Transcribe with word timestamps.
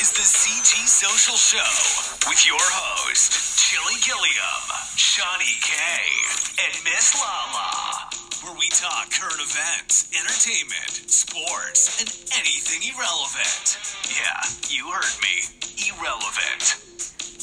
is 0.00 0.12
the 0.12 0.22
CG 0.22 0.86
Social 0.86 1.34
Show 1.34 2.30
with 2.30 2.46
your 2.46 2.62
host, 2.62 3.58
Chilly 3.58 3.98
Guilliam, 4.06 4.62
Shani 4.94 5.58
K, 5.58 5.74
and 6.62 6.84
Miss 6.84 7.18
Lala, 7.18 8.06
where 8.44 8.54
we 8.54 8.68
talk 8.70 9.10
current 9.10 9.42
events, 9.42 10.06
entertainment, 10.14 11.10
sports, 11.10 11.98
and 11.98 12.08
anything 12.38 12.94
irrelevant. 12.94 13.74
Yeah, 14.06 14.38
you 14.70 14.86
heard 14.86 15.18
me. 15.18 15.42
Irrelevant. 15.90 16.78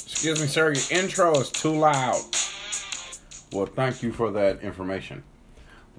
Excuse 0.08 0.40
me, 0.40 0.48
sir, 0.48 0.72
your 0.72 1.02
intro 1.02 1.38
is 1.42 1.52
too 1.52 1.76
loud. 1.76 2.24
Well, 3.52 3.66
thank 3.66 4.02
you 4.02 4.14
for 4.14 4.32
that 4.32 4.62
information. 4.62 5.24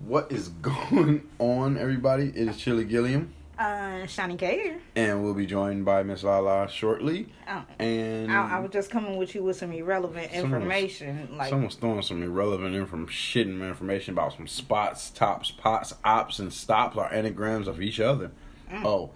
What 0.06 0.32
is 0.32 0.48
going 0.62 1.28
on, 1.38 1.76
everybody? 1.76 2.32
It 2.34 2.48
is 2.48 2.56
Chilly 2.56 2.84
Guilliam, 2.84 3.34
Uh, 3.58 4.04
Shawnee 4.06 4.36
Gator. 4.36 4.78
and 4.94 5.24
we'll 5.24 5.32
be 5.32 5.46
joined 5.46 5.84
by 5.86 6.02
Miss 6.02 6.22
Lala 6.22 6.68
shortly. 6.68 7.28
Oh. 7.48 7.64
And 7.78 8.30
I, 8.30 8.56
I 8.56 8.58
was 8.60 8.70
just 8.70 8.90
coming 8.90 9.16
with 9.16 9.34
you 9.34 9.42
with 9.42 9.56
some 9.56 9.72
irrelevant 9.72 10.30
Someone 10.30 10.50
was- 10.50 10.56
information. 10.62 11.28
Like, 11.38 11.48
someone's 11.48 11.74
throwing 11.76 12.02
some 12.02 12.22
irrelevant 12.22 12.74
inform 12.74 13.06
shitting 13.06 13.66
information 13.66 14.12
about 14.12 14.34
some 14.34 14.46
spots, 14.46 15.08
tops, 15.10 15.50
pots, 15.52 15.94
ops, 16.04 16.38
and 16.38 16.52
stops 16.52 16.98
are 16.98 17.10
anagrams 17.12 17.66
of 17.66 17.80
each 17.80 17.98
other. 17.98 18.30
Mm. 18.70 18.84
Oh, 18.84 19.10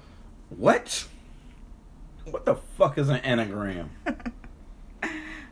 what? 0.49 1.07
What 2.25 2.45
the 2.47 2.55
fuck 2.55 2.97
is 2.97 3.09
an 3.11 3.17
anagram? 3.17 3.91
oh 4.07 5.07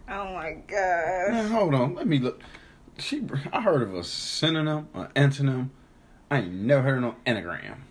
my 0.08 0.56
god. 0.66 1.46
Hold 1.50 1.74
on. 1.74 1.94
Let 1.94 2.06
me 2.06 2.18
look. 2.20 2.40
She, 2.98 3.22
I 3.52 3.60
heard 3.60 3.82
of 3.82 3.94
a 3.94 4.02
synonym, 4.02 4.88
an 4.94 5.08
antonym. 5.14 5.68
I 6.30 6.38
ain't 6.38 6.52
never 6.52 6.82
heard 6.82 6.96
of 6.96 7.02
no 7.02 7.14
anagram. 7.26 7.84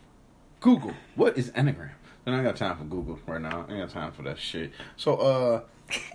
Google, 0.59 0.93
what 1.15 1.37
is 1.37 1.49
anagram? 1.49 1.91
Then 2.25 2.33
I 2.33 2.43
got 2.43 2.55
time 2.57 2.77
for 2.77 2.83
Google 2.83 3.19
right 3.25 3.41
now. 3.41 3.65
I 3.69 3.73
ain't 3.73 3.81
got 3.81 3.89
time 3.89 4.11
for 4.11 4.23
that 4.23 4.37
shit. 4.37 4.71
So, 4.97 5.15
uh, 5.15 5.61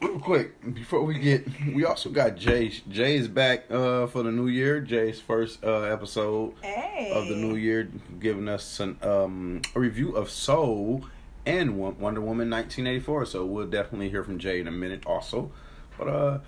real 0.02 0.18
quick 0.18 0.74
before 0.74 1.02
we 1.04 1.18
get, 1.18 1.46
we 1.74 1.84
also 1.86 2.10
got 2.10 2.36
Jay. 2.36 2.68
Jay's 2.88 3.28
back 3.28 3.70
uh 3.70 4.06
for 4.08 4.22
the 4.22 4.30
new 4.30 4.48
year. 4.48 4.80
Jay's 4.80 5.20
first 5.20 5.64
uh 5.64 5.82
episode 5.82 6.54
Hey. 6.60 7.10
of 7.14 7.28
the 7.28 7.36
new 7.36 7.54
year, 7.56 7.88
giving 8.20 8.48
us 8.48 8.78
an, 8.80 8.98
um, 9.02 9.62
a 9.74 9.80
review 9.80 10.14
of 10.14 10.28
Soul 10.28 11.06
and 11.46 11.78
Wonder 11.78 12.20
Woman 12.20 12.50
1984. 12.50 13.26
So 13.26 13.46
we'll 13.46 13.66
definitely 13.66 14.10
hear 14.10 14.22
from 14.24 14.38
Jay 14.38 14.60
in 14.60 14.68
a 14.68 14.72
minute, 14.72 15.04
also. 15.06 15.50
But 15.96 16.08
uh, 16.08 16.38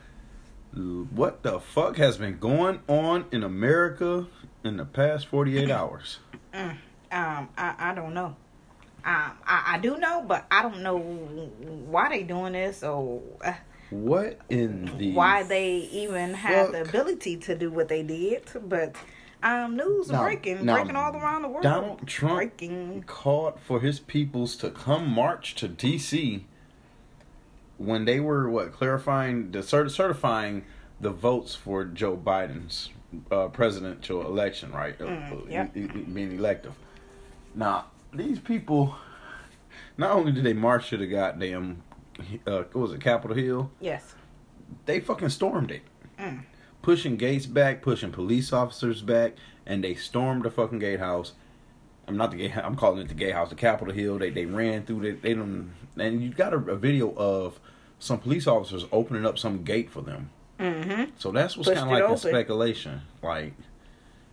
what 0.75 1.43
the 1.43 1.59
fuck 1.61 1.97
has 1.97 2.19
been 2.19 2.39
going 2.39 2.81
on 2.89 3.25
in 3.33 3.43
America 3.43 4.27
in 4.63 4.77
the 4.77 4.85
past 4.85 5.27
48 5.27 5.71
hours? 5.71 6.19
Um, 7.15 7.49
I, 7.57 7.75
I 7.79 7.95
don't 7.95 8.13
know. 8.13 8.37
Um, 9.07 9.33
I, 9.47 9.75
I 9.75 9.79
do 9.81 9.97
know, 9.99 10.25
but 10.27 10.47
I 10.51 10.63
don't 10.63 10.83
know 10.83 10.99
why 10.99 12.09
they 12.09 12.23
doing 12.23 12.55
this 12.55 12.83
or 12.83 13.23
uh, 13.45 13.53
What 13.91 14.41
in 14.49 14.91
the 14.99 15.13
why 15.13 15.43
they 15.45 15.77
even 15.93 16.35
have 16.35 16.73
the 16.73 16.83
ability 16.83 17.37
to 17.39 17.55
do 17.55 17.71
what 17.71 17.89
they 17.89 18.03
did. 18.03 18.43
But 18.67 18.97
um, 19.43 19.77
news 19.77 20.11
Now- 20.11 20.23
breaking, 20.23 20.65
now, 20.65 20.75
breaking 20.77 20.97
all 20.97 21.15
around 21.15 21.43
the 21.43 21.49
world. 21.49 21.63
Donald 21.63 22.07
Trump 22.07 22.37
breaking. 22.37 23.05
called 23.07 23.61
for 23.61 23.81
his 23.81 24.01
peoples 24.01 24.57
to 24.57 24.71
come 24.71 25.09
march 25.09 25.55
to 25.57 25.69
D.C. 25.69 26.47
when 27.77 28.07
they 28.07 28.19
were 28.21 28.49
what 28.49 28.73
clarifying 28.73 29.51
the 29.53 29.59
cert- 29.61 29.91
certifying 29.91 30.65
the 31.01 31.11
votes 31.11 31.55
for 31.55 31.85
Joe 31.85 32.17
Biden's 32.17 32.89
uh, 33.31 33.49
presidential 33.49 34.23
election, 34.23 34.73
right? 34.73 34.99
Mm, 34.99 35.33
uh, 35.33 35.51
yep. 35.51 35.75
being 35.75 36.39
elective. 36.39 36.73
Now 37.55 37.87
these 38.13 38.39
people, 38.39 38.97
not 39.97 40.13
only 40.13 40.33
did 40.33 40.45
they 40.45 40.53
march 40.53 40.91
to 40.91 40.97
the 40.97 41.07
goddamn, 41.07 41.83
uh, 42.47 42.65
what 42.73 42.75
was 42.75 42.93
it, 42.93 43.01
Capitol 43.01 43.37
Hill? 43.37 43.71
Yes. 43.81 44.15
they 44.87 45.01
fucking 45.01 45.31
stormed 45.31 45.71
it. 45.71 45.83
Mm. 46.19 46.45
Pushing 46.83 47.17
gates 47.17 47.47
back, 47.47 47.83
pushing 47.83 48.13
police 48.13 48.53
officers 48.53 49.03
back, 49.03 49.35
and 49.67 49.83
they 49.83 49.95
stormed 49.95 50.45
the 50.45 50.51
fucking 50.51 50.79
gatehouse. 50.79 51.33
I'm 52.07 52.17
not 52.17 52.31
the 52.31 52.37
gate. 52.37 52.57
I'm 52.57 52.77
calling 52.77 53.01
it 53.01 53.09
the 53.09 53.15
gatehouse, 53.15 53.49
the 53.49 53.55
Capitol 53.55 53.95
Hill. 53.95 54.19
They 54.19 54.31
they 54.31 54.45
ran 54.45 54.85
through. 54.85 55.01
They 55.01 55.13
they 55.13 55.35
don't. 55.35 55.73
And 55.97 56.23
you 56.23 56.31
got 56.31 56.53
a, 56.53 56.59
a 56.59 56.77
video 56.77 57.15
of 57.17 57.59
some 57.99 58.19
police 58.19 58.47
officers 58.47 58.85
opening 58.93 59.25
up 59.25 59.39
some 59.39 59.65
gate 59.65 59.91
for 59.91 60.03
them. 60.03 60.29
Mm-hmm. 60.61 61.05
So 61.19 61.33
that's 61.33 61.57
what's 61.57 61.71
kind 61.71 61.81
of 61.81 61.89
like 61.89 62.05
a 62.05 62.19
speculation. 62.19 63.01
Like, 63.23 63.55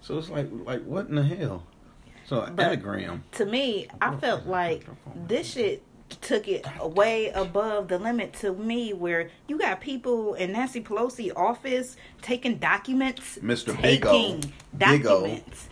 so 0.01 0.17
it's 0.17 0.29
like 0.29 0.49
like 0.65 0.83
what 0.83 1.07
in 1.07 1.15
the 1.15 1.23
hell? 1.23 1.63
So 2.31 2.43
an 2.43 2.57
anagram. 2.57 3.25
to 3.33 3.45
me, 3.45 3.89
I 4.01 4.15
felt 4.15 4.45
like 4.45 4.85
this 5.27 5.51
shit 5.51 5.83
took 6.21 6.47
it 6.47 6.65
way 6.81 7.27
above 7.27 7.89
the 7.89 7.99
limit 7.99 8.31
to 8.35 8.53
me 8.53 8.93
where 8.93 9.29
you 9.49 9.59
got 9.59 9.81
people 9.81 10.35
in 10.35 10.53
Nancy 10.53 10.79
Pelosi 10.79 11.35
office 11.35 11.97
taking 12.21 12.57
documents 12.57 13.37
Mr. 13.39 13.75
Big 13.81 14.01
taking 14.01 14.39
Big 14.77 15.03
documents 15.03 15.67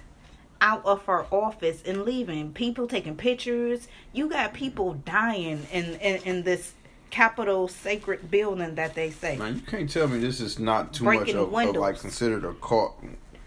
out 0.59 0.85
of 0.85 1.05
her 1.05 1.27
office 1.31 1.81
and 1.85 2.03
leaving. 2.03 2.51
People 2.51 2.87
taking 2.87 3.15
pictures. 3.15 3.87
You 4.11 4.27
got 4.27 4.53
people 4.53 4.95
dying 4.95 5.65
in 5.71 5.95
in, 5.95 6.21
in 6.23 6.43
this 6.43 6.73
Capitol 7.09 7.69
sacred 7.69 8.29
building 8.29 8.75
that 8.75 8.95
they 8.95 9.11
say. 9.11 9.37
Man, 9.37 9.55
you 9.55 9.61
can't 9.61 9.89
tell 9.89 10.09
me 10.09 10.19
this 10.19 10.41
is 10.41 10.59
not 10.59 10.93
too 10.93 11.05
Breaking 11.05 11.37
much 11.37 11.65
of, 11.65 11.69
of 11.69 11.75
like 11.77 12.01
considered 12.01 12.43
a 12.43 12.53
caught 12.55 13.01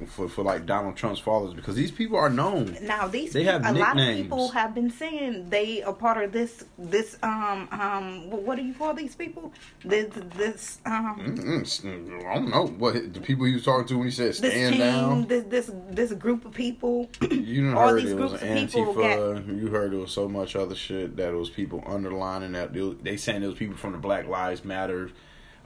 for 0.06 0.28
for 0.28 0.42
like 0.42 0.66
Donald 0.66 0.96
Trump's 0.96 1.20
followers 1.20 1.54
because 1.54 1.74
these 1.74 1.90
people 1.90 2.16
are 2.18 2.30
known. 2.30 2.76
Now 2.82 3.06
these 3.08 3.32
They 3.32 3.40
peop- 3.44 3.50
have 3.52 3.66
a 3.66 3.72
lot 3.78 3.98
of 3.98 4.06
people 4.16 4.48
have 4.50 4.74
been 4.74 4.90
saying 4.90 5.48
they 5.50 5.82
are 5.82 5.92
part 5.92 6.22
of 6.22 6.32
this 6.32 6.64
this 6.78 7.16
um 7.22 7.68
um 7.72 8.30
what 8.30 8.56
do 8.56 8.62
you 8.62 8.74
call 8.74 8.94
these 8.94 9.14
people 9.14 9.52
this 9.84 10.08
this 10.36 10.78
um 10.86 11.20
Mm-mm, 11.36 12.26
I 12.26 12.34
don't 12.34 12.50
know 12.50 12.66
what 12.66 13.12
the 13.14 13.20
people 13.20 13.44
he 13.46 13.54
was 13.54 13.64
talking 13.64 13.86
to 13.88 13.98
when 13.98 14.06
he 14.06 14.10
said 14.12 14.34
stand 14.34 14.74
team 14.74 14.78
down. 14.80 15.26
this 15.26 15.44
this 15.44 15.70
this 15.90 16.12
group 16.12 16.44
of 16.44 16.52
people 16.52 17.08
You 17.30 17.70
heard 17.70 18.02
these 18.02 18.10
it 18.12 18.18
was 18.18 18.30
groups 18.32 18.42
an 18.44 18.58
of 18.58 18.72
people 18.72 18.94
Antifa. 18.94 19.60
You 19.60 19.66
heard 19.68 19.92
there 19.92 19.98
was 20.00 20.12
so 20.12 20.28
much 20.28 20.56
other 20.56 20.74
shit 20.74 21.16
that 21.16 21.30
it 21.32 21.36
was 21.36 21.50
people 21.50 21.82
underlining 21.86 22.52
that. 22.52 22.72
They, 22.72 22.92
they 23.02 23.16
saying 23.16 23.42
it 23.42 23.46
was 23.46 23.56
people 23.56 23.76
from 23.76 23.92
the 23.92 23.98
Black 23.98 24.26
Lives 24.26 24.64
Matter, 24.64 25.10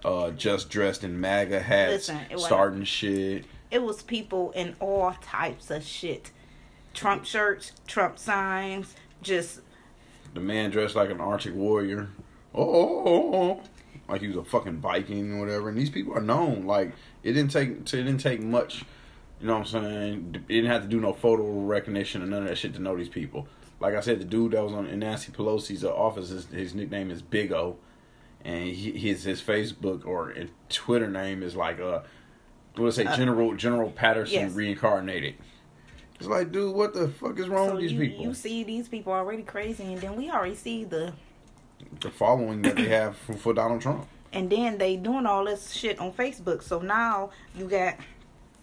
uh, 0.05 0.31
just 0.33 0.69
dressed 0.71 1.05
in 1.05 1.21
MAGA 1.21 1.61
hats, 1.61 2.09
Listen, 2.09 2.39
starting 2.39 2.85
shit. 2.85 3.45
It 3.71 3.83
was 3.83 4.03
people 4.03 4.51
in 4.53 4.75
all 4.81 5.13
types 5.21 5.71
of 5.71 5.83
shit 5.83 6.31
Trump 6.95 7.25
shirts 7.25 7.73
Trump 7.87 8.19
signs 8.19 8.95
just 9.23 9.61
The 10.35 10.41
man 10.41 10.71
dressed 10.71 10.95
like 10.95 11.11
an 11.11 11.21
Arctic 11.21 11.55
warrior. 11.55 12.09
Oh, 12.55 12.63
oh, 12.63 13.03
oh, 13.05 13.35
oh. 13.35 13.61
like 14.09 14.23
he 14.23 14.29
was 14.29 14.37
a 14.37 14.45
fucking 14.45 14.79
Viking 14.79 15.35
or 15.35 15.41
whatever. 15.41 15.69
And 15.69 15.77
these 15.77 15.91
people 15.91 16.15
are 16.15 16.23
known. 16.23 16.67
Like 16.67 16.93
it 17.23 17.33
didn't 17.33 17.51
take 17.51 17.69
it 17.71 17.85
didn't 17.85 18.19
take 18.19 18.43
much. 18.43 18.85
You 19.41 19.49
know 19.49 19.59
what 19.59 19.75
I'm 19.75 19.85
saying? 19.85 20.31
It 20.35 20.49
didn't 20.49 20.71
have 20.71 20.83
to 20.83 20.89
do 20.89 21.01
no 21.01 21.13
photo 21.13 21.45
recognition 21.61 22.23
or 22.23 22.27
none 22.27 22.43
of 22.43 22.49
that 22.49 22.57
shit 22.57 22.73
to 22.75 22.81
know 22.81 22.97
these 22.97 23.11
people. 23.11 23.47
Like 23.79 23.95
I 23.95 24.01
said, 24.01 24.21
the 24.21 24.25
dude 24.25 24.53
that 24.53 24.65
was 24.65 24.73
on 24.73 24.99
Nancy 24.99 25.31
Pelosi's 25.31 25.85
uh, 25.85 25.95
office, 25.95 26.31
his, 26.31 26.47
his 26.47 26.75
nickname 26.75 27.11
is 27.11 27.21
Big 27.21 27.53
O, 27.53 27.77
and 28.43 28.65
he, 28.69 28.93
his 28.93 29.25
his 29.25 29.43
Facebook 29.43 30.07
or 30.07 30.33
uh, 30.33 30.45
Twitter 30.71 31.11
name 31.11 31.43
is 31.43 31.55
like 31.55 31.79
uh, 31.79 32.01
what 32.79 32.95
say 32.95 33.05
uh, 33.05 33.17
General 33.17 33.55
General 33.55 33.91
Patterson 33.91 34.35
yes. 34.35 34.53
reincarnated. 34.53 35.35
It's 36.19 36.29
like, 36.29 36.51
dude, 36.51 36.75
what 36.75 36.95
the 36.95 37.09
fuck 37.09 37.39
is 37.39 37.49
wrong 37.49 37.69
so 37.69 37.73
with 37.75 37.83
these 37.83 37.93
you, 37.93 38.01
people? 38.01 38.25
you 38.25 38.35
see 38.35 38.65
these 38.65 38.89
people 38.89 39.13
already 39.13 39.43
crazy 39.43 39.85
and 39.85 40.01
then 40.01 40.17
we 40.17 40.31
already 40.31 40.55
see 40.55 40.85
the 40.85 41.13
the 42.01 42.11
following 42.11 42.63
that 42.63 42.77
they 42.77 42.89
have 42.89 43.17
for, 43.17 43.35
for 43.35 43.53
Donald 43.53 43.83
Trump. 43.83 44.07
and 44.33 44.49
then 44.51 44.79
they 44.79 44.97
doing 44.97 45.27
all 45.27 45.45
this 45.45 45.73
shit 45.73 45.99
on 45.99 46.13
Facebook. 46.13 46.63
So 46.63 46.81
now 46.81 47.31
you 47.55 47.67
got 47.67 47.97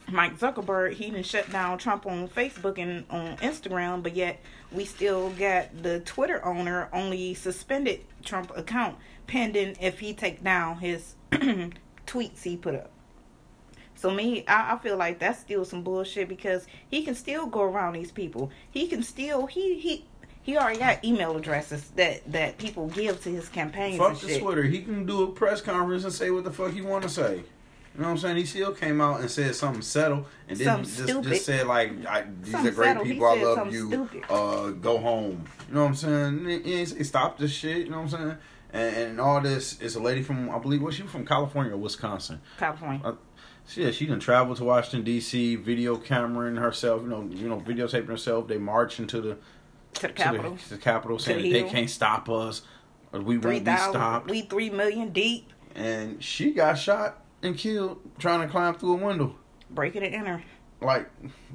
Mike 0.09 0.37
Zuckerberg. 0.39 0.93
He 0.93 1.11
didn't 1.11 1.25
shut 1.25 1.51
down 1.51 1.77
Trump 1.77 2.05
on 2.05 2.27
Facebook 2.27 2.77
and 2.77 3.05
on 3.09 3.37
Instagram, 3.37 4.01
but 4.03 4.15
yet 4.15 4.39
we 4.71 4.85
still 4.85 5.29
got 5.31 5.83
the 5.83 5.99
Twitter 6.01 6.43
owner 6.43 6.89
only 6.91 7.33
suspended 7.33 8.01
Trump 8.23 8.51
account 8.57 8.97
pending 9.27 9.75
if 9.79 9.99
he 9.99 10.13
take 10.13 10.43
down 10.43 10.79
his 10.79 11.15
tweets 11.31 12.43
he 12.43 12.57
put 12.57 12.75
up. 12.75 12.92
So 14.03 14.11
me, 14.11 14.43
I, 14.49 14.73
I 14.73 14.77
feel 14.79 14.97
like 14.97 15.19
that's 15.19 15.39
still 15.39 15.63
some 15.63 15.81
bullshit 15.81 16.27
because 16.27 16.67
he 16.89 17.05
can 17.05 17.15
still 17.15 17.45
go 17.45 17.61
around 17.61 17.93
these 17.93 18.11
people. 18.11 18.51
He 18.69 18.85
can 18.87 19.01
still 19.01 19.45
he 19.45 19.79
he 19.79 20.03
he 20.41 20.57
already 20.57 20.79
got 20.79 21.05
email 21.05 21.37
addresses 21.37 21.89
that 21.91 22.29
that 22.29 22.57
people 22.57 22.87
give 22.87 23.23
to 23.23 23.29
his 23.29 23.47
campaigns 23.47 23.99
Fuck 23.99 24.19
the 24.19 24.27
shit. 24.27 24.41
Twitter. 24.41 24.63
He 24.63 24.81
can 24.81 25.05
do 25.05 25.23
a 25.23 25.27
press 25.27 25.61
conference 25.61 26.03
and 26.03 26.11
say 26.11 26.31
what 26.31 26.43
the 26.43 26.51
fuck 26.51 26.73
he 26.73 26.81
want 26.81 27.03
to 27.03 27.09
say. 27.09 27.35
You 27.35 28.01
know 28.01 28.07
what 28.07 28.09
I'm 28.09 28.17
saying? 28.17 28.35
He 28.35 28.45
still 28.45 28.73
came 28.73 28.99
out 28.99 29.21
and 29.21 29.31
said 29.31 29.55
something 29.55 29.81
settled, 29.81 30.25
and 30.49 30.59
then 30.59 30.83
just, 30.83 31.07
just 31.07 31.45
said 31.45 31.65
like, 31.65 32.05
I, 32.05 32.25
"These 32.41 32.51
Something 32.51 32.71
are 32.73 32.75
great 32.75 32.87
settled. 32.87 33.07
People. 33.07 33.25
I 33.25 33.41
love 33.41 33.71
you. 33.71 34.09
Uh, 34.29 34.71
go 34.71 34.97
home." 34.97 35.45
You 35.69 35.75
know 35.75 35.83
what 35.83 35.87
I'm 35.87 35.95
saying? 35.95 36.45
He 36.65 36.83
he 36.83 37.03
stop 37.05 37.37
this 37.37 37.51
shit. 37.51 37.85
You 37.85 37.91
know 37.91 38.01
what 38.01 38.13
I'm 38.13 38.19
saying? 38.19 38.37
And, 38.73 38.95
and 38.97 39.21
all 39.21 39.39
this 39.39 39.79
is 39.79 39.95
a 39.95 40.01
lady 40.01 40.23
from 40.23 40.49
I 40.49 40.57
believe 40.57 40.81
was 40.81 40.95
she 40.95 41.03
from 41.03 41.25
California 41.25 41.71
or 41.71 41.77
Wisconsin? 41.77 42.41
California. 42.57 43.15
Uh, 43.65 43.69
Yeah, 43.81 43.91
she 43.91 44.05
done 44.05 44.19
traveled 44.19 44.57
to 44.57 44.63
Washington 44.63 45.03
D.C. 45.03 45.55
Video 45.57 45.95
cameraing 45.97 46.59
herself. 46.59 47.01
You 47.03 47.07
know, 47.09 47.29
you 47.31 47.47
know, 47.49 47.59
videotaping 47.59 48.07
herself. 48.07 48.47
They 48.47 48.57
march 48.57 48.99
into 48.99 49.21
the 49.21 49.37
to 49.95 50.01
the 50.03 50.07
to 50.09 50.13
Capitol. 50.13 50.51
the, 50.53 50.59
to 50.63 50.69
the 50.71 50.77
Capitol 50.77 51.19
saying 51.19 51.43
the 51.43 51.51
they 51.51 51.63
can't 51.69 51.89
stop 51.89 52.29
us. 52.29 52.61
We 53.11 53.37
won't 53.37 53.43
be 53.43 53.59
thousand. 53.59 53.91
stopped. 53.93 54.29
We 54.29 54.41
three 54.41 54.69
million 54.69 55.09
deep. 55.09 55.51
and 55.75 56.21
she 56.23 56.51
got 56.51 56.75
shot 56.75 57.23
and 57.43 57.57
killed 57.57 57.99
trying 58.19 58.41
to 58.41 58.47
climb 58.47 58.73
through 58.75 58.93
a 58.93 58.95
window. 59.05 59.35
Breaking 59.69 60.03
and 60.03 60.13
enter. 60.15 60.43
Like 60.81 61.09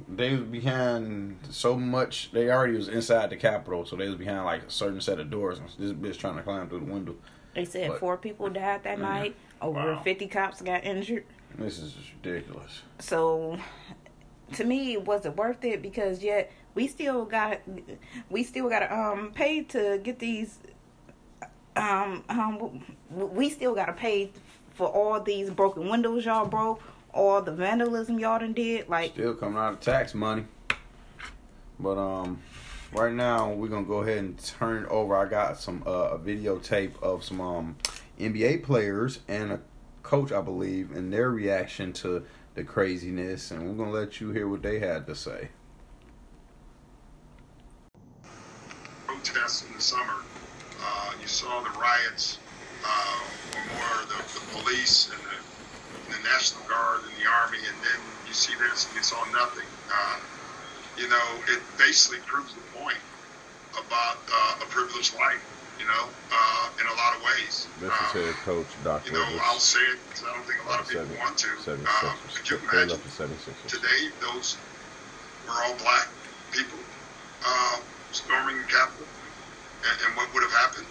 they 0.07 0.31
was 0.35 0.41
behind 0.45 1.37
so 1.49 1.75
much. 1.75 2.31
They 2.31 2.49
already 2.49 2.73
was 2.75 2.87
inside 2.87 3.29
the 3.29 3.35
Capitol, 3.37 3.85
so 3.85 3.95
they 3.95 4.07
was 4.07 4.15
behind 4.15 4.45
like 4.45 4.63
a 4.63 4.71
certain 4.71 5.01
set 5.01 5.19
of 5.19 5.29
doors. 5.29 5.59
And 5.59 5.69
this 5.77 5.91
bitch 5.91 6.17
trying 6.17 6.37
to 6.37 6.41
climb 6.43 6.67
through 6.69 6.79
the 6.79 6.85
window. 6.91 7.15
They 7.53 7.65
said 7.65 7.89
But- 7.89 7.99
four 7.99 8.17
people 8.17 8.49
died 8.49 8.83
that 8.83 8.97
Mhm. 8.97 9.01
night. 9.01 9.35
Over 9.61 9.93
Wow. 9.95 10.01
fifty 10.01 10.27
cops 10.27 10.61
got 10.61 10.83
injured. 10.85 11.25
This 11.57 11.79
is 11.79 11.93
just 11.93 12.11
ridiculous. 12.23 12.81
So, 12.99 13.59
to 14.53 14.63
me, 14.63 14.93
it 14.93 15.05
was 15.05 15.25
it 15.25 15.35
worth 15.35 15.63
it? 15.65 15.81
Because 15.81 16.23
yet 16.23 16.51
we 16.75 16.87
still 16.87 17.25
got 17.25 17.59
we 18.29 18.43
still 18.43 18.69
got 18.69 18.79
to 18.79 18.93
um 18.97 19.31
pay 19.33 19.63
to 19.63 19.99
get 20.03 20.19
these 20.19 20.59
um 21.75 22.23
um 22.29 22.83
we 23.09 23.49
still 23.49 23.75
got 23.75 23.85
to 23.85 23.93
pay 23.93 24.31
for 24.75 24.87
all 24.87 25.19
these 25.19 25.49
broken 25.49 25.89
windows 25.89 26.25
y'all 26.25 26.45
broke, 26.45 26.81
all 27.13 27.41
the 27.41 27.51
vandalism 27.51 28.17
y'all 28.19 28.39
done 28.39 28.53
did. 28.53 28.87
Like 28.87 29.11
Still 29.11 29.33
coming 29.33 29.57
out 29.57 29.73
of 29.73 29.79
tax 29.81 30.13
money. 30.13 30.45
But 31.79 31.97
um, 31.97 32.41
right 32.93 33.13
now 33.13 33.51
we're 33.51 33.67
gonna 33.67 33.85
go 33.85 33.99
ahead 33.99 34.19
and 34.19 34.39
turn 34.39 34.83
it 34.83 34.89
over. 34.89 35.15
I 35.15 35.25
got 35.25 35.59
some 35.59 35.83
uh, 35.85 36.11
a 36.11 36.19
videotape 36.19 37.01
of 37.01 37.23
some 37.23 37.41
um 37.41 37.75
NBA 38.19 38.63
players 38.63 39.19
and 39.27 39.51
a 39.53 39.59
coach, 40.09 40.31
I 40.31 40.41
believe, 40.41 40.91
and 40.91 41.13
their 41.13 41.29
reaction 41.29 41.93
to 41.93 42.25
the 42.55 42.63
craziness, 42.63 43.51
and 43.51 43.61
we're 43.61 43.75
gonna 43.75 43.95
let 43.95 44.19
you 44.19 44.31
hear 44.31 44.47
what 44.47 44.63
they 44.63 44.79
had 44.79 45.05
to 45.05 45.13
say. 45.13 45.49
protests 49.05 49.65
in 49.67 49.73
the 49.75 49.81
summer. 49.81 50.23
Uh, 50.81 51.11
you 51.21 51.27
saw 51.27 51.61
the 51.61 51.69
riots 51.77 52.39
uh, 52.85 53.19
more 53.75 54.01
the, 54.07 54.17
the 54.33 54.39
police 54.57 55.11
and 55.11 55.21
the, 55.21 56.15
the 56.15 56.23
National 56.23 56.63
Guard 56.67 57.01
and 57.03 57.11
the 57.21 57.29
Army, 57.29 57.57
and 57.57 57.77
then 57.83 57.99
you 58.27 58.33
see 58.33 58.53
this 58.55 58.87
and 58.87 58.95
you 58.95 59.03
saw 59.03 59.23
nothing. 59.31 59.67
Uh, 59.93 60.17
you 60.97 61.07
know, 61.07 61.27
it 61.49 61.61
basically 61.77 62.19
proves 62.25 62.53
the 62.53 62.61
point 62.79 62.97
about 63.73 64.17
uh, 64.31 64.63
a 64.63 64.65
privileged 64.69 65.13
life, 65.15 65.43
you 65.79 65.85
know, 65.87 66.11
uh, 66.29 66.69
in 66.79 66.85
a 66.85 66.93
lot 66.93 67.15
of 67.15 67.21
ways. 67.23 67.69
This 67.79 67.89
Um, 67.89 68.05
is 68.05 68.11
head 68.11 68.35
coach 68.43 68.81
Doc 68.83 69.05
you 69.05 69.13
know, 69.13 69.23
I'll 69.43 69.59
say 69.59 69.79
it 69.79 69.99
'cause 70.11 70.23
I 70.23 70.33
don't 70.33 70.45
think 70.45 70.59
a 70.59 70.63
lot 70.69 70.79
of 70.81 70.87
people 70.87 71.15
want 71.15 71.37
to. 71.37 71.47
Um, 71.87 72.19
could 72.35 72.49
you 72.49 72.57
imagine 72.57 73.01
today 73.67 74.11
those 74.19 74.57
were 75.45 75.63
all 75.63 75.75
black 75.77 76.09
people 76.51 76.83
uh, 77.41 77.79
storming 78.11 78.57
the 78.59 78.65
Capitol, 78.67 79.07
and, 79.83 80.01
and 80.05 80.15
what 80.17 80.33
would 80.33 80.43
have 80.43 80.51
happened? 80.51 80.87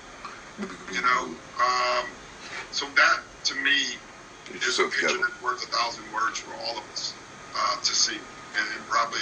You 0.91 1.03
know, 1.03 1.39
um, 1.61 2.17
so 2.71 2.87
that 2.97 3.25
to 3.45 3.55
me 3.57 4.01
is 4.49 4.79
a 4.79 4.85
picture 4.89 5.19
that's 5.19 5.41
worth 5.43 5.63
a 5.63 5.67
thousand 5.77 6.11
words 6.11 6.39
for 6.39 6.55
all 6.55 6.79
of 6.79 6.89
us 6.91 7.13
uh, 7.55 7.77
to 7.83 7.95
see, 7.95 8.17
and, 8.55 8.67
and 8.77 8.87
probably 8.87 9.21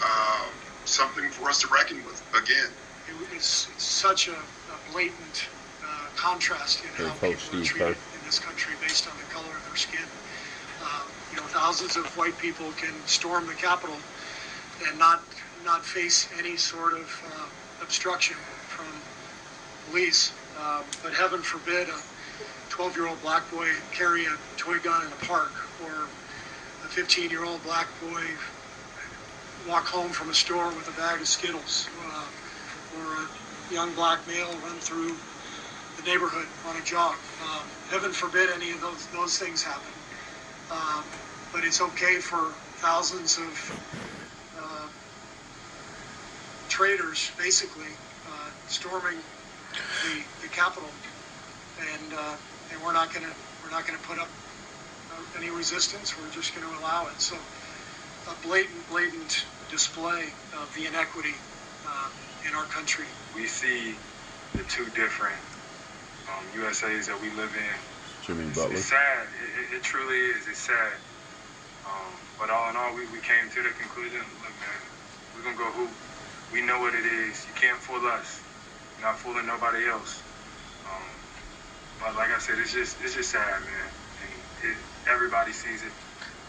uh, 0.00 0.50
something 0.84 1.30
for 1.32 1.48
us 1.48 1.60
to 1.62 1.68
reckon 1.68 2.04
with 2.04 2.22
again. 2.34 2.76
It- 3.08 3.32
It's, 3.32 3.68
it's 3.68 3.84
such 3.84 4.28
a, 4.28 4.32
a 4.32 4.57
blatant 4.92 5.48
uh, 5.84 6.06
contrast 6.16 6.82
in 6.84 6.90
how 7.06 7.12
people 7.14 7.60
are 7.60 7.64
treated 7.64 7.88
in 7.88 8.20
this 8.26 8.38
country 8.38 8.74
based 8.80 9.08
on 9.08 9.16
the 9.18 9.24
color 9.34 9.54
of 9.54 9.64
their 9.66 9.76
skin. 9.76 10.06
Uh, 10.82 11.02
you 11.30 11.36
know, 11.36 11.46
thousands 11.48 11.96
of 11.96 12.06
white 12.16 12.36
people 12.38 12.70
can 12.72 12.94
storm 13.06 13.46
the 13.46 13.54
Capitol 13.54 13.96
and 14.86 14.98
not 14.98 15.22
not 15.64 15.84
face 15.84 16.28
any 16.38 16.56
sort 16.56 16.94
of 16.94 17.22
uh, 17.34 17.46
obstruction 17.82 18.36
from 18.68 18.86
police. 19.90 20.32
Um, 20.58 20.84
but 21.02 21.12
heaven 21.12 21.40
forbid 21.42 21.88
a 21.88 22.00
12-year-old 22.70 23.20
black 23.22 23.48
boy 23.50 23.68
carry 23.92 24.26
a 24.26 24.36
toy 24.56 24.78
gun 24.78 25.06
in 25.06 25.12
a 25.12 25.24
park, 25.26 25.52
or 25.84 25.92
a 26.84 26.88
15-year-old 26.88 27.62
black 27.64 27.86
boy 28.00 28.22
walk 29.68 29.86
home 29.86 30.10
from 30.10 30.30
a 30.30 30.34
store 30.34 30.68
with 30.68 30.88
a 30.88 30.96
bag 31.00 31.20
of 31.20 31.28
Skittles, 31.28 31.88
uh, 32.06 32.24
or 32.98 33.22
a 33.22 33.26
young 33.72 33.92
black 33.94 34.26
male 34.26 34.50
run 34.64 34.76
through 34.80 35.14
the 35.96 36.02
neighborhood 36.04 36.46
on 36.68 36.76
a 36.76 36.84
jog. 36.84 37.16
Um, 37.42 37.64
heaven 37.90 38.12
forbid 38.12 38.50
any 38.50 38.70
of 38.70 38.80
those 38.80 39.06
those 39.08 39.38
things 39.38 39.62
happen. 39.62 39.92
Um, 40.70 41.04
but 41.52 41.64
it's 41.64 41.80
okay 41.80 42.16
for 42.16 42.52
thousands 42.76 43.38
of 43.38 43.52
uh, 44.60 44.88
traitors, 46.68 47.30
basically, 47.38 47.88
uh, 48.28 48.50
storming 48.68 49.16
the, 50.04 50.22
the 50.42 50.48
Capitol, 50.48 50.90
and 51.80 52.12
uh, 52.14 52.36
and 52.72 52.82
we're 52.84 52.92
not 52.92 53.12
gonna 53.12 53.32
we're 53.64 53.70
not 53.70 53.86
gonna 53.86 53.98
put 54.06 54.18
up 54.18 54.28
uh, 55.12 55.38
any 55.38 55.50
resistance. 55.50 56.16
We're 56.18 56.30
just 56.32 56.54
going 56.54 56.66
to 56.66 56.80
allow 56.80 57.06
it. 57.08 57.20
So 57.20 57.36
a 58.28 58.46
blatant, 58.46 58.88
blatant 58.90 59.44
display 59.70 60.28
of 60.60 60.72
the 60.76 60.86
inequity 60.86 61.34
uh, 61.86 62.08
in 62.48 62.54
our 62.54 62.64
country. 62.64 63.04
we 63.36 63.46
see 63.46 63.94
the 64.56 64.64
two 64.64 64.88
different 64.96 65.36
um, 66.32 66.42
USAs 66.56 67.06
that 67.06 67.20
we 67.20 67.28
live 67.36 67.52
in. 67.54 67.76
Jimmy 68.24 68.48
It's, 68.48 68.58
Butler. 68.58 68.74
it's 68.74 68.86
sad. 68.88 69.28
It, 69.44 69.74
it, 69.74 69.76
it 69.76 69.82
truly 69.82 70.16
is. 70.32 70.48
It's 70.48 70.58
sad. 70.58 70.96
Um, 71.86 72.12
but 72.40 72.48
all 72.50 72.70
in 72.70 72.76
all, 72.76 72.94
we, 72.96 73.04
we 73.12 73.20
came 73.20 73.48
to 73.52 73.60
the 73.62 73.70
conclusion, 73.76 74.20
look, 74.40 74.56
man, 74.64 74.80
we're 75.36 75.44
going 75.44 75.56
to 75.56 75.62
go 75.62 75.70
hoop. 75.72 75.90
We 76.52 76.62
know 76.64 76.80
what 76.80 76.94
it 76.94 77.04
is. 77.04 77.44
You 77.44 77.54
can't 77.54 77.78
fool 77.78 78.00
us. 78.08 78.40
You're 78.98 79.06
not 79.08 79.18
fooling 79.20 79.46
nobody 79.46 79.84
else. 79.86 80.22
Um, 80.88 81.04
but 82.00 82.16
like 82.16 82.30
I 82.32 82.38
said, 82.40 82.58
it's 82.58 82.72
just 82.72 82.96
it's 83.04 83.14
just 83.14 83.30
sad, 83.30 83.60
man. 83.60 83.88
And 84.24 84.70
it, 84.72 84.76
everybody 85.10 85.52
sees 85.52 85.82
it. 85.84 85.92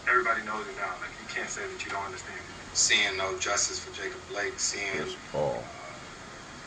Everybody 0.07 0.41
knows 0.47 0.63
it 0.65 0.75
now. 0.79 0.95
Like, 1.03 1.11
you 1.19 1.27
can't 1.27 1.49
say 1.49 1.61
that 1.67 1.83
you 1.83 1.91
don't 1.91 2.05
understand 2.05 2.39
it. 2.39 2.75
seeing 2.77 3.17
no 3.17 3.37
justice 3.39 3.79
for 3.83 3.91
Jacob 3.93 4.19
Blake, 4.29 4.57
seeing 4.57 4.87
Chris 4.95 5.15
Paul. 5.31 5.61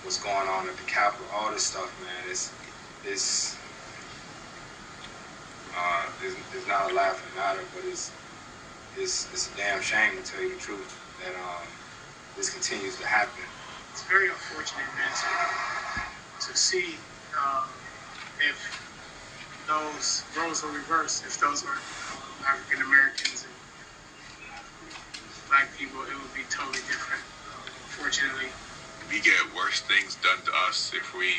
What's 0.02 0.22
going 0.22 0.48
on 0.48 0.68
at 0.68 0.76
the 0.76 0.82
Capitol, 0.84 1.26
all 1.32 1.50
this 1.50 1.62
stuff, 1.64 1.90
man, 2.02 2.30
it's 2.30 2.50
it's 3.06 3.56
uh, 5.76 6.06
it's, 6.24 6.36
it's 6.54 6.66
not 6.66 6.90
a 6.90 6.94
laughing 6.94 7.30
matter, 7.36 7.62
but 7.74 7.84
it's 7.86 8.10
it's 8.96 9.28
it's 9.32 9.52
a 9.52 9.56
damn 9.56 9.80
shame 9.80 10.16
to 10.16 10.22
tell 10.22 10.42
you 10.42 10.54
the 10.54 10.60
truth 10.60 10.98
that 11.22 11.34
um, 11.34 11.66
this 12.36 12.50
continues 12.50 12.98
to 12.98 13.06
happen. 13.06 13.44
It's 13.92 14.02
very 14.04 14.28
unfortunate, 14.28 14.86
man, 14.98 15.12
to, 15.12 16.50
to 16.50 16.56
see 16.56 16.96
uh, 17.38 17.66
if 18.40 18.58
those 19.68 20.24
roles 20.36 20.62
were 20.64 20.72
reversed, 20.72 21.24
if 21.24 21.38
those 21.38 21.62
were 21.62 21.78
African 22.48 22.82
Americans 22.82 23.46
and 23.46 23.54
black 25.48 25.68
people, 25.78 26.00
it 26.02 26.14
would 26.14 26.34
be 26.34 26.42
totally 26.50 26.82
different. 26.88 27.22
Unfortunately, 27.86 28.48
we 29.10 29.20
get 29.20 29.34
worse 29.56 29.80
things 29.80 30.16
done 30.16 30.38
to 30.44 30.52
us 30.68 30.92
if 30.94 31.14
we, 31.14 31.34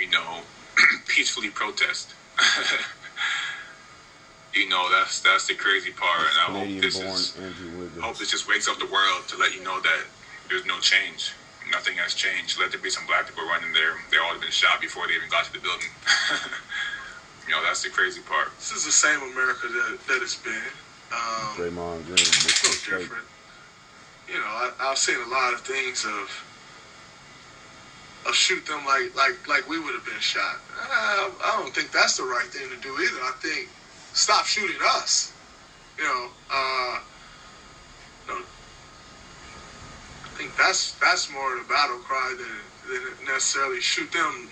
you 0.00 0.10
know, 0.10 0.40
peacefully 1.06 1.50
protest. 1.50 2.14
you 4.54 4.68
know, 4.68 4.88
that's 4.90 5.20
that's 5.20 5.46
the 5.46 5.54
crazy 5.54 5.92
part, 5.92 6.26
and 6.26 6.38
I 6.38 6.58
hope 6.58 6.80
this 6.80 6.98
is 6.98 7.38
I 7.98 8.06
hope 8.06 8.18
this 8.18 8.30
just 8.30 8.48
wakes 8.48 8.68
up 8.68 8.78
the 8.78 8.86
world 8.86 9.28
to 9.28 9.36
let 9.36 9.54
you 9.54 9.62
know 9.62 9.80
that 9.80 10.04
there's 10.48 10.66
no 10.66 10.78
change. 10.80 11.32
Nothing 11.70 11.96
has 11.98 12.14
changed. 12.14 12.58
Let 12.58 12.72
there 12.72 12.80
be 12.80 12.90
some 12.90 13.06
black 13.06 13.28
people 13.28 13.44
running 13.44 13.72
there. 13.72 13.94
They 14.10 14.18
all 14.18 14.32
have 14.32 14.40
been 14.40 14.50
shot 14.50 14.80
before 14.80 15.06
they 15.06 15.14
even 15.14 15.30
got 15.30 15.44
to 15.46 15.52
the 15.52 15.60
building. 15.60 15.86
you 17.46 17.54
know, 17.54 17.62
that's 17.62 17.82
the 17.82 17.90
crazy 17.90 18.20
part. 18.22 18.50
This 18.58 18.72
is 18.72 18.84
the 18.84 18.90
same 18.90 19.22
America 19.22 19.68
that, 19.68 19.98
that 20.08 20.18
it's 20.22 20.34
been. 20.34 20.74
Um, 21.14 21.54
Draymond 21.54 22.06
Green. 22.10 22.18
no 22.18 22.98
different. 22.98 23.26
You 24.26 24.34
know, 24.34 24.50
I, 24.50 24.70
I've 24.80 24.98
seen 24.98 25.18
a 25.22 25.30
lot 25.30 25.54
of 25.54 25.60
things 25.60 26.04
of 26.04 26.26
of 28.26 28.34
shoot 28.34 28.64
them 28.66 28.84
like 28.86 29.14
like 29.16 29.46
like 29.48 29.68
we 29.68 29.78
would 29.78 29.94
have 29.94 30.04
been 30.04 30.20
shot. 30.20 30.60
I, 30.78 31.30
I 31.42 31.62
don't 31.62 31.74
think 31.74 31.92
that's 31.92 32.16
the 32.16 32.24
right 32.24 32.46
thing 32.46 32.68
to 32.70 32.76
do 32.76 32.90
either. 33.00 33.20
I 33.22 33.32
think 33.40 33.68
stop 34.12 34.44
shooting 34.46 34.80
us. 34.82 35.32
You 35.98 36.04
know, 36.04 36.28
uh, 36.50 37.00
you 38.26 38.34
know, 38.34 38.40
I 40.24 40.28
think 40.36 40.56
that's 40.56 40.92
that's 40.98 41.30
more 41.32 41.56
the 41.56 41.64
battle 41.68 41.98
cry 41.98 42.34
than 42.36 42.92
than 42.92 43.26
necessarily 43.26 43.80
shoot 43.80 44.10
them 44.12 44.50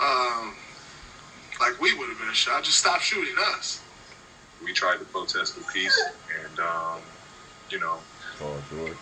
um, 0.00 0.54
like 1.60 1.80
we 1.80 1.96
would 1.96 2.08
have 2.08 2.18
been 2.18 2.32
shot. 2.32 2.64
Just 2.64 2.78
stop 2.78 3.00
shooting 3.00 3.34
us. 3.54 3.80
We 4.62 4.72
tried 4.72 4.98
to 4.98 5.04
protest 5.06 5.56
with 5.56 5.66
peace, 5.72 5.98
and 6.44 6.58
um, 6.60 7.00
you 7.70 7.78
know, 7.78 7.98
Paul 8.38 8.56
George. 8.70 8.96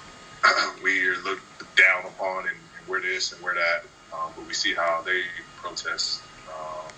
we 0.83 1.07
are 1.09 1.17
looked 1.23 1.43
down 1.77 2.05
upon 2.07 2.47
and, 2.47 2.51
and 2.51 2.64
we're 2.87 3.03
this 3.03 3.33
and 3.33 3.43
we're 3.43 3.55
that. 3.55 3.85
Um, 4.13 4.33
but 4.37 4.47
we 4.47 4.55
see 4.55 4.75
how 4.75 5.03
they 5.05 5.23
protest. 5.57 6.23
Um, 6.49 6.93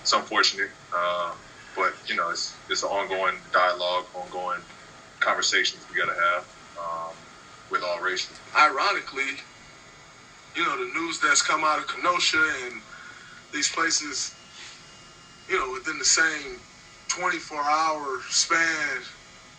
it's 0.00 0.12
unfortunate, 0.12 0.70
uh, 0.96 1.34
but 1.76 1.94
you 2.06 2.16
know, 2.16 2.30
it's 2.30 2.58
it's 2.68 2.82
an 2.82 2.88
ongoing 2.88 3.36
dialogue, 3.52 4.06
ongoing 4.14 4.60
conversations 5.20 5.86
we 5.90 5.96
got 5.96 6.06
to 6.06 6.20
have 6.20 6.44
um, 6.78 7.14
with 7.70 7.82
all 7.82 8.00
races. 8.00 8.40
ironically, 8.58 9.38
you 10.56 10.64
know, 10.64 10.76
the 10.78 10.92
news 10.94 11.20
that's 11.20 11.42
come 11.42 11.64
out 11.64 11.78
of 11.78 11.86
Kenosha 11.86 12.42
and 12.64 12.82
these 13.52 13.70
places, 13.70 14.34
you 15.48 15.58
know, 15.58 15.72
within 15.72 15.98
the 15.98 16.04
same 16.04 16.60
24 17.08 17.58
hour 17.62 18.20
span 18.30 19.02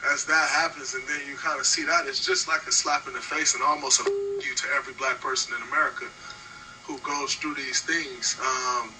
as 0.09 0.25
that 0.25 0.49
happens, 0.49 0.93
and 0.93 1.03
then 1.07 1.19
you 1.29 1.35
kind 1.35 1.59
of 1.59 1.65
see 1.65 1.85
that, 1.85 2.07
it's 2.07 2.25
just 2.25 2.47
like 2.47 2.65
a 2.67 2.71
slap 2.71 3.07
in 3.07 3.13
the 3.13 3.19
face 3.19 3.53
and 3.53 3.63
almost 3.63 4.01
a 4.01 4.03
you 4.43 4.55
to 4.55 4.65
every 4.75 4.93
black 4.93 5.21
person 5.21 5.53
in 5.55 5.61
America 5.69 6.05
who 6.83 6.97
goes 6.99 7.35
through 7.35 7.53
these 7.53 7.81
things. 7.81 8.37
Um, 8.41 8.91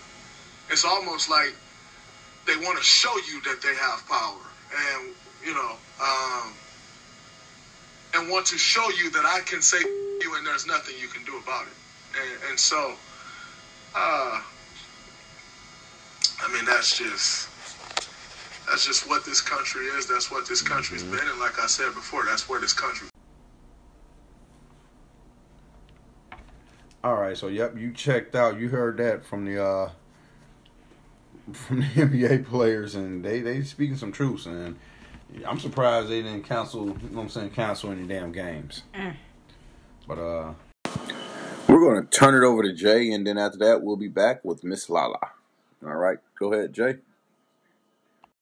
it's 0.70 0.86
almost 0.86 1.30
like 1.30 1.54
they 2.46 2.56
want 2.58 2.78
to 2.78 2.84
show 2.84 3.14
you 3.28 3.42
that 3.42 3.62
they 3.62 3.74
have 3.76 4.06
power, 4.08 4.42
and 4.72 5.14
you 5.44 5.54
know, 5.54 5.76
um, 6.02 6.54
and 8.14 8.30
want 8.30 8.46
to 8.48 8.58
show 8.58 8.88
you 8.92 9.10
that 9.12 9.26
I 9.26 9.42
can 9.46 9.62
say 9.62 9.80
you 10.22 10.36
and 10.38 10.46
there's 10.46 10.68
nothing 10.68 10.96
you 11.02 11.08
can 11.08 11.24
do 11.26 11.38
about 11.38 11.66
it. 11.66 11.74
And, 12.22 12.52
and 12.52 12.60
so, 12.60 12.94
uh, 13.96 14.42
I 16.44 16.54
mean, 16.54 16.66
that's 16.66 16.98
just 16.98 17.51
that's 18.72 18.86
just 18.86 19.08
what 19.10 19.26
this 19.26 19.42
country 19.42 19.86
is. 19.88 20.08
That's 20.08 20.32
what 20.32 20.48
this 20.48 20.62
country's 20.62 21.04
mm-hmm. 21.04 21.12
been, 21.12 21.28
and 21.28 21.40
like 21.40 21.62
I 21.62 21.68
said 21.68 21.94
before, 21.94 22.24
that's 22.26 22.48
where 22.48 22.60
this 22.60 22.72
country. 22.72 23.10
All 27.04 27.16
right, 27.16 27.36
so 27.36 27.48
yep, 27.48 27.78
you 27.78 27.92
checked 27.92 28.34
out. 28.34 28.58
You 28.60 28.70
heard 28.70 28.98
that 28.98 29.26
from 29.26 29.44
the 29.44 29.62
uh 29.64 29.90
from 31.52 31.82
the 31.82 31.86
NBA 31.96 32.46
players, 32.46 32.96
and 32.96 33.26
they 33.26 33.42
they 33.42 33.62
speaking 33.64 33.98
some 33.98 34.14
truths, 34.14 34.46
and 34.46 34.78
I'm 35.46 35.60
surprised 35.60 36.08
they 36.08 36.22
didn't 36.22 36.44
cancel. 36.44 36.86
You 36.86 36.94
know 36.94 37.18
what 37.18 37.22
I'm 37.24 37.30
saying? 37.30 37.50
Cancel 37.50 37.92
any 37.92 38.08
damn 38.08 38.32
games. 38.32 38.84
Mm. 38.96 39.16
But 40.08 40.18
uh, 40.18 40.54
we're 41.68 41.94
gonna 41.94 42.06
turn 42.06 42.42
it 42.42 42.48
over 42.48 42.64
to 42.64 42.72
Jay, 42.72 43.12
and 43.12 43.28
then 43.28 43.38
after 43.38 43.58
that, 43.58 43.84
we'll 43.84 43.98
be 43.98 44.08
back 44.08 44.46
with 44.46 44.64
Miss 44.64 44.90
Lala. 44.90 45.20
All 45.84 45.96
right, 45.96 46.20
go 46.40 46.54
ahead, 46.54 46.72
Jay. 46.72 46.96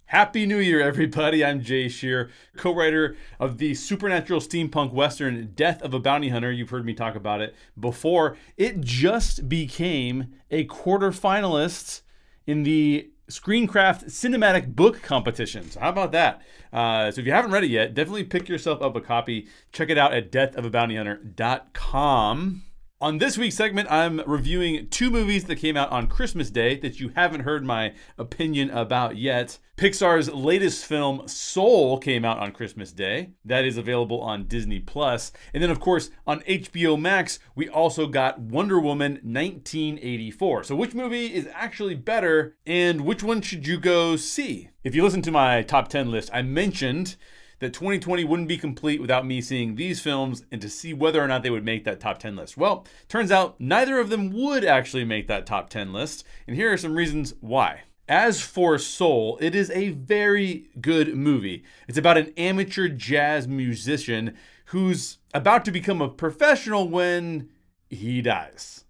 Happy 0.09 0.45
New 0.47 0.57
Year, 0.57 0.81
everybody. 0.81 1.45
I'm 1.45 1.61
Jay 1.61 1.85
Sherer, 1.85 2.31
co 2.57 2.73
writer 2.73 3.15
of 3.39 3.59
the 3.59 3.75
supernatural 3.75 4.39
steampunk 4.39 4.91
western 4.91 5.51
Death 5.53 5.83
of 5.83 5.93
a 5.93 5.99
Bounty 5.99 6.29
Hunter. 6.29 6.51
You've 6.51 6.71
heard 6.71 6.83
me 6.83 6.95
talk 6.95 7.13
about 7.13 7.41
it 7.41 7.53
before. 7.79 8.35
It 8.57 8.81
just 8.81 9.47
became 9.47 10.33
a 10.49 10.63
quarter 10.63 11.11
finalist 11.11 12.01
in 12.47 12.63
the 12.63 13.11
Screencraft 13.29 14.05
Cinematic 14.05 14.75
Book 14.75 15.03
Competition. 15.03 15.69
So, 15.69 15.79
how 15.79 15.89
about 15.89 16.11
that? 16.13 16.41
Uh, 16.73 17.11
so, 17.11 17.21
if 17.21 17.27
you 17.27 17.33
haven't 17.33 17.51
read 17.51 17.65
it 17.65 17.69
yet, 17.69 17.93
definitely 17.93 18.23
pick 18.23 18.49
yourself 18.49 18.81
up 18.81 18.95
a 18.95 19.01
copy. 19.01 19.47
Check 19.71 19.91
it 19.91 19.99
out 19.99 20.15
at 20.15 20.31
deathofabountyhunter.com. 20.31 22.63
On 23.01 23.17
this 23.17 23.37
week's 23.37 23.55
segment, 23.55 23.89
I'm 23.89 24.19
reviewing 24.27 24.89
two 24.89 25.09
movies 25.09 25.45
that 25.45 25.55
came 25.55 25.77
out 25.77 25.89
on 25.89 26.07
Christmas 26.07 26.49
Day 26.49 26.77
that 26.79 26.99
you 26.99 27.13
haven't 27.15 27.45
heard 27.45 27.63
my 27.63 27.93
opinion 28.17 28.69
about 28.71 29.15
yet. 29.15 29.57
Pixar's 29.77 30.29
latest 30.29 30.83
film, 30.83 31.25
Soul, 31.25 31.97
came 31.97 32.25
out 32.25 32.39
on 32.39 32.51
Christmas 32.51 32.91
Day. 32.91 33.29
That 33.45 33.63
is 33.63 33.77
available 33.77 34.19
on 34.19 34.47
Disney 34.47 34.81
Plus. 34.81 35.31
And 35.53 35.63
then, 35.63 35.69
of 35.69 35.79
course, 35.79 36.09
on 36.27 36.41
HBO 36.41 36.99
Max, 36.99 37.39
we 37.55 37.69
also 37.69 38.05
got 38.05 38.41
Wonder 38.41 38.81
Woman 38.81 39.13
1984. 39.23 40.65
So, 40.65 40.75
which 40.75 40.93
movie 40.93 41.33
is 41.33 41.47
actually 41.53 41.95
better, 41.95 42.57
and 42.65 43.05
which 43.05 43.23
one 43.23 43.39
should 43.39 43.65
you 43.65 43.79
go 43.79 44.17
see? 44.17 44.71
If 44.83 44.93
you 44.93 45.03
listen 45.03 45.21
to 45.21 45.31
my 45.31 45.61
top 45.61 45.87
10 45.87 46.11
list, 46.11 46.31
I 46.33 46.41
mentioned 46.41 47.15
that 47.59 47.73
2020 47.73 48.23
wouldn't 48.23 48.47
be 48.47 48.57
complete 48.57 49.01
without 49.01 49.25
me 49.25 49.41
seeing 49.41 49.75
these 49.75 49.99
films 49.99 50.45
and 50.51 50.61
to 50.61 50.69
see 50.69 50.93
whether 50.93 51.21
or 51.21 51.27
not 51.27 51.43
they 51.43 51.49
would 51.49 51.65
make 51.65 51.83
that 51.83 51.99
top 51.99 52.19
10 52.19 52.35
list. 52.35 52.57
Well, 52.57 52.85
turns 53.07 53.31
out 53.31 53.59
neither 53.59 53.99
of 53.99 54.09
them 54.09 54.31
would 54.31 54.65
actually 54.65 55.05
make 55.05 55.27
that 55.27 55.45
top 55.45 55.69
10 55.69 55.93
list, 55.93 56.25
and 56.47 56.55
here 56.55 56.71
are 56.71 56.77
some 56.77 56.95
reasons 56.95 57.33
why. 57.41 57.81
As 58.07 58.41
for 58.41 58.79
Soul, 58.79 59.37
it 59.39 59.53
is 59.53 59.69
a 59.69 59.89
very 59.89 60.69
good 60.81 61.15
movie. 61.15 61.63
It's 61.87 61.97
about 61.97 62.17
an 62.17 62.33
amateur 62.37 62.87
jazz 62.87 63.47
musician 63.47 64.35
who's 64.65 65.19
about 65.33 65.63
to 65.65 65.71
become 65.71 66.01
a 66.01 66.09
professional 66.09 66.87
when 66.87 67.49
he 67.89 68.21
dies. 68.21 68.85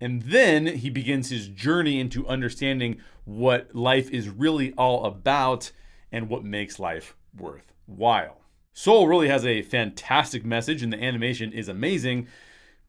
And 0.00 0.22
then 0.22 0.66
he 0.66 0.90
begins 0.90 1.30
his 1.30 1.48
journey 1.48 2.00
into 2.00 2.26
understanding 2.26 3.00
what 3.24 3.74
life 3.74 4.10
is 4.10 4.28
really 4.28 4.72
all 4.72 5.04
about 5.04 5.70
and 6.12 6.28
what 6.28 6.44
makes 6.44 6.78
life 6.78 7.16
worthwhile. 7.36 8.42
Soul 8.72 9.08
really 9.08 9.28
has 9.28 9.44
a 9.44 9.62
fantastic 9.62 10.44
message 10.44 10.82
and 10.82 10.92
the 10.92 11.02
animation 11.02 11.52
is 11.52 11.68
amazing, 11.68 12.28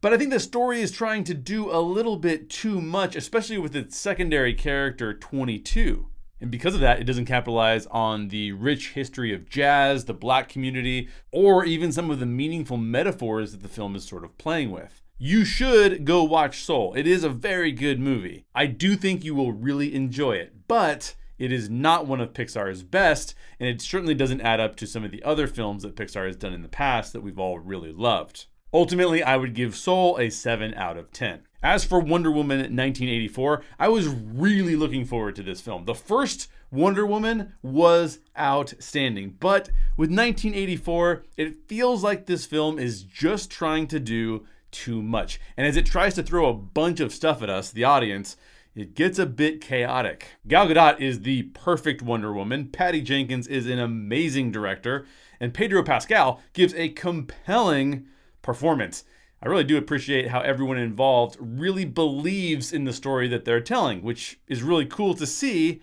but 0.00 0.12
I 0.12 0.18
think 0.18 0.30
the 0.30 0.40
story 0.40 0.80
is 0.80 0.90
trying 0.90 1.24
to 1.24 1.34
do 1.34 1.70
a 1.70 1.80
little 1.80 2.16
bit 2.16 2.50
too 2.50 2.80
much, 2.80 3.16
especially 3.16 3.58
with 3.58 3.74
its 3.74 3.96
secondary 3.96 4.54
character 4.54 5.14
22. 5.14 6.06
And 6.40 6.50
because 6.50 6.74
of 6.74 6.80
that, 6.80 7.00
it 7.00 7.04
doesn't 7.04 7.24
capitalize 7.24 7.86
on 7.86 8.28
the 8.28 8.52
rich 8.52 8.90
history 8.90 9.32
of 9.32 9.48
jazz, 9.48 10.04
the 10.04 10.12
black 10.12 10.48
community, 10.50 11.08
or 11.32 11.64
even 11.64 11.90
some 11.90 12.10
of 12.10 12.20
the 12.20 12.26
meaningful 12.26 12.76
metaphors 12.76 13.52
that 13.52 13.62
the 13.62 13.68
film 13.68 13.96
is 13.96 14.04
sort 14.04 14.24
of 14.24 14.36
playing 14.36 14.70
with. 14.70 15.00
You 15.16 15.44
should 15.44 16.04
go 16.04 16.22
watch 16.22 16.62
Soul. 16.62 16.92
It 16.94 17.06
is 17.06 17.24
a 17.24 17.30
very 17.30 17.72
good 17.72 17.98
movie. 17.98 18.44
I 18.54 18.66
do 18.66 18.96
think 18.96 19.24
you 19.24 19.34
will 19.34 19.52
really 19.52 19.94
enjoy 19.94 20.32
it, 20.32 20.68
but 20.68 21.14
it 21.38 21.52
is 21.52 21.68
not 21.68 22.06
one 22.06 22.20
of 22.20 22.32
Pixar's 22.32 22.82
best, 22.82 23.34
and 23.58 23.68
it 23.68 23.80
certainly 23.80 24.14
doesn't 24.14 24.40
add 24.40 24.60
up 24.60 24.76
to 24.76 24.86
some 24.86 25.04
of 25.04 25.10
the 25.10 25.22
other 25.22 25.46
films 25.46 25.82
that 25.82 25.96
Pixar 25.96 26.26
has 26.26 26.36
done 26.36 26.52
in 26.52 26.62
the 26.62 26.68
past 26.68 27.12
that 27.12 27.22
we've 27.22 27.38
all 27.38 27.58
really 27.58 27.92
loved. 27.92 28.46
Ultimately, 28.72 29.22
I 29.22 29.36
would 29.36 29.54
give 29.54 29.76
Soul 29.76 30.18
a 30.18 30.30
7 30.30 30.74
out 30.74 30.96
of 30.96 31.12
10. 31.12 31.42
As 31.62 31.84
for 31.84 32.00
Wonder 32.00 32.30
Woman 32.30 32.58
1984, 32.58 33.62
I 33.78 33.88
was 33.88 34.08
really 34.08 34.76
looking 34.76 35.04
forward 35.04 35.36
to 35.36 35.42
this 35.42 35.60
film. 35.60 35.84
The 35.84 35.94
first 35.94 36.48
Wonder 36.70 37.06
Woman 37.06 37.54
was 37.62 38.18
outstanding, 38.38 39.36
but 39.38 39.68
with 39.96 40.10
1984, 40.10 41.24
it 41.36 41.68
feels 41.68 42.02
like 42.02 42.26
this 42.26 42.44
film 42.44 42.78
is 42.78 43.04
just 43.04 43.50
trying 43.50 43.86
to 43.86 44.00
do 44.00 44.44
too 44.72 45.00
much. 45.00 45.40
And 45.56 45.66
as 45.66 45.76
it 45.76 45.86
tries 45.86 46.14
to 46.14 46.22
throw 46.22 46.48
a 46.48 46.54
bunch 46.54 46.98
of 46.98 47.14
stuff 47.14 47.42
at 47.42 47.48
us, 47.48 47.70
the 47.70 47.84
audience, 47.84 48.36
it 48.74 48.94
gets 48.94 49.18
a 49.18 49.26
bit 49.26 49.60
chaotic. 49.60 50.28
Gal 50.48 50.66
Gadot 50.66 51.00
is 51.00 51.20
the 51.20 51.44
perfect 51.44 52.02
Wonder 52.02 52.32
Woman, 52.32 52.68
Patty 52.68 53.00
Jenkins 53.00 53.46
is 53.46 53.66
an 53.66 53.78
amazing 53.78 54.50
director, 54.50 55.06
and 55.38 55.54
Pedro 55.54 55.82
Pascal 55.82 56.40
gives 56.52 56.74
a 56.74 56.88
compelling 56.88 58.06
performance. 58.42 59.04
I 59.42 59.48
really 59.48 59.64
do 59.64 59.76
appreciate 59.76 60.28
how 60.28 60.40
everyone 60.40 60.78
involved 60.78 61.36
really 61.38 61.84
believes 61.84 62.72
in 62.72 62.84
the 62.84 62.92
story 62.92 63.28
that 63.28 63.44
they're 63.44 63.60
telling, 63.60 64.02
which 64.02 64.40
is 64.48 64.62
really 64.62 64.86
cool 64.86 65.14
to 65.14 65.26
see. 65.26 65.82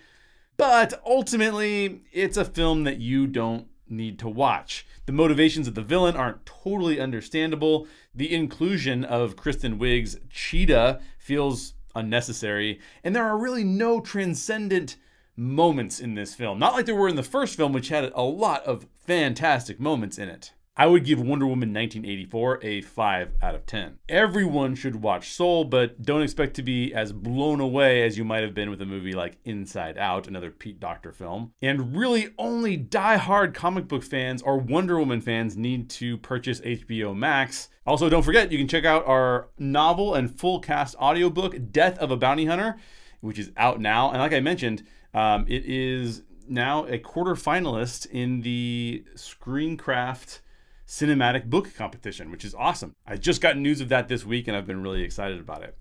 But 0.57 0.99
ultimately, 1.05 2.01
it's 2.11 2.37
a 2.37 2.45
film 2.45 2.83
that 2.85 2.99
you 2.99 3.27
don't 3.27 3.67
need 3.87 4.17
to 4.19 4.27
watch. 4.29 4.85
The 5.05 5.11
motivations 5.11 5.67
of 5.67 5.75
the 5.75 5.81
villain 5.81 6.15
aren't 6.15 6.45
totally 6.45 6.99
understandable. 6.99 7.87
The 8.15 8.33
inclusion 8.33 9.03
of 9.03 9.35
Kristen 9.35 9.77
Wiig's 9.77 10.17
Cheetah 10.29 10.99
feels 11.19 11.73
unnecessary, 11.95 12.79
and 13.03 13.15
there 13.15 13.25
are 13.25 13.37
really 13.37 13.63
no 13.63 13.99
transcendent 13.99 14.97
moments 15.35 15.99
in 15.99 16.15
this 16.15 16.35
film. 16.35 16.59
Not 16.59 16.73
like 16.73 16.85
there 16.85 16.95
were 16.95 17.09
in 17.09 17.15
the 17.15 17.23
first 17.23 17.55
film, 17.55 17.73
which 17.73 17.89
had 17.89 18.11
a 18.13 18.21
lot 18.21 18.63
of 18.65 18.87
fantastic 19.05 19.79
moments 19.79 20.17
in 20.17 20.29
it. 20.29 20.53
I 20.77 20.87
would 20.87 21.03
give 21.03 21.19
Wonder 21.19 21.45
Woman 21.45 21.73
1984 21.73 22.59
a 22.63 22.81
5 22.81 23.31
out 23.41 23.55
of 23.55 23.65
10. 23.65 23.99
Everyone 24.07 24.73
should 24.73 25.01
watch 25.01 25.33
Soul, 25.33 25.65
but 25.65 26.01
don't 26.01 26.21
expect 26.21 26.55
to 26.55 26.63
be 26.63 26.93
as 26.93 27.11
blown 27.11 27.59
away 27.59 28.03
as 28.03 28.17
you 28.17 28.23
might 28.23 28.41
have 28.41 28.53
been 28.53 28.69
with 28.69 28.81
a 28.81 28.85
movie 28.85 29.11
like 29.11 29.37
Inside 29.43 29.97
Out, 29.97 30.29
another 30.29 30.49
Pete 30.49 30.79
Docter 30.79 31.11
film. 31.11 31.51
And 31.61 31.97
really, 31.97 32.29
only 32.37 32.77
die-hard 32.77 33.53
comic 33.53 33.89
book 33.89 34.01
fans 34.01 34.41
or 34.41 34.57
Wonder 34.57 34.97
Woman 34.97 35.19
fans 35.19 35.57
need 35.57 35.89
to 35.91 36.17
purchase 36.17 36.61
HBO 36.61 37.13
Max. 37.13 37.67
Also, 37.85 38.07
don't 38.07 38.23
forget, 38.23 38.49
you 38.49 38.57
can 38.57 38.69
check 38.69 38.85
out 38.85 39.05
our 39.05 39.49
novel 39.59 40.15
and 40.15 40.39
full 40.39 40.61
cast 40.61 40.95
audiobook, 40.95 41.73
Death 41.73 41.97
of 41.97 42.11
a 42.11 42.17
Bounty 42.17 42.45
Hunter, 42.45 42.77
which 43.19 43.37
is 43.37 43.51
out 43.57 43.81
now. 43.81 44.09
And 44.09 44.19
like 44.19 44.33
I 44.33 44.39
mentioned, 44.39 44.83
um, 45.13 45.45
it 45.49 45.65
is 45.65 46.23
now 46.47 46.85
a 46.85 46.97
quarter 46.97 47.35
finalist 47.35 48.09
in 48.09 48.41
the 48.41 49.03
Screencraft 49.15 50.39
cinematic 50.91 51.45
book 51.45 51.73
competition, 51.73 52.29
which 52.29 52.43
is 52.43 52.53
awesome. 52.53 52.97
I 53.07 53.15
just 53.15 53.39
got 53.39 53.57
news 53.57 53.79
of 53.79 53.87
that 53.87 54.09
this 54.09 54.25
week 54.25 54.49
and 54.49 54.57
I've 54.57 54.67
been 54.67 54.83
really 54.83 55.03
excited 55.03 55.39
about 55.39 55.63
it. 55.63 55.77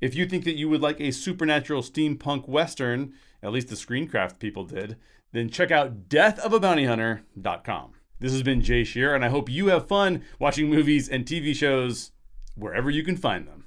If 0.00 0.14
you 0.14 0.26
think 0.26 0.44
that 0.44 0.54
you 0.54 0.68
would 0.68 0.80
like 0.80 1.00
a 1.00 1.10
supernatural 1.10 1.82
steampunk 1.82 2.48
western, 2.48 3.14
at 3.42 3.50
least 3.50 3.66
the 3.66 3.74
Screencraft 3.74 4.38
people 4.38 4.64
did, 4.64 4.96
then 5.32 5.50
check 5.50 5.72
out 5.72 6.08
deathofabountyhunter.com. 6.08 7.94
This 8.20 8.30
has 8.30 8.44
been 8.44 8.62
Jay 8.62 8.82
Sherer, 8.82 9.16
and 9.16 9.24
I 9.24 9.28
hope 9.28 9.50
you 9.50 9.66
have 9.66 9.88
fun 9.88 10.22
watching 10.38 10.70
movies 10.70 11.08
and 11.08 11.26
TV 11.26 11.52
shows 11.52 12.12
wherever 12.54 12.90
you 12.90 13.02
can 13.02 13.16
find 13.16 13.48
them. 13.48 13.64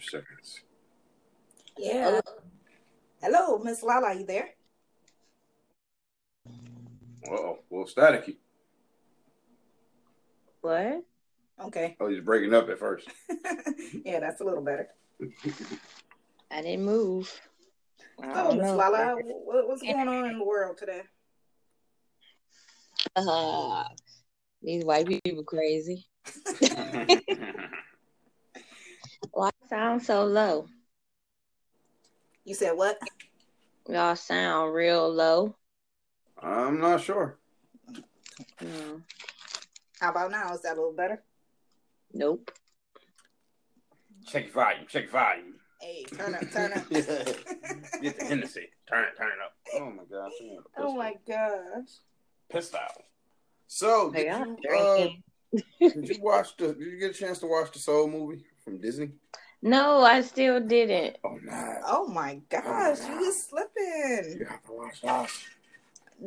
seconds. 0.00 0.60
Yeah. 1.76 2.20
Hello, 3.20 3.58
Miss 3.58 3.82
Lala, 3.82 4.06
are 4.06 4.14
you 4.14 4.24
there? 4.24 4.50
oh, 7.28 7.58
well, 7.68 7.86
staticky. 7.86 8.36
What? 10.60 11.04
Okay. 11.64 11.96
Oh, 12.00 12.08
he's 12.08 12.20
breaking 12.20 12.54
up 12.54 12.68
at 12.68 12.78
first. 12.78 13.08
yeah, 14.04 14.20
that's 14.20 14.40
a 14.40 14.44
little 14.44 14.62
better. 14.62 14.88
I 16.50 16.62
didn't 16.62 16.84
move. 16.84 17.40
Oh 18.22 18.54
Miss 18.54 18.68
Lala, 18.68 19.16
what, 19.16 19.68
what's 19.68 19.82
going 19.82 20.08
on 20.08 20.30
in 20.30 20.38
the 20.38 20.44
world 20.44 20.76
today? 20.76 21.02
Uh, 23.16 23.84
these 24.62 24.84
white 24.84 25.08
people 25.24 25.44
crazy. 25.44 26.06
Why 29.32 29.50
sound 29.68 30.02
so 30.02 30.24
low? 30.24 30.68
You 32.44 32.54
said 32.54 32.72
what? 32.72 32.98
Y'all 33.88 34.16
sound 34.16 34.74
real 34.74 35.12
low. 35.12 35.56
I'm 36.42 36.80
not 36.80 37.00
sure. 37.00 37.38
No. 38.60 39.02
How 40.00 40.10
about 40.10 40.30
now? 40.30 40.52
Is 40.54 40.62
that 40.62 40.72
a 40.72 40.80
little 40.80 40.94
better? 40.94 41.22
Nope. 42.14 42.50
Check 44.26 44.46
your 44.46 44.54
volume. 44.54 44.86
Check 44.88 45.04
your 45.04 45.12
volume. 45.12 45.54
Hey, 45.80 46.04
turn 46.04 46.34
up, 46.34 46.50
turn 46.50 46.72
up. 46.72 46.88
Get 46.90 48.18
the 48.18 48.24
Hennessy. 48.26 48.68
Turn 48.88 49.04
it, 49.04 49.16
turn 49.16 49.28
it 49.28 49.38
up. 49.44 49.54
Oh 49.74 49.90
my 49.90 50.04
gosh. 50.10 50.32
Oh 50.78 50.94
my 50.94 51.14
gosh. 51.28 51.88
Pissed 52.50 52.74
out. 52.74 53.02
So, 53.66 54.10
did 54.10 54.26
you, 54.26 54.56
uh, 54.74 55.08
did 55.80 56.08
you 56.08 56.22
watch 56.22 56.56
the? 56.56 56.68
Did 56.68 56.80
you 56.80 56.98
get 56.98 57.10
a 57.12 57.14
chance 57.14 57.38
to 57.38 57.46
watch 57.46 57.70
the 57.70 57.78
Soul 57.78 58.08
movie 58.08 58.44
from 58.64 58.80
Disney? 58.80 59.10
No, 59.62 60.02
I 60.02 60.22
still 60.22 60.60
didn't. 60.60 61.18
Oh 61.24 61.38
no! 61.42 61.74
Oh 61.86 62.08
my 62.08 62.40
gosh, 62.48 62.98
you 63.00 63.20
just 63.20 63.50
slipping. 63.50 64.38
You 64.40 64.46
have 64.48 64.64
to 64.64 64.72
watch 64.72 65.00
that. 65.02 65.30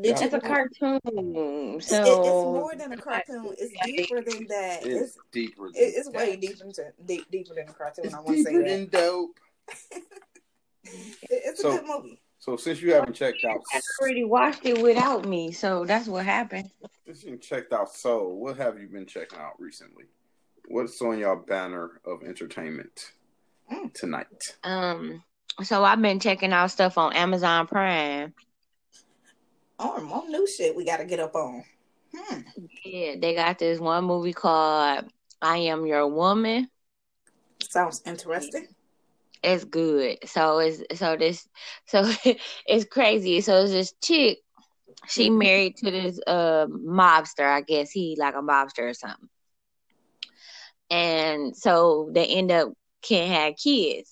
Did 0.02 0.06
It's 0.14 0.22
you- 0.22 0.28
a 0.30 0.42
cartoon, 0.42 1.00
so 1.04 1.12
it- 1.12 1.80
it's 1.82 1.82
more 2.10 2.74
than 2.76 2.94
a 2.94 2.98
cartoon. 2.98 3.56
It's 3.60 3.74
deeper 3.86 4.22
than 4.22 4.48
that. 4.48 4.86
It's 4.86 5.16
It's 5.16 5.18
deeper. 5.32 5.66
Than 5.72 5.76
it- 5.76 5.94
it's 5.96 6.10
way 6.10 6.32
that. 6.32 6.42
deeper 6.42 6.72
than 6.76 6.94
deep, 7.06 7.30
deeper 7.32 7.54
than 7.54 7.70
a 7.70 7.74
cartoon. 7.74 8.06
It's 8.06 8.14
I 8.14 8.20
want 8.22 8.38
to 8.38 8.44
say 8.44 8.52
deeper 8.52 8.64
that. 8.64 8.70
than 8.70 8.90
dope. 8.90 9.40
It- 10.86 11.22
it's 11.30 11.60
a 11.60 11.62
So- 11.64 11.78
good 11.78 11.86
movie. 11.88 12.20
So 12.40 12.58
since 12.58 12.82
you 12.82 12.94
haven't 12.94 13.14
checked 13.14 13.46
out, 13.46 13.62
I 13.74 13.80
already 14.02 14.26
watched 14.26 14.66
it 14.66 14.82
without 14.82 15.24
me, 15.26 15.54
so 15.54 15.86
that's 15.86 16.08
what 16.10 16.26
happened. 16.26 16.70
since 17.06 17.24
you 17.24 17.30
haven't 17.30 17.44
checked 17.44 17.72
out 17.72 17.94
Soul, 17.94 18.38
what 18.38 18.58
have 18.58 18.78
you 18.82 18.88
been 18.88 19.06
checking 19.06 19.40
out 19.40 19.54
recently? 19.62 20.06
What's 20.68 21.02
on 21.02 21.20
your 21.20 21.38
banner 21.38 22.02
of 22.04 22.24
entertainment 22.24 23.14
Mm. 23.72 23.94
tonight? 23.94 24.58
Um, 24.64 25.24
so 25.64 25.86
I've 25.86 26.02
been 26.02 26.20
checking 26.20 26.52
out 26.52 26.68
stuff 26.72 26.98
on 26.98 27.14
Amazon 27.14 27.66
Prime. 27.68 28.34
Oh, 29.80 30.00
more 30.02 30.28
new 30.28 30.48
shit 30.48 30.76
we 30.76 30.86
got 30.86 30.98
to 30.98 31.06
get 31.06 31.20
up 31.20 31.36
on. 31.36 31.64
Hmm. 32.16 32.40
Yeah, 32.86 33.16
they 33.20 33.34
got 33.34 33.60
this 33.60 33.80
one 33.80 34.06
movie 34.06 34.34
called 34.34 35.06
I 35.42 35.58
Am 35.58 35.86
Your 35.86 36.08
Woman. 36.08 36.70
Sounds 37.62 38.02
interesting. 38.06 38.68
It's 39.42 39.66
good. 39.66 40.20
So 40.26 40.60
it's 40.60 41.00
so 41.00 41.18
this 41.18 41.48
so 41.88 42.10
it's 42.66 42.86
crazy. 42.86 43.42
So 43.42 43.64
it's 43.64 43.72
this 43.72 43.94
chick. 44.02 44.40
She 45.08 45.30
married 45.30 45.78
to 45.78 45.92
this 45.92 46.20
uh 46.26 46.68
mobster. 46.68 47.46
I 47.46 47.62
guess 47.62 47.92
he 47.92 48.16
like 48.18 48.36
a 48.36 48.42
mobster 48.42 48.90
or 48.90 48.94
something. 48.94 49.30
And 50.90 51.56
so 51.58 52.10
they 52.14 52.28
end 52.28 52.52
up 52.52 52.74
can't 53.02 53.32
have 53.32 53.56
kids. 53.58 54.10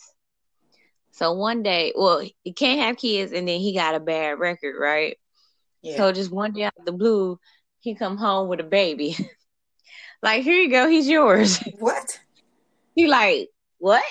So 1.12 1.34
one 1.34 1.62
day, 1.62 1.94
well, 1.96 2.26
he 2.44 2.54
can't 2.54 2.82
have 2.82 2.98
kids, 2.98 3.32
and 3.32 3.48
then 3.48 3.60
he 3.60 3.76
got 3.76 3.96
a 3.96 4.00
bad 4.00 4.40
record, 4.40 4.76
right? 4.80 5.18
Yeah. 5.82 5.98
So 5.98 6.12
just 6.12 6.32
one 6.32 6.54
day 6.54 6.64
out 6.64 6.74
of 6.78 6.86
the 6.86 6.92
blue, 6.92 7.40
he 7.80 7.96
come 7.96 8.18
home 8.18 8.48
with 8.48 8.60
a 8.60 8.64
baby. 8.64 9.18
like, 10.24 10.44
here 10.44 10.56
you 10.56 10.70
go, 10.70 10.88
he's 10.88 11.08
yours. 11.08 11.60
what? 11.80 12.20
He 12.96 13.08
like, 13.08 13.50
what? 13.80 14.04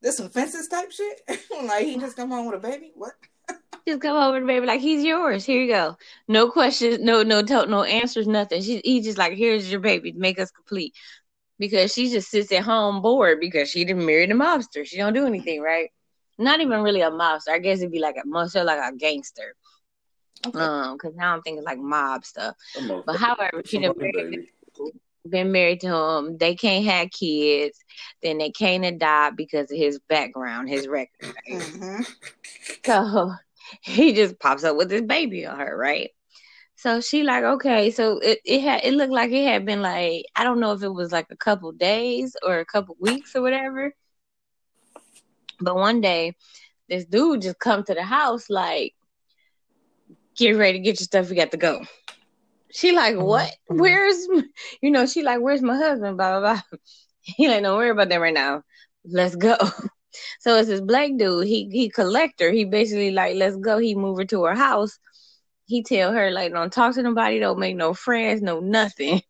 This 0.00 0.16
some 0.16 0.28
fences 0.28 0.68
type 0.68 0.92
shit? 0.92 1.20
like 1.64 1.84
he 1.84 1.98
just 1.98 2.16
come 2.16 2.30
home 2.30 2.46
with 2.46 2.56
a 2.56 2.68
baby? 2.68 2.92
What? 2.94 3.14
Just 3.86 4.00
come 4.02 4.16
over, 4.16 4.38
the 4.38 4.46
baby. 4.46 4.66
Like 4.66 4.80
he's 4.80 5.02
yours. 5.02 5.44
Here 5.44 5.62
you 5.62 5.72
go. 5.72 5.96
No 6.28 6.50
questions, 6.50 6.98
no 7.00 7.22
no 7.22 7.42
to- 7.42 7.66
no 7.66 7.84
answers, 7.84 8.28
nothing. 8.28 8.62
She 8.62 8.80
he 8.84 9.00
just 9.00 9.16
like 9.16 9.32
here's 9.32 9.70
your 9.70 9.80
baby. 9.80 10.12
Make 10.12 10.38
us 10.38 10.50
complete. 10.50 10.94
Because 11.58 11.92
she 11.92 12.10
just 12.10 12.30
sits 12.30 12.52
at 12.52 12.62
home 12.62 13.02
bored 13.02 13.40
because 13.40 13.68
she 13.70 13.84
didn't 13.84 14.06
marry 14.06 14.26
the 14.26 14.34
mobster. 14.34 14.86
She 14.86 14.98
don't 14.98 15.14
do 15.14 15.26
anything, 15.26 15.60
right? 15.60 15.90
Not 16.38 16.60
even 16.60 16.82
really 16.82 17.00
a 17.00 17.10
mobster. 17.10 17.48
I 17.50 17.58
guess 17.58 17.78
it'd 17.78 17.90
be 17.90 17.98
like 17.98 18.16
a 18.22 18.26
monster, 18.26 18.62
like 18.62 18.78
a 18.78 18.94
gangster. 18.94 19.56
Okay. 20.46 20.58
Um, 20.58 20.96
because 20.96 21.14
now 21.16 21.34
I'm 21.34 21.42
thinking 21.42 21.64
like 21.64 21.78
mob 21.78 22.24
stuff. 22.24 22.54
But 23.06 23.16
however, 23.16 23.62
she 23.64 23.78
done 23.78 23.94
married, 23.98 24.48
been 25.28 25.52
married 25.52 25.80
to 25.80 25.94
him. 25.94 26.38
They 26.38 26.54
can't 26.54 26.84
have 26.84 27.10
kids. 27.10 27.78
Then 28.22 28.38
they 28.38 28.50
can't 28.50 28.84
adopt 28.84 29.36
because 29.36 29.70
of 29.70 29.76
his 29.76 29.98
background, 30.08 30.68
his 30.68 30.86
record. 30.86 31.34
Right? 31.48 31.62
hmm 31.62 32.02
So 32.84 33.32
he 33.82 34.12
just 34.12 34.38
pops 34.38 34.64
up 34.64 34.76
with 34.76 34.88
this 34.88 35.02
baby 35.02 35.46
on 35.46 35.58
her, 35.58 35.76
right? 35.76 36.10
So 36.76 37.00
she 37.00 37.24
like, 37.24 37.42
okay, 37.42 37.90
so 37.90 38.18
it, 38.18 38.38
it 38.44 38.60
had 38.60 38.84
it 38.84 38.94
looked 38.94 39.12
like 39.12 39.32
it 39.32 39.44
had 39.44 39.66
been 39.66 39.82
like 39.82 40.24
I 40.36 40.44
don't 40.44 40.60
know 40.60 40.72
if 40.72 40.82
it 40.84 40.88
was 40.88 41.10
like 41.10 41.26
a 41.30 41.36
couple 41.36 41.72
days 41.72 42.36
or 42.46 42.60
a 42.60 42.64
couple 42.64 42.96
weeks 43.00 43.34
or 43.34 43.42
whatever. 43.42 43.92
But 45.60 45.74
one 45.74 46.00
day, 46.00 46.36
this 46.88 47.04
dude 47.04 47.42
just 47.42 47.58
come 47.58 47.82
to 47.84 47.94
the 47.94 48.04
house 48.04 48.48
like, 48.48 48.94
get 50.38 50.52
ready, 50.52 50.78
to 50.78 50.84
get 50.84 51.00
your 51.00 51.04
stuff, 51.04 51.28
we 51.28 51.36
got 51.36 51.50
to 51.50 51.56
go. 51.56 51.84
She 52.70 52.92
like, 52.92 53.16
oh 53.16 53.24
what? 53.24 53.54
Where's, 53.66 54.26
you 54.80 54.90
know, 54.90 55.06
she 55.06 55.22
like, 55.22 55.40
where's 55.40 55.62
my 55.62 55.76
husband? 55.76 56.16
Blah 56.16 56.40
blah 56.40 56.54
blah. 56.54 56.62
He 57.20 57.46
like, 57.46 57.62
don't 57.62 57.76
worry 57.76 57.90
about 57.90 58.08
that 58.08 58.20
right 58.20 58.32
now. 58.32 58.62
Let's 59.04 59.36
go. 59.36 59.56
So 60.40 60.56
it's 60.56 60.68
this 60.68 60.80
black 60.80 61.10
dude. 61.16 61.46
He 61.46 61.68
he 61.70 61.90
collector. 61.90 62.50
He 62.50 62.64
basically 62.64 63.10
like, 63.10 63.36
let's 63.36 63.56
go. 63.56 63.78
He 63.78 63.94
move 63.94 64.18
her 64.18 64.24
to 64.24 64.44
her 64.44 64.54
house. 64.54 64.98
He 65.66 65.82
tell 65.82 66.12
her 66.12 66.30
like, 66.30 66.50
don't 66.52 66.72
talk 66.72 66.94
to 66.94 67.02
nobody. 67.02 67.38
Don't 67.38 67.58
make 67.58 67.76
no 67.76 67.92
friends. 67.92 68.40
No 68.42 68.58
nothing. 68.58 69.22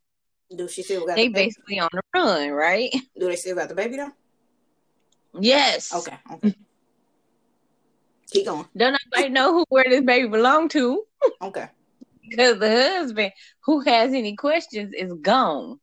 Do 0.56 0.68
she 0.68 0.82
still 0.82 1.04
got 1.04 1.16
They 1.16 1.28
the 1.28 1.34
basically 1.34 1.78
on 1.78 1.88
the 1.92 2.00
run, 2.14 2.50
right? 2.50 2.90
Do 3.18 3.26
they 3.26 3.36
still 3.36 3.56
got 3.56 3.68
the 3.68 3.74
baby 3.74 3.96
though? 3.96 4.12
Yes. 5.38 5.92
Okay. 5.92 6.16
Okay. 6.32 6.54
Keep 8.30 8.46
going. 8.46 8.66
Don't 8.76 8.96
nobody 9.12 9.30
know 9.30 9.52
who 9.52 9.64
where 9.68 9.84
this 9.88 10.02
baby 10.04 10.28
belong 10.28 10.68
to 10.70 11.04
Okay. 11.42 11.68
because 12.28 12.58
the 12.58 12.68
husband 12.70 13.32
who 13.64 13.80
has 13.80 14.12
any 14.12 14.36
questions 14.36 14.92
is 14.94 15.12
gone. 15.14 15.80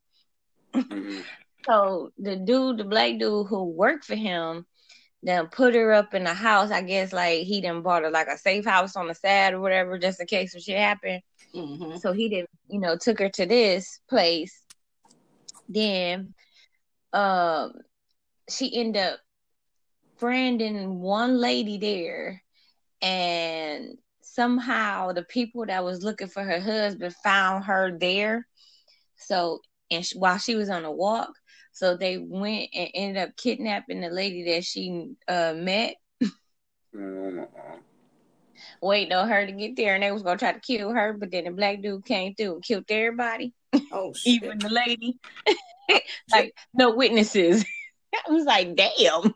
Mhm. 0.74 1.24
So 1.68 2.12
the 2.18 2.36
dude, 2.36 2.78
the 2.78 2.84
black 2.84 3.18
dude 3.18 3.48
who 3.48 3.64
worked 3.64 4.06
for 4.06 4.16
him, 4.16 4.66
then 5.24 5.48
put 5.48 5.74
her 5.74 5.92
up 5.92 6.14
in 6.14 6.24
the 6.24 6.34
house. 6.34 6.70
I 6.70 6.82
guess 6.84 7.12
like 7.12 7.42
he 7.42 7.62
done 7.62 7.82
bought 7.82 8.04
her 8.04 8.12
like 8.12 8.28
a 8.28 8.38
safe 8.38 8.66
house 8.66 8.96
on 8.96 9.08
the 9.08 9.16
side 9.16 9.54
or 9.54 9.60
whatever, 9.62 9.98
just 9.98 10.22
in 10.22 10.28
case 10.28 10.52
some 10.52 10.62
shit 10.62 10.78
happened. 10.78 11.22
hmm 11.54 11.96
So 11.98 12.14
he 12.14 12.30
didn't, 12.30 12.50
you 12.70 12.80
know, 12.80 12.96
took 12.96 13.18
her 13.20 13.30
to 13.30 13.46
this 13.48 14.00
place. 14.08 14.62
Then 15.68 16.36
um 17.14 17.74
she 18.48 18.76
ended 18.78 19.02
up 19.02 19.20
friending 20.20 20.96
one 20.96 21.38
lady 21.38 21.78
there 21.78 22.42
and 23.02 23.98
somehow 24.22 25.12
the 25.12 25.24
people 25.24 25.66
that 25.66 25.84
was 25.84 26.04
looking 26.04 26.28
for 26.28 26.44
her 26.44 26.60
husband 26.60 27.14
found 27.24 27.66
her 27.66 27.98
there. 28.00 28.48
So 29.18 29.62
and 29.92 30.06
sh- 30.06 30.16
while 30.16 30.38
she 30.38 30.56
was 30.56 30.70
on 30.70 30.86
a 30.86 30.92
walk, 30.92 31.32
so 31.72 31.96
they 31.98 32.18
went 32.18 32.70
and 32.74 32.90
ended 32.94 33.18
up 33.24 33.36
kidnapping 33.38 34.02
the 34.02 34.10
lady 34.10 34.44
that 34.52 34.64
she 34.64 35.16
uh 35.28 35.54
met 35.56 35.96
Mm, 36.96 37.46
waiting 38.82 39.14
on 39.14 39.28
her 39.28 39.46
to 39.46 39.52
get 39.52 39.76
there 39.76 39.96
and 39.96 40.04
they 40.04 40.12
was 40.12 40.24
gonna 40.24 40.38
try 40.38 40.54
to 40.54 40.60
kill 40.60 40.92
her, 40.92 41.14
but 41.14 41.32
then 41.32 41.44
the 41.46 41.52
black 41.52 41.82
dude 41.82 42.06
came 42.06 42.34
through 42.36 42.56
and 42.56 42.64
killed 42.64 42.86
everybody, 42.90 43.54
Oh 43.92 44.14
even 44.26 44.60
the 44.60 44.70
lady. 44.70 45.20
like 46.32 46.56
no 46.74 46.96
witnesses. 46.96 47.66
I 48.14 48.32
was 48.32 48.46
like, 48.46 48.76
damn. 48.76 49.34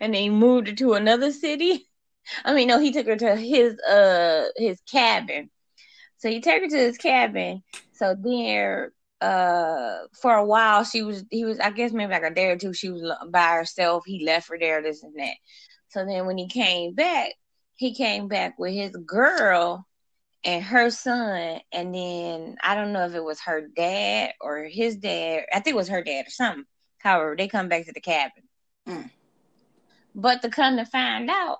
And 0.00 0.14
they 0.14 0.28
moved 0.28 0.68
her 0.68 0.74
to 0.74 0.94
another 0.94 1.32
city. 1.32 1.88
I 2.44 2.54
mean, 2.54 2.68
no, 2.68 2.78
he 2.78 2.92
took 2.92 3.06
her 3.06 3.16
to 3.16 3.36
his 3.36 3.78
uh 3.80 4.46
his 4.56 4.80
cabin. 4.90 5.50
So 6.18 6.28
he 6.30 6.40
took 6.40 6.62
her 6.62 6.68
to 6.68 6.76
his 6.76 6.96
cabin. 6.96 7.62
So 7.92 8.16
there, 8.18 8.92
uh, 9.20 9.98
for 10.20 10.34
a 10.34 10.44
while 10.44 10.84
she 10.84 11.02
was 11.02 11.24
he 11.30 11.44
was 11.44 11.60
I 11.60 11.70
guess 11.70 11.92
maybe 11.92 12.12
like 12.12 12.22
a 12.22 12.34
day 12.34 12.46
or 12.46 12.56
two 12.56 12.72
she 12.72 12.90
was 12.90 13.02
by 13.28 13.54
herself. 13.54 14.04
He 14.06 14.24
left 14.24 14.48
her 14.48 14.58
there, 14.58 14.82
this 14.82 15.02
and 15.02 15.14
that. 15.18 15.34
So 15.88 16.04
then 16.04 16.26
when 16.26 16.38
he 16.38 16.48
came 16.48 16.94
back, 16.94 17.32
he 17.76 17.94
came 17.94 18.28
back 18.28 18.58
with 18.58 18.72
his 18.72 18.96
girl 18.96 19.86
and 20.44 20.62
her 20.62 20.90
son, 20.90 21.60
and 21.72 21.94
then 21.94 22.56
I 22.62 22.74
don't 22.74 22.92
know 22.92 23.06
if 23.06 23.14
it 23.14 23.24
was 23.24 23.40
her 23.40 23.66
dad 23.74 24.32
or 24.40 24.64
his 24.64 24.96
dad. 24.96 25.44
I 25.52 25.60
think 25.60 25.74
it 25.74 25.76
was 25.76 25.88
her 25.88 26.02
dad 26.02 26.26
or 26.26 26.30
something. 26.30 26.64
However, 26.98 27.34
they 27.36 27.48
come 27.48 27.68
back 27.68 27.86
to 27.86 27.92
the 27.92 28.00
cabin. 28.00 28.42
Mm. 28.88 29.10
But 30.14 30.42
to 30.42 30.48
come 30.48 30.76
to 30.76 30.84
find 30.84 31.28
out, 31.28 31.58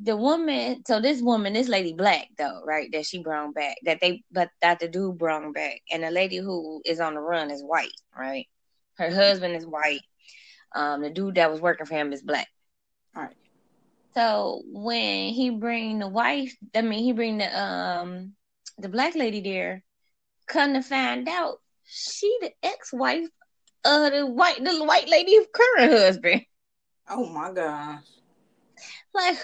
the 0.00 0.16
woman, 0.16 0.82
so 0.86 1.00
this 1.00 1.22
woman, 1.22 1.52
this 1.52 1.68
lady 1.68 1.92
black 1.92 2.28
though, 2.36 2.62
right? 2.64 2.90
That 2.92 3.06
she 3.06 3.22
brought 3.22 3.54
back, 3.54 3.76
that 3.84 4.00
they, 4.00 4.22
but 4.30 4.50
that 4.60 4.80
the 4.80 4.88
dude 4.88 5.18
brought 5.18 5.54
back, 5.54 5.80
and 5.90 6.02
the 6.02 6.10
lady 6.10 6.36
who 6.36 6.82
is 6.84 7.00
on 7.00 7.14
the 7.14 7.20
run 7.20 7.50
is 7.50 7.62
white, 7.62 7.94
right? 8.16 8.46
Her 8.98 9.10
husband 9.10 9.56
is 9.56 9.66
white. 9.66 10.02
Um, 10.74 11.02
the 11.02 11.10
dude 11.10 11.36
that 11.36 11.50
was 11.50 11.60
working 11.60 11.86
for 11.86 11.94
him 11.94 12.12
is 12.12 12.22
black. 12.22 12.48
All 13.14 13.22
right. 13.22 13.36
So 14.14 14.62
when 14.66 15.32
he 15.32 15.50
bring 15.50 15.98
the 15.98 16.08
wife, 16.08 16.56
I 16.74 16.82
mean, 16.82 17.04
he 17.04 17.12
bring 17.12 17.38
the 17.38 17.58
um 17.60 18.32
the 18.78 18.88
black 18.88 19.14
lady 19.14 19.40
there, 19.40 19.82
come 20.46 20.74
to 20.74 20.82
find 20.82 21.28
out, 21.28 21.60
she 21.84 22.36
the 22.40 22.50
ex-wife 22.62 23.28
of 23.84 24.12
the 24.12 24.26
white 24.26 24.62
the 24.62 24.84
white 24.84 25.08
lady's 25.08 25.46
current 25.52 25.92
husband. 25.92 26.42
Oh 27.08 27.26
my 27.28 27.52
gosh. 27.52 28.02
Like 29.14 29.38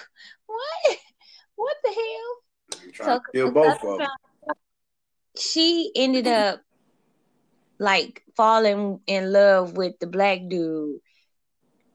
what? 0.45 0.97
What 1.55 1.75
the 1.83 1.89
hell? 1.89 2.81
You 2.85 2.91
trying 2.91 3.19
to 3.19 3.25
kill 3.31 3.51
both 3.51 3.83
of 3.83 3.99
them. 3.99 4.07
She 5.37 5.91
ended 5.95 6.27
up 6.27 6.61
like 7.79 8.23
falling 8.35 8.99
in 9.07 9.31
love 9.31 9.75
with 9.75 9.97
the 9.99 10.07
black 10.07 10.41
dude 10.47 10.99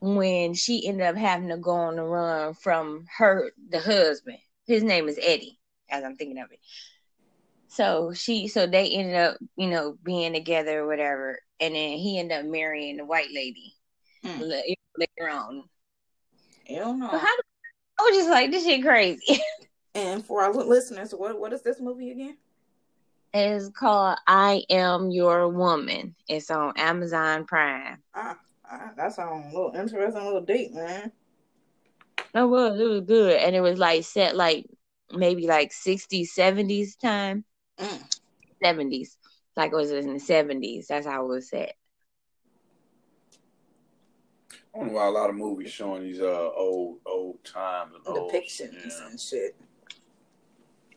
when 0.00 0.54
she 0.54 0.86
ended 0.86 1.06
up 1.06 1.16
having 1.16 1.48
to 1.48 1.56
go 1.56 1.72
on 1.72 1.96
the 1.96 2.02
run 2.02 2.54
from 2.54 3.06
her 3.16 3.50
the 3.68 3.80
husband. 3.80 4.38
His 4.66 4.82
name 4.82 5.08
is 5.08 5.18
Eddie, 5.20 5.58
as 5.90 6.04
I'm 6.04 6.16
thinking 6.16 6.42
of 6.42 6.50
it. 6.52 6.60
So 7.68 8.12
she 8.14 8.48
so 8.48 8.66
they 8.66 8.88
ended 8.90 9.16
up, 9.16 9.36
you 9.56 9.68
know, 9.68 9.96
being 10.02 10.32
together 10.32 10.80
or 10.80 10.86
whatever. 10.86 11.38
And 11.60 11.74
then 11.74 11.98
he 11.98 12.18
ended 12.18 12.38
up 12.38 12.46
marrying 12.46 12.96
the 12.96 13.04
white 13.04 13.30
lady 13.32 13.74
La- 14.24 14.62
later 14.96 15.30
on. 15.30 15.64
Hell 16.68 16.94
no. 16.94 17.08
But 17.10 17.20
how 17.20 17.36
I 17.98 18.02
was 18.02 18.16
just 18.16 18.30
like, 18.30 18.50
this 18.50 18.64
shit 18.64 18.82
crazy. 18.82 19.40
And 19.94 20.24
for 20.24 20.42
our 20.42 20.52
listeners, 20.52 21.12
what 21.12 21.40
what 21.40 21.52
is 21.52 21.62
this 21.62 21.80
movie 21.80 22.12
again? 22.12 22.36
it's 23.34 23.68
called 23.70 24.18
I 24.26 24.64
Am 24.70 25.10
Your 25.10 25.48
Woman. 25.48 26.14
It's 26.28 26.50
on 26.50 26.74
Amazon 26.76 27.44
Prime. 27.44 27.98
Ah, 28.14 28.38
ah 28.70 28.92
that 28.96 29.12
sounds 29.12 29.52
a 29.52 29.56
little 29.56 29.72
interesting, 29.74 30.20
a 30.20 30.24
little 30.24 30.40
deep, 30.42 30.72
man. 30.72 31.12
It 32.34 32.42
was, 32.42 32.78
it 32.78 32.84
was 32.84 33.00
good. 33.02 33.40
And 33.40 33.56
it 33.56 33.60
was 33.60 33.78
like 33.78 34.04
set 34.04 34.36
like 34.36 34.66
maybe 35.12 35.46
like 35.46 35.72
60s, 35.72 36.28
70s 36.36 36.98
time. 36.98 37.44
Mm. 37.78 38.02
70s. 38.62 39.16
Like 39.56 39.72
it 39.72 39.76
was 39.76 39.90
in 39.90 40.12
the 40.12 40.20
70s. 40.20 40.86
That's 40.86 41.06
how 41.06 41.24
it 41.24 41.28
was 41.28 41.48
set. 41.48 41.74
I 44.78 44.80
wonder 44.82 44.94
why 44.94 45.06
a 45.06 45.10
lot 45.10 45.28
of 45.28 45.34
movies 45.34 45.72
showing 45.72 46.04
these 46.04 46.20
uh 46.20 46.50
old 46.54 46.98
old 47.04 47.42
times 47.42 47.94
and 47.96 48.16
old 48.16 48.32
Depictions 48.32 48.74
yeah. 48.86 49.08
and 49.08 49.20
shit. 49.20 49.56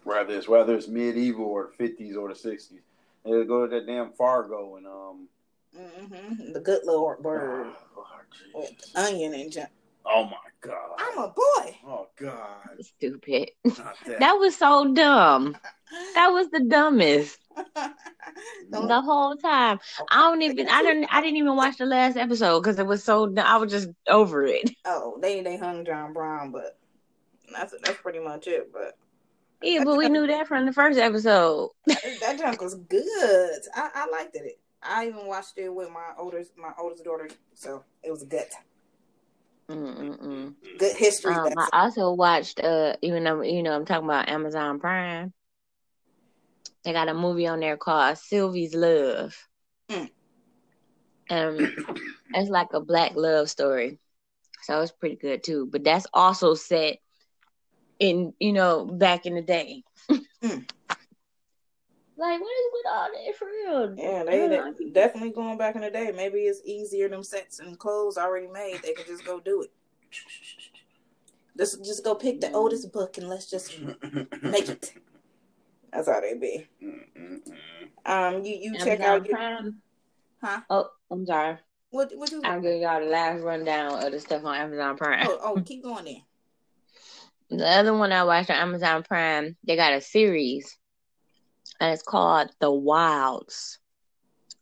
whether 0.03 0.35
it's 0.35 0.47
whether 0.47 0.75
it's 0.75 0.87
medieval 0.87 1.45
or 1.45 1.71
fifties 1.79 2.15
or 2.15 2.29
the 2.29 2.35
sixties. 2.35 2.81
They 3.25 3.43
go 3.43 3.65
to 3.65 3.75
that 3.75 3.87
damn 3.87 4.11
Fargo 4.11 4.75
and 4.75 4.85
um 4.85 5.27
hmm 5.75 6.53
The 6.53 6.59
good 6.59 6.81
Lord 6.85 7.23
bird 7.23 7.73
oh, 7.97 8.05
Lord, 8.53 8.69
with 8.69 8.91
onion 8.95 9.33
and 9.33 9.51
jam. 9.51 9.67
oh 10.05 10.25
my 10.25 10.37
god. 10.61 10.97
I'm 10.99 11.17
a 11.17 11.27
boy. 11.29 11.75
Oh 11.87 12.07
god. 12.17 12.69
Stupid. 12.81 13.49
Not 13.65 13.95
that. 14.05 14.19
That 14.19 14.33
was 14.33 14.55
so 14.55 14.93
dumb. 14.93 15.57
That 16.15 16.29
was 16.29 16.49
the 16.51 16.61
dumbest. 16.61 17.37
The 18.69 19.01
whole 19.01 19.35
time. 19.35 19.79
I 20.09 20.21
don't 20.21 20.41
even 20.41 20.67
I 20.67 20.81
didn't 20.81 21.05
I 21.05 21.21
didn't 21.21 21.37
even 21.37 21.55
watch 21.55 21.77
the 21.77 21.85
last 21.85 22.17
episode 22.17 22.61
because 22.61 22.79
it 22.79 22.85
was 22.85 23.03
so. 23.03 23.33
I 23.37 23.57
was 23.57 23.71
just 23.71 23.89
over 24.07 24.45
it. 24.45 24.71
oh, 24.85 25.17
they 25.21 25.41
they 25.41 25.57
hung 25.57 25.85
John 25.85 26.13
Brown, 26.13 26.51
but 26.51 26.77
that's 27.51 27.73
that's 27.83 27.99
pretty 28.01 28.19
much 28.19 28.47
it. 28.47 28.71
But 28.71 28.97
Yeah, 29.61 29.83
but 29.83 29.97
we 29.97 30.09
knew 30.09 30.27
that 30.27 30.47
from 30.47 30.65
the 30.65 30.73
first 30.73 30.97
episode. 30.97 31.71
that 31.85 32.39
junk 32.39 32.61
was 32.61 32.75
good. 32.75 33.61
I, 33.75 33.89
I 33.93 34.09
liked 34.09 34.35
it. 34.35 34.59
I 34.81 35.07
even 35.07 35.27
watched 35.27 35.57
it 35.57 35.69
with 35.69 35.89
my 35.89 36.11
oldest 36.17 36.57
my 36.57 36.71
oldest 36.79 37.03
daughter, 37.03 37.29
so 37.53 37.83
it 38.03 38.11
was 38.11 38.23
good. 38.23 38.47
Mm-mm-mm. 39.69 40.53
Good 40.77 40.95
history. 40.95 41.33
Um, 41.33 41.53
I 41.57 41.83
also 41.83 42.11
watched 42.13 42.59
uh 42.61 42.95
even 43.01 43.23
though 43.23 43.41
you 43.41 43.63
know 43.63 43.75
I'm 43.75 43.85
talking 43.85 44.05
about 44.05 44.29
Amazon 44.29 44.79
Prime. 44.79 45.33
They 46.83 46.93
got 46.93 47.09
a 47.09 47.13
movie 47.13 47.47
on 47.47 47.59
there 47.59 47.77
called 47.77 48.17
Sylvie's 48.17 48.73
Love. 48.73 49.35
Mm. 49.89 50.09
Um 51.29 51.75
it's 52.33 52.49
like 52.49 52.73
a 52.73 52.79
black 52.79 53.15
love 53.15 53.49
story. 53.49 53.99
So 54.63 54.79
it's 54.81 54.91
pretty 54.91 55.15
good 55.15 55.43
too. 55.43 55.67
But 55.71 55.83
that's 55.83 56.07
also 56.13 56.53
set 56.53 56.97
in, 57.99 58.33
you 58.39 58.53
know, 58.53 58.85
back 58.85 59.25
in 59.25 59.35
the 59.35 59.41
day. 59.41 59.83
Mm. 60.43 60.69
Like 62.17 62.39
what 62.39 62.51
is 62.51 62.65
with 62.73 62.85
all 62.91 63.09
that 63.11 63.35
for 63.35 63.45
real? 63.47 63.95
Yeah, 63.97 64.23
they, 64.23 64.41
Yeah. 64.43 64.71
they 64.77 64.89
definitely 64.91 65.31
going 65.31 65.57
back 65.57 65.73
in 65.75 65.81
the 65.81 65.89
day. 65.89 66.11
Maybe 66.15 66.41
it's 66.41 66.61
easier. 66.63 67.09
Them 67.09 67.23
sets 67.23 67.57
and 67.59 67.79
clothes 67.79 68.15
already 68.15 68.45
made. 68.45 68.79
They 68.83 68.93
can 68.93 69.05
just 69.07 69.25
go 69.25 69.39
do 69.39 69.63
it. 69.63 69.71
Just 71.57 71.83
just 71.83 72.03
go 72.03 72.13
pick 72.13 72.39
the 72.39 72.51
oldest 72.51 72.91
book 72.93 73.17
and 73.17 73.27
let's 73.27 73.49
just 73.49 73.75
make 74.43 74.69
it. 74.69 74.93
That's 75.91 76.07
how 76.07 76.21
they 76.21 76.35
be. 76.35 76.67
Um, 78.05 78.43
you 78.43 78.55
you 78.55 78.77
check 78.77 79.01
out 79.01 79.25
your, 79.25 79.35
Prime. 79.35 79.81
huh? 80.41 80.61
Oh, 80.69 80.89
I'm 81.11 81.25
sorry. 81.25 81.57
What 81.89 82.11
what 82.15 82.31
you? 82.31 82.41
I'll 82.43 82.61
give 82.61 82.79
y'all 82.81 83.01
the 83.01 83.07
last 83.07 83.41
rundown 83.43 84.03
of 84.03 84.11
the 84.11 84.19
stuff 84.19 84.45
on 84.45 84.55
Amazon 84.55 84.97
Prime. 84.97 85.27
Oh 85.27 85.39
oh, 85.43 85.61
keep 85.61 85.83
going 85.83 86.05
there. 86.05 86.15
The 87.49 87.67
other 87.67 87.93
one 87.93 88.13
I 88.13 88.23
watched 88.23 88.49
on 88.49 88.55
Amazon 88.55 89.03
Prime, 89.03 89.57
they 89.67 89.75
got 89.75 89.91
a 89.91 89.99
series, 89.99 90.77
and 91.81 91.91
it's 91.91 92.01
called 92.01 92.49
The 92.61 92.71
Wilds, 92.71 93.77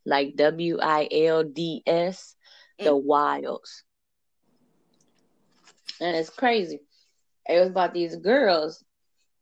like 0.08 0.36
W 0.36 0.80
I 0.82 1.08
L 1.12 1.44
D 1.44 1.84
S, 1.86 2.36
The 2.80 2.96
Wilds, 2.96 3.84
and 6.02 6.18
it's 6.18 6.32
crazy. 6.32 6.80
It 7.48 7.60
was 7.60 7.70
about 7.70 7.94
these 7.94 8.15
girls. 8.15 8.84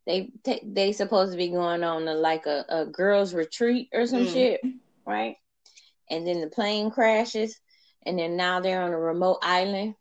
They 0.08 0.32
they 0.64 0.94
supposed 0.94 1.34
to 1.34 1.38
be 1.38 1.50
going 1.50 1.84
on 1.84 2.08
a, 2.08 2.16
like 2.16 2.46
a, 2.48 2.66
a 2.70 2.86
girls 2.86 3.34
retreat 3.34 3.90
or 3.94 4.08
some 4.08 4.24
Mm. 4.24 4.32
shit, 4.34 4.62
right? 5.06 5.36
And 6.10 6.26
then 6.26 6.42
the 6.42 6.48
plane 6.48 6.90
crashes, 6.92 7.60
and 8.06 8.18
then 8.18 8.38
now 8.38 8.62
they're 8.62 8.82
on 8.82 8.94
a 8.94 9.00
remote 9.00 9.40
island 9.44 9.96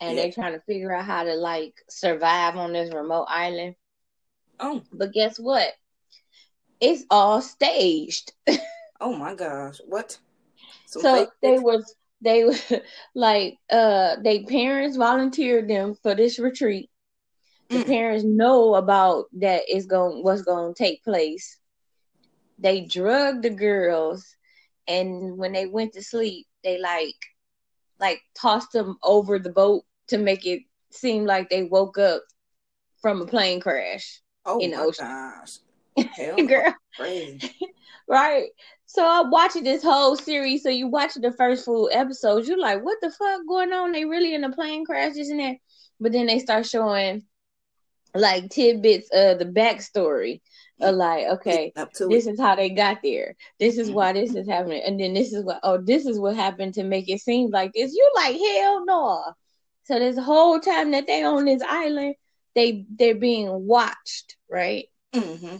and 0.00 0.16
Yeah. 0.16 0.24
they're 0.24 0.32
trying 0.32 0.52
to 0.52 0.60
figure 0.66 0.92
out 0.94 1.04
how 1.06 1.24
to 1.24 1.34
like 1.34 1.74
survive 1.88 2.56
on 2.56 2.72
this 2.72 2.92
remote 2.94 3.26
island. 3.28 3.74
Oh 4.60 4.82
But 4.92 5.12
guess 5.12 5.38
what? 5.38 5.72
It's 6.80 7.04
all 7.10 7.40
staged. 7.40 8.32
oh 9.00 9.14
my 9.16 9.34
gosh, 9.34 9.78
what? 9.86 10.18
Some 10.86 11.02
so 11.02 11.14
fake- 11.16 11.28
they 11.42 11.58
was 11.58 11.94
they 12.20 12.44
were 12.44 12.54
like 13.14 13.56
uh 13.70 14.16
they 14.22 14.44
parents 14.44 14.96
volunteered 14.96 15.68
them 15.68 15.94
for 16.02 16.14
this 16.14 16.38
retreat. 16.38 16.90
The 17.70 17.80
Mm. 17.80 17.86
parents 17.86 18.24
know 18.24 18.74
about 18.74 19.26
that 19.40 19.62
is 19.68 19.86
going 19.86 20.22
what's 20.22 20.42
going 20.42 20.74
to 20.74 20.78
take 20.82 21.02
place. 21.04 21.58
They 22.58 22.82
drug 22.82 23.42
the 23.42 23.50
girls, 23.50 24.36
and 24.86 25.38
when 25.38 25.52
they 25.52 25.66
went 25.66 25.92
to 25.94 26.02
sleep, 26.02 26.46
they 26.62 26.78
like 26.78 27.16
like 28.00 28.20
tossed 28.34 28.72
them 28.72 28.98
over 29.02 29.38
the 29.38 29.50
boat 29.50 29.84
to 30.08 30.18
make 30.18 30.46
it 30.46 30.62
seem 30.90 31.26
like 31.26 31.48
they 31.50 31.64
woke 31.64 31.98
up 31.98 32.22
from 33.00 33.20
a 33.22 33.26
plane 33.26 33.60
crash. 33.60 34.20
oh 34.46 34.58
in 34.60 34.70
the 34.72 34.78
ocean. 34.78 35.06
gosh, 35.06 35.58
hell. 36.16 36.46
Girl, 36.46 36.74
crazy. 36.96 37.50
right? 38.08 38.48
So 38.86 39.06
I'm 39.06 39.30
watching 39.30 39.64
this 39.64 39.82
whole 39.82 40.16
series. 40.16 40.62
So 40.62 40.68
you 40.70 40.88
watch 40.88 41.14
the 41.14 41.32
first 41.32 41.64
full 41.64 41.88
episodes, 41.92 42.48
you're 42.48 42.58
like, 42.58 42.84
what 42.84 42.98
the 43.00 43.10
fuck 43.10 43.42
going 43.48 43.72
on? 43.72 43.92
They 43.92 44.04
really 44.04 44.34
in 44.34 44.44
a 44.44 44.52
plane 44.52 44.84
crash, 44.84 45.16
isn't 45.16 45.40
it? 45.40 45.58
But 46.00 46.12
then 46.12 46.26
they 46.26 46.38
start 46.38 46.66
showing 46.66 47.22
like 48.14 48.50
tidbits 48.50 49.08
of 49.12 49.38
the 49.38 49.44
backstory 49.46 50.40
of 50.80 50.94
like, 50.96 51.26
okay, 51.26 51.72
this 52.08 52.26
it. 52.26 52.34
is 52.34 52.40
how 52.40 52.54
they 52.56 52.70
got 52.70 52.98
there. 53.02 53.36
This 53.58 53.78
is 53.78 53.90
why 53.90 54.12
this 54.12 54.34
is 54.34 54.48
happening. 54.48 54.82
And 54.84 54.98
then 55.00 55.14
this 55.14 55.32
is 55.32 55.44
what 55.44 55.60
oh, 55.62 55.78
this 55.78 56.06
is 56.06 56.18
what 56.18 56.36
happened 56.36 56.74
to 56.74 56.84
make 56.84 57.08
it 57.08 57.20
seem 57.20 57.50
like 57.50 57.72
this. 57.74 57.92
You 57.94 58.10
like 58.16 58.36
hell 58.36 58.84
no. 58.84 59.24
So 59.84 59.98
this 59.98 60.18
whole 60.18 60.60
time 60.60 60.92
that 60.92 61.06
they 61.06 61.24
on 61.24 61.44
this 61.46 61.62
island, 61.62 62.14
they 62.54 62.86
they're 62.90 63.14
being 63.16 63.66
watched, 63.66 64.36
right? 64.50 64.86
Mm-hmm. 65.14 65.56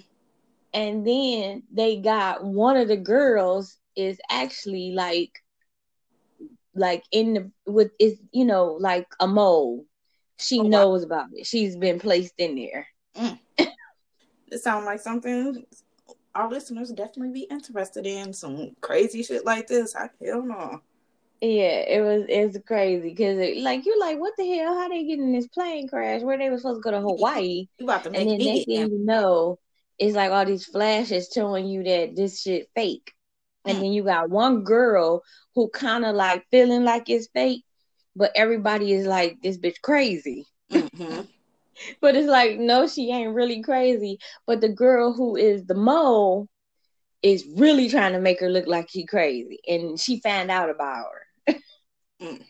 and 0.73 1.07
then 1.07 1.63
they 1.73 1.97
got 2.01 2.45
one 2.45 2.77
of 2.77 2.89
the 2.89 2.97
girls 2.97 3.77
is 3.97 4.21
actually 4.31 4.93
like 4.93 5.33
like 6.75 7.05
in 7.13 7.35
the 7.35 7.51
with 7.67 7.91
is 7.99 8.21
you 8.33 8.45
know 8.45 8.77
like 8.81 9.07
a 9.21 9.27
mole 9.27 9.85
she 10.41 10.61
Oh, 10.61 10.65
wow. 10.65 10.69
knows 10.71 11.03
about 11.05 11.27
it 11.33 11.47
she's 11.47 11.77
been 11.77 11.99
placed 11.99 12.35
in 12.39 12.55
there 12.57 12.87
It 14.51 14.61
sounds 14.61 14.85
like 14.85 15.01
something 15.01 15.65
our 16.35 16.49
listeners 16.49 16.91
definitely 16.91 17.33
be 17.33 17.47
interested 17.51 18.07
in. 18.07 18.33
Some 18.33 18.71
crazy 18.81 19.23
shit 19.23 19.45
like 19.45 19.67
this. 19.67 19.97
I 19.97 20.11
hell 20.25 20.43
no. 20.43 20.81
Yeah, 21.41 21.81
it 21.89 22.03
was 22.03 22.25
it's 22.29 22.59
crazy 22.67 23.11
because 23.11 23.39
it, 23.39 23.59
like 23.59 23.87
you're 23.87 23.99
like, 23.99 24.19
what 24.19 24.35
the 24.37 24.49
hell? 24.57 24.75
How 24.79 24.89
they 24.89 25.05
get 25.05 25.19
in 25.19 25.33
this 25.33 25.49
plane 25.49 25.89
crash 25.89 26.23
where 26.23 26.39
they 26.39 26.51
were 26.51 26.59
supposed 26.59 26.79
to 26.79 26.83
go 26.83 26.91
to 26.91 27.01
Hawaii? 27.01 27.67
You 27.79 27.85
about 27.85 28.05
to 28.05 28.11
and 28.11 28.29
then 28.29 28.39
next 28.39 28.67
thing 28.67 28.91
you 28.91 28.99
know, 29.05 29.59
it's 29.99 30.15
like 30.17 30.31
all 30.31 30.45
these 30.45 30.67
flashes 30.67 31.31
showing 31.33 31.67
you 31.67 31.83
that 31.85 32.15
this 32.15 32.43
shit 32.43 32.69
fake. 32.75 33.13
And 33.65 33.77
Mm. 33.77 33.81
then 33.81 33.93
you 33.93 34.05
got 34.05 34.31
one 34.31 34.65
girl 34.65 35.23
who 35.55 35.69
kind 35.69 36.05
of 36.05 36.15
like 36.15 36.45
feeling 36.51 36.85
like 36.85 37.09
it's 37.11 37.29
fake, 37.35 37.65
but 38.21 38.33
everybody 38.37 38.93
is 38.93 39.07
like, 39.07 39.41
this 39.43 39.57
bitch 39.57 39.81
crazy. 39.83 40.47
Mhm. 40.71 41.27
But 42.03 42.15
it's 42.15 42.29
like, 42.29 42.59
no, 42.59 42.87
she 42.87 43.11
ain't 43.11 43.35
really 43.35 43.63
crazy. 43.63 44.19
But 44.47 44.61
the 44.61 44.69
girl 44.69 45.15
who 45.15 45.37
is 45.37 45.65
the 45.65 45.75
mole 45.75 46.47
is 47.23 47.47
really 47.57 47.89
trying 47.89 48.13
to 48.13 48.21
make 48.21 48.41
her 48.41 48.51
look 48.51 48.67
like 48.67 48.91
she 48.91 49.07
crazy. 49.07 49.59
And 49.67 49.99
she 49.99 50.21
found 50.21 50.51
out 50.51 50.69
about 50.69 51.07
her. 51.47 51.55
Mm. 52.21 52.45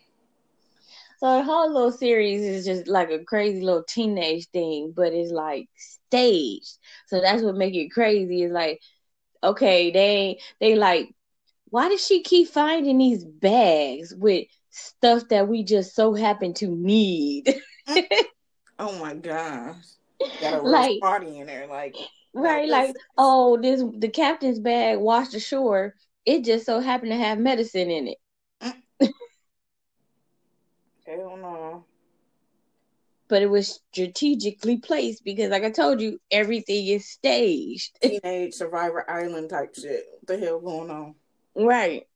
So 1.21 1.37
the 1.37 1.45
whole 1.45 1.73
little 1.73 1.93
series 1.93 2.43
is 2.43 2.65
just 2.65 2.89
like 2.89 3.11
a 3.11 3.25
crazy 3.25 3.61
little 3.61 3.85
teenage 3.85 4.49
thing, 4.49 4.93
but 4.97 5.13
it's 5.13 5.31
like 5.31 5.69
staged. 5.77 6.79
So 7.07 7.21
that's 7.21 7.43
what 7.43 7.55
make 7.55 7.77
it 7.77 7.91
crazy. 7.93 8.43
Is 8.43 8.53
like, 8.53 8.81
okay, 9.45 9.93
they 9.93 10.41
they 10.61 10.75
like, 10.75 11.15
why 11.67 11.89
does 11.89 12.05
she 12.05 12.23
keep 12.23 12.49
finding 12.49 12.99
these 12.99 13.25
bags 13.25 14.13
with 14.13 14.47
stuff 14.71 15.29
that 15.29 15.49
we 15.49 15.63
just 15.65 15.95
so 15.95 16.15
happen 16.15 16.55
to 16.55 16.67
need? 16.69 17.55
Oh 18.83 18.99
my 18.99 19.13
gosh. 19.15 19.77
Got 20.41 20.55
a 20.55 20.63
Like- 20.63 21.01
party 21.01 21.39
in 21.39 21.47
there. 21.47 21.67
Like, 21.67 21.95
Right, 22.33 22.67
Like 22.69 22.89
like 22.89 22.97
oh, 23.19 23.61
this 23.61 23.83
the 23.99 24.09
captain's 24.09 24.59
bag 24.59 24.99
washed 24.99 25.35
ashore. 25.35 25.95
It 26.25 26.45
just 26.45 26.65
so 26.65 26.81
happened 26.81 27.11
to 27.11 27.19
have 27.19 27.39
medicine 27.39 27.91
in 27.91 28.09
it, 28.09 28.19
hell 31.07 31.37
no. 31.37 31.85
but 33.29 33.43
it 33.43 33.51
was 33.51 33.81
strategically 33.93 34.77
placed 34.79 35.25
because, 35.25 35.51
like 35.51 35.65
I 35.65 35.71
told 35.71 36.01
you, 36.01 36.21
everything 36.31 36.87
is 36.87 37.09
staged. 37.09 37.99
Teenage 38.03 38.55
Survivor 38.55 39.09
Island 39.11 39.51
type 39.51 39.75
shit. 39.75 40.05
What 40.21 40.27
the 40.39 40.39
hell 40.47 40.61
going 40.61 40.91
on? 40.91 41.15
Right. 41.55 42.07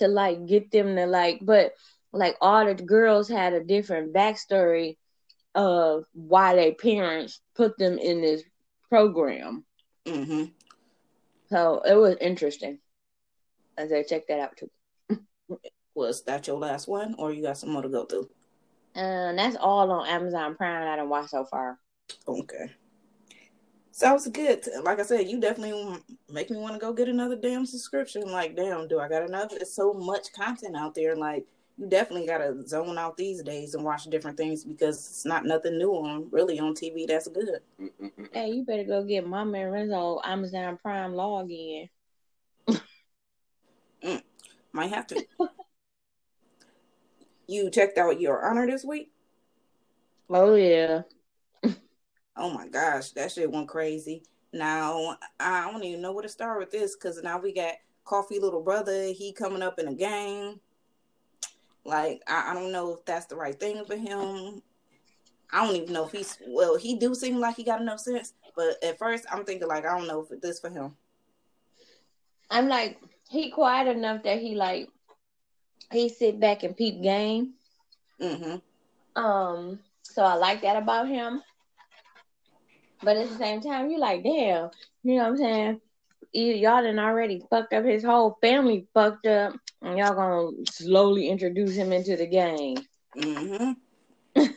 To 0.00 0.08
like 0.08 0.46
get 0.46 0.70
them 0.70 0.96
to 0.96 1.06
like, 1.06 1.40
but 1.42 1.72
like 2.12 2.36
all 2.40 2.64
the 2.64 2.74
girls 2.74 3.28
had 3.28 3.52
a 3.52 3.62
different 3.62 4.12
backstory 4.12 4.96
of 5.54 6.04
why 6.12 6.54
their 6.54 6.74
parents 6.74 7.40
put 7.54 7.76
them 7.78 7.98
in 7.98 8.20
this 8.20 8.42
program. 8.88 9.64
Mm-hmm. 10.06 10.44
So 11.50 11.82
it 11.84 11.94
was 11.94 12.16
interesting. 12.20 12.78
I 13.78 13.88
said, 13.88 14.08
check 14.08 14.26
that 14.28 14.40
out 14.40 14.56
too. 14.56 14.70
Was 15.94 16.22
that 16.24 16.46
your 16.46 16.58
last 16.58 16.88
one, 16.88 17.14
or 17.18 17.32
you 17.32 17.42
got 17.42 17.58
some 17.58 17.70
more 17.70 17.82
to 17.82 17.88
go 17.88 18.04
through? 18.04 18.28
And 18.94 19.38
that's 19.38 19.56
all 19.56 19.90
on 19.90 20.06
Amazon 20.08 20.54
Prime 20.56 20.86
I 20.86 20.96
done 20.96 21.08
watched 21.08 21.30
so 21.30 21.44
far. 21.44 21.78
Okay. 22.26 22.70
Sounds 24.00 24.26
good. 24.28 24.66
Like 24.82 24.98
I 24.98 25.02
said, 25.02 25.28
you 25.28 25.38
definitely 25.38 26.00
make 26.30 26.48
me 26.48 26.56
want 26.56 26.72
to 26.72 26.80
go 26.80 26.90
get 26.90 27.10
another 27.10 27.36
damn 27.36 27.66
subscription. 27.66 28.32
Like, 28.32 28.56
damn, 28.56 28.88
do 28.88 28.98
I 28.98 29.10
got 29.10 29.28
enough? 29.28 29.50
There's 29.50 29.74
so 29.74 29.92
much 29.92 30.32
content 30.32 30.74
out 30.74 30.94
there. 30.94 31.14
Like, 31.14 31.44
you 31.76 31.86
definitely 31.86 32.26
got 32.26 32.38
to 32.38 32.66
zone 32.66 32.96
out 32.96 33.18
these 33.18 33.42
days 33.42 33.74
and 33.74 33.84
watch 33.84 34.04
different 34.04 34.38
things 34.38 34.64
because 34.64 34.96
it's 34.96 35.26
not 35.26 35.44
nothing 35.44 35.76
new 35.76 35.92
on 35.92 36.28
really 36.30 36.58
on 36.58 36.72
TV. 36.72 37.06
That's 37.06 37.28
good. 37.28 37.60
Hey, 38.32 38.52
you 38.52 38.64
better 38.64 38.84
go 38.84 39.04
get 39.04 39.26
Mama 39.26 39.58
and 39.58 39.70
Renzo 39.70 40.18
Amazon 40.24 40.78
Prime 40.80 41.12
login. 41.12 41.90
Mm, 44.02 44.22
might 44.72 44.94
have 44.94 45.08
to. 45.08 45.26
you 47.46 47.70
checked 47.70 47.98
out 47.98 48.18
your 48.18 48.48
honor 48.48 48.66
this 48.66 48.82
week? 48.82 49.12
Oh 50.30 50.54
yeah. 50.54 51.02
Oh 52.36 52.50
my 52.50 52.68
gosh, 52.68 53.10
that 53.10 53.32
shit 53.32 53.50
went 53.50 53.68
crazy. 53.68 54.22
Now 54.52 55.16
I 55.38 55.70
don't 55.70 55.84
even 55.84 56.02
know 56.02 56.12
where 56.12 56.22
to 56.22 56.28
start 56.28 56.58
with 56.58 56.70
this 56.70 56.96
because 56.96 57.22
now 57.22 57.38
we 57.38 57.52
got 57.52 57.74
Kofi 58.04 58.40
Little 58.40 58.62
Brother. 58.62 59.06
He 59.06 59.32
coming 59.32 59.62
up 59.62 59.78
in 59.78 59.88
a 59.88 59.94
game. 59.94 60.60
Like 61.84 62.22
I, 62.26 62.50
I 62.50 62.54
don't 62.54 62.72
know 62.72 62.94
if 62.94 63.04
that's 63.04 63.26
the 63.26 63.36
right 63.36 63.58
thing 63.58 63.84
for 63.84 63.96
him. 63.96 64.62
I 65.52 65.64
don't 65.64 65.76
even 65.76 65.92
know 65.92 66.06
if 66.06 66.12
he's 66.12 66.38
well. 66.46 66.76
He 66.76 66.96
do 66.96 67.14
seem 67.14 67.38
like 67.38 67.56
he 67.56 67.64
got 67.64 67.80
enough 67.80 68.00
sense, 68.00 68.34
but 68.56 68.82
at 68.82 68.98
first 68.98 69.24
I'm 69.30 69.44
thinking 69.44 69.68
like 69.68 69.84
I 69.84 69.96
don't 69.96 70.08
know 70.08 70.26
if 70.28 70.40
this 70.40 70.60
for 70.60 70.70
him. 70.70 70.96
I'm 72.50 72.68
like, 72.68 73.00
he 73.28 73.50
quiet 73.50 73.88
enough 73.88 74.24
that 74.24 74.40
he 74.40 74.54
like 74.54 74.88
he 75.92 76.08
sit 76.08 76.40
back 76.40 76.62
and 76.62 76.76
peep 76.76 77.02
game. 77.02 77.54
Mm-hmm. 78.20 79.20
Um, 79.20 79.78
so 80.02 80.22
I 80.22 80.34
like 80.34 80.62
that 80.62 80.76
about 80.76 81.08
him. 81.08 81.42
But 83.02 83.16
at 83.16 83.28
the 83.28 83.36
same 83.36 83.60
time, 83.60 83.90
you're 83.90 84.00
like, 84.00 84.22
damn, 84.22 84.70
you 85.02 85.16
know 85.16 85.22
what 85.22 85.28
I'm 85.28 85.36
saying? 85.36 85.80
Y'all 86.32 86.82
done 86.82 86.98
already 86.98 87.42
fucked 87.50 87.72
up 87.72 87.84
his 87.84 88.04
whole 88.04 88.38
family 88.40 88.86
fucked 88.94 89.26
up, 89.26 89.54
and 89.82 89.98
y'all 89.98 90.14
gonna 90.14 90.50
slowly 90.70 91.28
introduce 91.28 91.74
him 91.74 91.92
into 91.92 92.16
the 92.16 92.26
game. 92.26 92.76
Mm-hmm. 93.16 93.72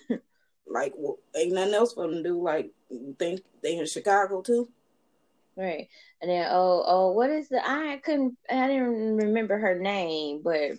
like 0.68 0.94
well, 0.98 1.18
ain't 1.36 1.54
nothing 1.54 1.74
else 1.74 1.94
for 1.94 2.08
them 2.08 2.18
to 2.18 2.24
do. 2.24 2.42
Like 2.42 2.72
think 3.18 3.42
they 3.62 3.78
in 3.78 3.86
Chicago 3.86 4.42
too? 4.42 4.70
Right. 5.56 5.88
And 6.22 6.30
then 6.30 6.48
oh 6.50 6.84
oh 6.86 7.12
what 7.12 7.30
is 7.30 7.50
the 7.50 7.62
I 7.64 8.02
couldn't 8.04 8.38
I 8.50 8.68
didn't 8.68 9.18
remember 9.18 9.58
her 9.58 9.80
name, 9.80 10.42
but 10.44 10.72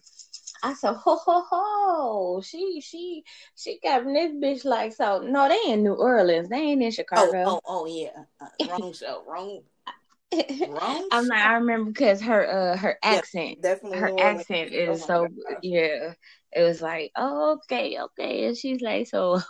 I 0.65 0.75
said 0.75 0.95
ho 0.95 1.17
ho 1.17 1.43
ho 1.51 2.41
she 2.43 2.81
she 2.81 3.25
she 3.57 3.79
got 3.83 4.05
this 4.05 4.33
bitch 4.33 4.65
like 4.65 4.93
so 4.95 5.21
no 5.21 5.49
they 5.49 5.73
in 5.73 5.85
New 5.85 5.95
Orleans 5.95 6.49
they 6.49 6.57
ain't 6.57 6.83
in 6.83 6.91
Oh 6.91 6.93
Chicago. 6.93 7.45
oh 7.45 7.61
oh 7.67 7.87
yeah. 7.87 8.25
Uh, 8.41 8.49
wrong 8.69 8.93
show. 8.93 9.25
Wrong. 9.27 9.63
Wrong. 10.67 11.09
I'm 11.13 11.29
like 11.29 11.41
I 11.43 11.55
remember 11.55 11.91
because 11.91 12.23
her 12.23 12.51
uh 12.51 12.77
her 12.77 12.99
Yeah, 13.09 13.21
accent 13.21 13.63
Definitely. 13.63 13.99
her 14.01 14.13
accent 14.19 14.73
Oh 14.89 14.97
is 14.97 15.01
my 15.01 15.07
so 15.07 15.29
God. 15.49 15.63
yeah 15.63 16.15
it 16.53 16.63
was 16.63 16.83
like 16.83 17.13
oh 17.17 17.59
okay 17.65 17.99
okay 18.01 18.47
and 18.47 18.57
she's 18.57 18.81
like 18.81 19.07
so 19.07 19.41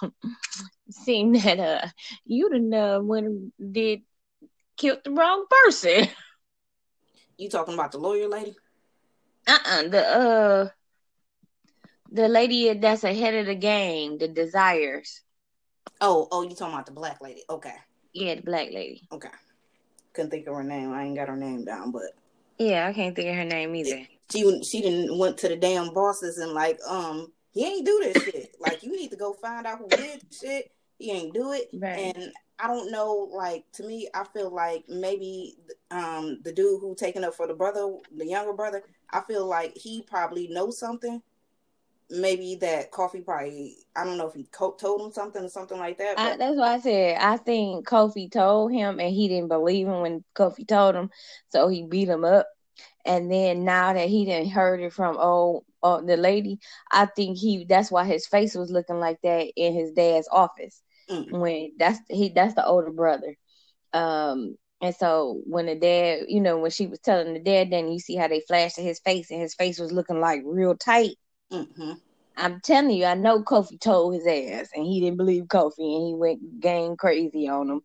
seeing 0.91 1.33
that 1.33 1.61
uh 1.61 1.87
you 2.25 2.51
done 2.51 2.75
uh, 2.75 3.01
when 3.01 3.53
did 3.73 4.03
killed 4.77 5.01
the 5.05 5.13
wrong 5.13 5.47
person. 5.51 6.09
You 7.39 7.49
talking 7.49 7.75
about 7.75 7.93
the 7.93 7.99
lawyer 7.99 8.29
lady? 8.29 8.57
uh-uh 9.47 9.89
the 9.89 10.03
uh 10.07 10.69
the 12.15 12.29
lady 12.29 12.73
that's 12.75 13.05
ahead 13.05 13.35
of 13.35 13.47
the 13.47 13.55
game 13.55 14.19
the 14.19 14.29
desires 14.29 15.21
Oh, 16.01 16.29
oh, 16.33 16.43
you 16.43 16.55
talking 16.57 16.75
about 16.75 16.87
the 16.87 16.93
black 16.93 17.21
lady? 17.21 17.45
Okay, 17.49 17.75
yeah 18.13 18.35
the 18.37 18.43
black 18.43 18.69
lady 18.73 19.07
okay. 19.13 19.29
Couldn't 20.13 20.31
think 20.31 20.47
of 20.47 20.55
her 20.55 20.63
name. 20.63 20.93
I 20.93 21.05
ain't 21.05 21.17
got 21.17 21.29
her 21.29 21.37
name 21.37 21.65
down, 21.65 21.91
but 21.91 22.11
yeah 22.59 22.87
i 22.87 22.93
can't 22.93 23.17
think 23.17 23.29
of 23.29 23.35
her 23.35 23.45
name 23.45 23.75
either 23.75 24.07
she 24.31 24.63
she 24.63 24.81
didn't 24.81 25.19
went 25.19 25.37
to 25.39 25.49
the 25.49 25.57
damn 25.57 25.93
bosses 25.93 26.39
and 26.39 26.53
like, 26.53 26.79
um, 26.89 27.33
he 27.53 27.65
ain't 27.65 27.87
do 27.87 28.01
this 28.03 28.25
shit. 28.25 28.57
Like, 28.61 28.83
you 28.83 28.93
need 28.93 29.11
to 29.11 29.17
go 29.17 29.35
find 29.35 29.67
out 29.67 29.79
who 29.79 29.89
did 29.95 30.23
shit. 30.33 30.71
He 30.99 31.11
ain't 31.11 31.35
do 31.35 31.53
it, 31.53 31.69
Right. 31.75 31.99
and 32.17 32.33
I 32.59 32.69
don't 32.69 32.91
know. 32.91 33.29
Like 33.33 33.65
to 33.75 33.85
me, 33.87 34.09
I 34.15 34.25
feel 34.33 34.51
like 34.55 34.85
maybe 34.89 35.57
um 35.91 36.41
the 36.45 36.53
dude 36.53 36.81
who 36.81 36.95
taking 36.95 37.25
up 37.25 37.35
for 37.35 37.47
the 37.47 37.55
brother, 37.55 37.97
the 38.17 38.27
younger 38.27 38.53
brother, 38.53 38.83
I 39.11 39.21
feel 39.23 39.47
like 39.47 39.77
he 39.77 40.03
probably 40.09 40.49
knows 40.49 40.79
something. 40.79 41.21
Maybe 42.11 42.57
that 42.61 42.93
Kofi 42.93 43.25
probably 43.25 43.77
I 43.97 44.05
don't 44.05 44.19
know 44.19 44.29
if 44.29 44.35
he 44.35 44.47
told 44.53 45.01
him 45.01 45.11
something 45.11 45.45
or 45.45 45.49
something 45.49 45.79
like 45.79 45.99
that. 45.99 46.19
I, 46.19 46.37
that's 46.37 46.57
why 46.57 46.75
I 46.75 46.81
said 46.81 47.19
I 47.21 47.37
think 47.39 47.87
Kofi 47.87 48.31
told 48.31 48.73
him 48.73 49.01
and 49.01 49.15
he 49.15 49.29
didn't 49.29 49.49
believe 49.49 49.87
him 49.87 50.01
when 50.01 50.25
Kofi 50.35 50.67
told 50.67 50.95
him, 50.95 51.11
so 51.49 51.69
he 51.69 51.83
beat 51.85 52.09
him 52.09 52.25
up. 52.25 52.47
And 53.07 53.31
then 53.31 53.65
now 53.65 53.93
that 53.93 54.09
he 54.09 54.25
didn't 54.25 54.51
heard 54.51 54.81
it 54.81 54.93
from 54.93 55.17
oh, 55.19 55.65
oh 55.83 56.05
the 56.05 56.17
lady, 56.17 56.59
I 56.91 57.07
think 57.07 57.39
he 57.39 57.65
that's 57.65 57.91
why 57.91 58.05
his 58.05 58.27
face 58.27 58.55
was 58.55 58.71
looking 58.71 59.01
like 59.01 59.19
that 59.23 59.53
in 59.57 59.75
his 59.75 59.93
dad's 59.93 60.29
office 60.31 60.81
Mm. 61.11 61.31
when 61.39 61.73
that's 61.79 61.99
he 62.09 62.31
that's 62.31 62.55
the 62.55 62.65
older 62.67 62.91
brother. 62.91 63.37
Um 63.93 64.57
and 64.81 64.95
so 64.95 65.41
when 65.47 65.67
the 65.67 65.75
dad, 65.77 66.25
you 66.29 66.41
know, 66.41 66.59
when 66.59 66.71
she 66.71 66.87
was 66.87 67.01
telling 67.01 67.33
the 67.35 67.41
dad, 67.41 67.71
then 67.71 67.91
you 67.91 67.99
see 67.99 68.17
how 68.17 68.29
they 68.29 68.41
flashed 68.41 68.77
to 68.77 68.83
his 68.83 69.01
face 69.01 69.31
and 69.31 69.41
his 69.41 69.55
face 69.55 69.79
was 69.79 69.93
looking 69.93 70.21
like 70.21 70.43
real 70.45 70.77
tight. 70.77 71.17
Hmm 71.51 71.93
I'm 72.37 72.61
telling 72.61 72.91
you, 72.91 73.05
I 73.05 73.15
know 73.15 73.43
Kofi 73.43 73.81
told 73.81 74.15
his 74.15 74.27
ass, 74.27 74.69
and 74.75 74.85
he 74.85 75.01
didn't 75.01 75.19
believe 75.19 75.45
Kofi, 75.45 75.79
and 75.79 76.07
he 76.09 76.15
went 76.15 76.61
gang 76.61 76.97
crazy 76.97 77.49
on 77.49 77.71
him. 77.71 77.83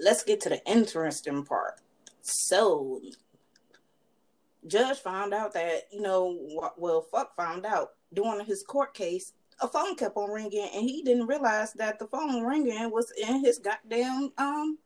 let's 0.00 0.24
get 0.24 0.40
to 0.42 0.48
the 0.48 0.64
interesting 0.66 1.44
part. 1.44 1.80
So, 2.22 3.00
Judge 4.66 4.98
found 4.98 5.34
out 5.34 5.52
that, 5.54 5.82
you 5.92 6.00
know, 6.00 6.72
well, 6.76 7.02
fuck 7.02 7.36
found 7.36 7.66
out 7.66 7.90
during 8.12 8.44
his 8.46 8.62
court 8.62 8.94
case, 8.94 9.32
a 9.60 9.68
phone 9.68 9.94
kept 9.94 10.16
on 10.16 10.30
ringing, 10.30 10.68
and 10.74 10.82
he 10.82 11.02
didn't 11.02 11.26
realize 11.26 11.72
that 11.74 11.98
the 11.98 12.06
phone 12.06 12.42
ringing 12.42 12.90
was 12.90 13.12
in 13.16 13.44
his 13.44 13.58
goddamn, 13.58 14.32
um, 14.38 14.78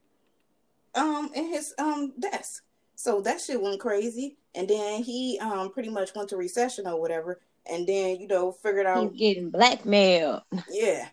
um, 0.95 1.31
in 1.35 1.47
his, 1.47 1.75
um, 1.79 2.13
desk. 2.19 2.65
So 2.97 3.21
that 3.23 3.41
shit 3.41 3.61
went 3.61 3.81
crazy. 3.81 4.37
And 4.55 4.69
then 4.69 5.03
he 5.03 5.39
um 5.41 5.71
pretty 5.71 5.91
much 5.91 6.15
went 6.15 6.29
to 6.31 6.37
recession 6.37 6.87
or 6.87 7.01
whatever, 7.01 7.41
and 7.71 7.87
then 7.87 8.21
you 8.21 8.27
know 8.27 8.53
figured 8.53 8.87
out 8.87 9.11
he's 9.13 9.19
getting 9.19 9.51
blackmailed. 9.51 10.43
Yeah, 10.71 11.09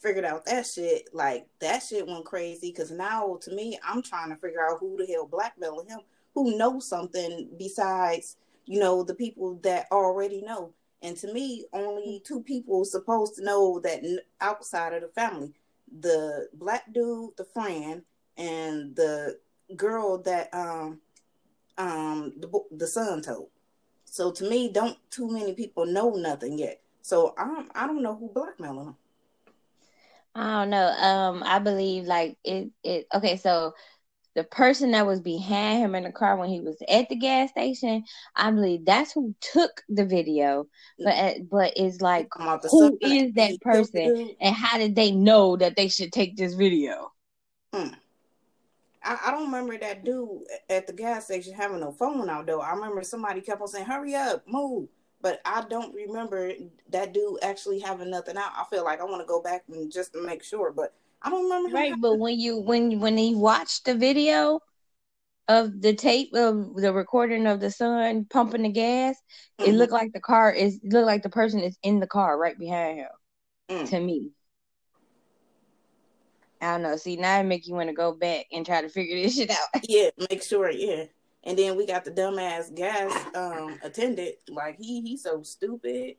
figured 0.00 0.24
out 0.24 0.44
that 0.46 0.66
shit. 0.66 1.08
Like 1.12 1.46
that 1.60 1.82
shit 1.82 2.06
went 2.06 2.24
crazy 2.24 2.70
because 2.70 2.90
now 2.90 3.38
to 3.42 3.54
me, 3.54 3.78
I'm 3.86 4.02
trying 4.02 4.30
to 4.30 4.36
figure 4.36 4.66
out 4.68 4.78
who 4.80 4.96
the 4.96 5.06
hell 5.06 5.26
blackmailing 5.26 5.88
him, 5.88 6.00
who 6.34 6.56
knows 6.56 6.88
something 6.88 7.48
besides 7.58 8.36
you 8.66 8.80
know 8.80 9.02
the 9.02 9.14
people 9.14 9.56
that 9.62 9.86
already 9.90 10.42
know. 10.42 10.72
And 11.02 11.16
to 11.16 11.32
me, 11.32 11.66
only 11.72 12.22
two 12.24 12.42
people 12.42 12.84
supposed 12.84 13.34
to 13.36 13.44
know 13.44 13.80
that 13.80 14.02
outside 14.40 14.92
of 14.94 15.02
the 15.02 15.08
family: 15.08 15.52
the 16.00 16.48
black 16.54 16.92
dude, 16.92 17.36
the 17.36 17.44
friend, 17.44 18.02
and 18.36 18.94
the 18.96 19.38
girl 19.76 20.18
that 20.18 20.52
um 20.52 21.00
um 21.78 22.32
the 22.38 22.48
the 22.72 22.86
son 22.86 23.22
told. 23.22 23.48
So 24.04 24.30
to 24.32 24.48
me, 24.48 24.70
don't 24.70 24.98
too 25.10 25.28
many 25.30 25.54
people 25.54 25.86
know 25.86 26.10
nothing 26.10 26.58
yet. 26.58 26.80
So 27.02 27.34
I'm 27.38 27.70
I 27.74 27.86
don't 27.86 28.02
know 28.02 28.14
who 28.14 28.30
blackmailing 28.32 28.86
them. 28.86 28.96
I 30.34 30.60
don't 30.60 30.70
know. 30.70 30.86
Um, 30.86 31.42
I 31.44 31.58
believe 31.58 32.04
like 32.04 32.36
it. 32.44 32.70
It 32.82 33.06
okay. 33.14 33.36
So 33.36 33.74
the 34.34 34.44
person 34.44 34.92
that 34.92 35.06
was 35.06 35.20
behind 35.20 35.82
him 35.82 35.94
in 35.94 36.04
the 36.04 36.12
car 36.12 36.36
when 36.36 36.48
he 36.48 36.60
was 36.60 36.76
at 36.88 37.08
the 37.08 37.16
gas 37.16 37.50
station, 37.50 38.04
I 38.34 38.50
believe 38.50 38.84
that's 38.84 39.12
who 39.12 39.34
took 39.40 39.82
the 39.88 40.06
video. 40.06 40.66
But 40.98 41.14
uh, 41.14 41.34
but 41.50 41.72
it's 41.76 42.00
like 42.00 42.28
who 42.70 42.98
is 43.00 43.32
that 43.34 43.60
person, 43.60 44.34
and 44.40 44.54
how 44.54 44.78
did 44.78 44.94
they 44.94 45.10
know 45.10 45.56
that 45.56 45.76
they 45.76 45.88
should 45.88 46.12
take 46.12 46.36
this 46.36 46.54
video? 46.54 47.12
Hmm. 47.74 47.94
I, 49.04 49.18
I, 49.26 49.30
don't 49.30 49.46
remember 49.46 49.78
that 49.78 50.04
dude 50.04 50.42
at 50.68 50.86
the 50.86 50.92
gas 50.92 51.24
station 51.24 51.54
having 51.54 51.80
no 51.80 51.92
phone 51.92 52.28
out 52.28 52.46
though. 52.46 52.60
I 52.60 52.72
remember 52.74 53.02
somebody 53.02 53.40
kept 53.40 53.60
on 53.60 53.68
saying, 53.68 53.86
"Hurry 53.86 54.14
up, 54.14 54.46
move." 54.46 54.88
But 55.20 55.40
I 55.44 55.64
don't 55.68 55.94
remember 55.94 56.52
that 56.90 57.12
dude 57.12 57.38
actually 57.42 57.78
having 57.78 58.10
nothing 58.10 58.36
out. 58.36 58.52
I 58.56 58.64
feel 58.70 58.84
like 58.84 59.00
I 59.00 59.04
want 59.04 59.22
to 59.22 59.26
go 59.26 59.40
back 59.40 59.64
and 59.68 59.90
just 59.90 60.12
to 60.14 60.22
make 60.22 60.42
sure, 60.42 60.72
but 60.72 60.94
I 61.22 61.30
don't 61.30 61.44
remember. 61.44 61.70
Right, 61.70 61.94
but 62.00 62.18
when 62.18 62.38
you 62.38 62.58
when 62.58 63.00
when 63.00 63.16
he 63.16 63.34
watched 63.34 63.84
the 63.84 63.94
video 63.94 64.60
of 65.48 65.80
the 65.80 65.94
tape 65.94 66.34
of 66.34 66.74
the 66.76 66.92
recording 66.92 67.46
of 67.46 67.60
the 67.60 67.70
son 67.70 68.26
pumping 68.30 68.62
the 68.62 68.70
gas, 68.70 69.16
mm-hmm. 69.60 69.70
it 69.70 69.74
looked 69.74 69.92
like 69.92 70.12
the 70.12 70.20
car 70.20 70.52
is 70.52 70.80
looked 70.82 71.06
like 71.06 71.22
the 71.22 71.30
person 71.30 71.60
is 71.60 71.78
in 71.82 72.00
the 72.00 72.06
car 72.06 72.38
right 72.38 72.58
behind 72.58 72.98
him. 72.98 73.08
Mm. 73.70 73.88
To 73.90 74.00
me. 74.00 74.32
I 76.62 76.72
don't 76.72 76.82
know. 76.82 76.96
See, 76.96 77.16
now 77.16 77.40
it 77.40 77.44
make 77.44 77.66
you 77.66 77.74
want 77.74 77.88
to 77.88 77.94
go 77.94 78.12
back 78.12 78.46
and 78.52 78.64
try 78.64 78.80
to 78.80 78.88
figure 78.88 79.20
this 79.20 79.34
shit 79.34 79.50
out. 79.50 79.68
yeah, 79.88 80.10
make 80.30 80.42
sure. 80.42 80.70
Yeah, 80.70 81.04
and 81.42 81.58
then 81.58 81.76
we 81.76 81.86
got 81.86 82.04
the 82.04 82.12
dumbass 82.12 82.74
gas 82.74 83.12
um 83.34 83.78
attendant. 83.82 84.36
Like 84.48 84.78
he 84.78 85.00
he's 85.00 85.24
so 85.24 85.42
stupid. 85.42 86.16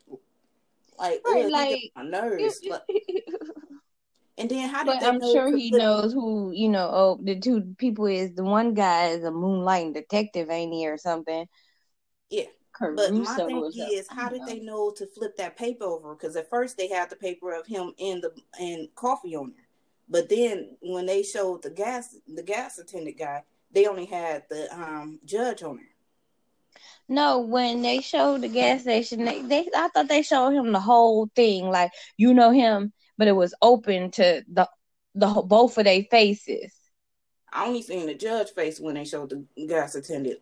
Like, 1.00 1.22
right, 1.26 1.50
like 1.50 1.92
my 1.96 2.04
nerves. 2.04 2.62
and 4.38 4.50
then 4.50 4.70
how 4.70 4.84
did 4.84 5.00
but 5.00 5.08
I'm 5.08 5.22
sure 5.22 5.56
he 5.56 5.72
knows 5.72 6.14
who 6.14 6.52
you 6.52 6.68
know. 6.68 6.90
Oh, 6.92 7.20
the 7.24 7.40
two 7.40 7.74
people 7.78 8.06
is 8.06 8.34
the 8.34 8.44
one 8.44 8.74
guy 8.74 9.08
is 9.08 9.24
a 9.24 9.32
moonlighting 9.32 9.94
detective, 9.94 10.50
ain't 10.50 10.74
he, 10.74 10.88
or 10.88 10.98
something? 10.98 11.48
Yeah. 12.30 12.46
Caruso 12.74 13.14
but 13.14 13.24
my 13.24 13.46
thing 13.46 13.72
is, 13.92 14.08
how 14.10 14.30
did 14.30 14.42
they 14.48 14.60
know 14.60 14.92
to 14.98 15.06
flip 15.06 15.38
that 15.38 15.56
paper 15.56 15.84
over? 15.84 16.16
Because 16.16 16.36
at 16.36 16.50
first 16.50 16.76
they 16.76 16.88
had 16.88 17.08
the 17.08 17.16
paper 17.16 17.54
of 17.54 17.68
him 17.68 17.94
in 18.00 18.20
the 18.20 18.34
in 18.60 18.90
Kofi 18.96 19.40
on 19.40 19.54
there. 19.56 19.63
But 20.14 20.30
then 20.30 20.78
when 20.80 21.08
they 21.08 21.24
showed 21.24 21.64
the 21.64 21.72
gas 21.72 22.16
the 22.28 22.44
gas 22.44 22.78
attendant 22.78 23.18
guy, 23.18 23.42
they 23.72 23.88
only 23.88 24.06
had 24.06 24.44
the 24.48 24.72
um, 24.72 25.20
judge 25.26 25.64
on 25.64 25.78
there. 25.78 25.86
No, 27.10 27.40
when 27.40 27.82
they 27.82 28.00
showed 28.00 28.42
the 28.42 28.48
gas 28.48 28.82
station, 28.82 29.26
they, 29.26 29.42
they 29.42 29.68
I 29.76 29.88
thought 29.88 30.08
they 30.08 30.22
showed 30.22 30.52
him 30.52 30.72
the 30.72 30.80
whole 30.80 31.32
thing, 31.36 31.68
like 31.68 31.92
you 32.16 32.36
know 32.36 32.52
him, 32.52 32.94
but 33.18 33.28
it 33.28 33.32
was 33.32 33.56
open 33.64 34.12
to 34.12 34.44
the 34.48 34.70
the 35.16 35.28
both 35.48 35.80
of 35.80 35.86
their 35.86 36.04
faces. 36.04 36.72
I 37.52 37.66
only 37.66 37.82
seen 37.82 38.06
the 38.06 38.14
judge 38.14 38.52
face 38.52 38.80
when 38.80 38.94
they 38.94 39.06
showed 39.06 39.32
the 39.32 39.66
gas 39.66 39.96
attendant. 39.96 40.42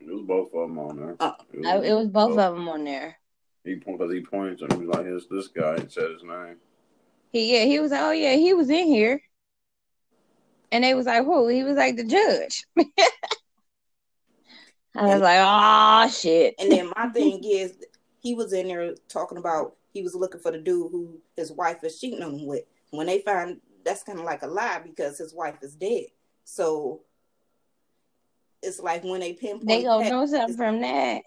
It 0.00 0.08
was 0.08 0.22
both 0.22 0.54
of 0.54 0.62
them 0.62 0.78
on 0.78 0.96
there. 0.96 1.16
Uh, 1.20 1.32
it, 1.52 1.58
was, 1.58 1.84
it 1.84 1.92
was 1.92 2.08
both, 2.08 2.30
both, 2.30 2.38
of 2.38 2.54
them 2.54 2.68
on 2.70 2.84
there. 2.84 3.18
He 3.64 3.74
because 3.74 4.10
he 4.10 4.22
points 4.22 4.62
and 4.62 4.72
he's 4.72 4.88
like, 4.88 5.04
"Here's 5.04 5.28
this 5.28 5.48
guy," 5.48 5.74
and 5.74 5.92
said 5.92 6.10
his 6.10 6.22
name. 6.22 6.56
He 7.30 7.56
yeah, 7.56 7.64
he 7.64 7.78
was 7.78 7.92
like, 7.92 8.00
oh 8.02 8.10
yeah, 8.10 8.34
he 8.34 8.54
was 8.54 8.70
in 8.70 8.86
here. 8.86 9.22
And 10.72 10.84
they 10.84 10.94
was 10.94 11.06
like, 11.06 11.24
who? 11.24 11.48
He 11.48 11.62
was 11.62 11.76
like 11.76 11.96
the 11.96 12.04
judge. 12.04 12.64
I 14.96 15.06
was 15.06 15.20
like, 15.20 15.38
oh 15.40 16.08
shit. 16.10 16.54
And 16.58 16.72
then 16.72 16.92
my 16.96 17.08
thing 17.08 17.40
is 17.44 17.76
he 18.20 18.34
was 18.34 18.52
in 18.52 18.68
there 18.68 18.94
talking 19.08 19.38
about 19.38 19.76
he 19.92 20.02
was 20.02 20.14
looking 20.14 20.40
for 20.40 20.52
the 20.52 20.58
dude 20.58 20.90
who 20.90 21.20
his 21.36 21.52
wife 21.52 21.82
is 21.84 21.98
cheating 22.00 22.22
on 22.22 22.34
him 22.34 22.46
with. 22.46 22.64
When 22.90 23.06
they 23.06 23.20
find 23.20 23.60
that's 23.84 24.02
kind 24.02 24.18
of 24.18 24.24
like 24.24 24.42
a 24.42 24.46
lie 24.46 24.80
because 24.84 25.18
his 25.18 25.32
wife 25.32 25.56
is 25.62 25.74
dead. 25.74 26.06
So 26.44 27.00
it's 28.62 28.80
like 28.80 29.04
when 29.04 29.20
they 29.20 29.32
pinpoint 29.32 29.68
they 29.68 29.82
gonna 29.84 30.10
know 30.10 30.26
something 30.26 30.56
from 30.56 30.80
that. 30.80 31.22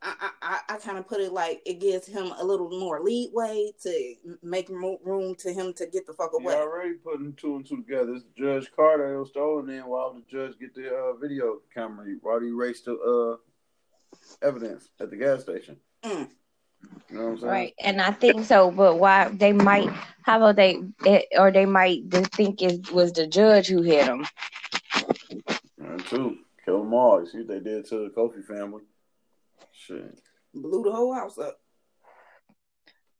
I, 0.00 0.30
I, 0.42 0.58
I 0.68 0.76
kind 0.78 0.98
of 0.98 1.08
put 1.08 1.20
it 1.20 1.32
like 1.32 1.60
it 1.66 1.80
gives 1.80 2.06
him 2.06 2.32
a 2.38 2.44
little 2.44 2.70
more 2.70 3.00
leeway 3.00 3.72
to 3.82 4.14
make 4.42 4.68
room 4.68 5.34
to 5.36 5.52
him 5.52 5.72
to 5.74 5.86
get 5.86 6.06
the 6.06 6.12
fuck 6.12 6.32
away. 6.34 6.54
You're 6.54 6.62
already 6.62 6.94
putting 6.94 7.32
two 7.34 7.56
and 7.56 7.66
two 7.66 7.78
together. 7.78 8.14
It's 8.14 8.24
Judge 8.36 8.70
Carter 8.74 9.12
that 9.12 9.18
was 9.18 9.30
stolen. 9.30 9.68
In 9.70 9.86
while 9.86 10.14
the 10.14 10.22
judge 10.30 10.58
get 10.60 10.74
the 10.74 10.88
uh, 10.94 11.14
video 11.14 11.58
camera, 11.74 12.06
while 12.22 12.40
he 12.40 12.48
erased 12.48 12.84
the 12.84 12.94
uh, 12.94 14.46
evidence 14.46 14.88
at 15.00 15.10
the 15.10 15.16
gas 15.16 15.42
station. 15.42 15.76
Mm. 16.04 16.28
You 17.10 17.18
know 17.18 17.24
what 17.24 17.30
I'm 17.30 17.38
saying? 17.38 17.50
Right, 17.50 17.74
and 17.80 18.00
I 18.00 18.12
think 18.12 18.44
so. 18.44 18.70
But 18.70 18.98
why 18.98 19.28
they 19.30 19.52
might? 19.52 19.90
How 20.22 20.36
about 20.36 20.56
they? 20.56 20.80
It, 21.04 21.26
or 21.36 21.50
they 21.50 21.66
might 21.66 22.08
think 22.10 22.62
it 22.62 22.92
was 22.92 23.12
the 23.12 23.26
judge 23.26 23.66
who 23.66 23.82
hit 23.82 24.06
him. 24.06 24.26
And 25.78 26.04
two, 26.06 26.38
kill 26.64 26.84
them 26.84 26.94
all. 26.94 27.20
You 27.20 27.26
see 27.26 27.38
what 27.38 27.48
they 27.48 27.60
did 27.60 27.86
to 27.86 28.04
the 28.04 28.10
Kofi 28.10 28.44
family. 28.44 28.82
Shit. 29.72 30.20
Blew 30.54 30.82
the 30.82 30.92
whole 30.92 31.14
house 31.14 31.38
up. 31.38 31.58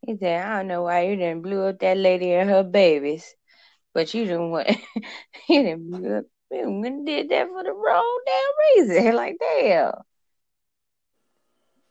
He 0.06 0.16
said, 0.16 0.44
I 0.44 0.58
don't 0.58 0.68
know 0.68 0.82
why 0.82 1.06
you 1.06 1.16
didn't 1.16 1.42
blew 1.42 1.62
up 1.62 1.80
that 1.80 1.96
lady 1.96 2.32
and 2.32 2.48
her 2.50 2.62
babies. 2.62 3.34
But 3.92 4.14
you 4.14 4.24
didn't 4.24 4.50
want 4.50 4.68
you 5.48 5.62
didn't 5.62 5.90
blew 5.90 6.18
up 6.18 6.24
you 6.50 7.02
did 7.04 7.28
that 7.28 7.48
for 7.48 7.62
the 7.62 7.72
wrong 7.72 8.20
damn 8.26 8.88
reason. 8.88 9.14
Like 9.18 9.36
damn. 9.38 9.92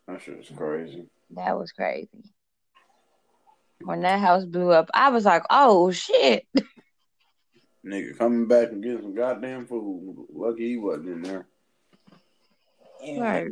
That 0.07 0.21
shit 0.21 0.38
was 0.38 0.49
crazy. 0.55 1.07
That 1.31 1.57
was 1.57 1.71
crazy. 1.71 2.07
When 3.81 4.01
that 4.01 4.19
house 4.19 4.45
blew 4.45 4.71
up, 4.71 4.89
I 4.93 5.10
was 5.10 5.25
like, 5.25 5.43
"Oh 5.49 5.91
shit!" 5.91 6.47
Nigga 7.86 8.17
coming 8.17 8.47
back 8.47 8.71
and 8.71 8.81
getting 8.81 9.01
some 9.01 9.15
goddamn 9.15 9.67
food. 9.67 10.25
Lucky 10.33 10.69
he 10.69 10.77
wasn't 10.77 11.10
in 11.10 11.21
there. 11.21 11.47
Right. 13.17 13.51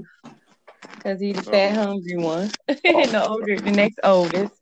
Because 0.96 1.20
he's 1.20 1.36
the 1.36 1.44
fat, 1.44 1.76
hungry 1.76 2.18
one. 2.18 2.52
and 2.68 3.12
the 3.12 3.28
older, 3.28 3.58
the 3.60 3.72
next 3.72 4.00
oldest. 4.04 4.54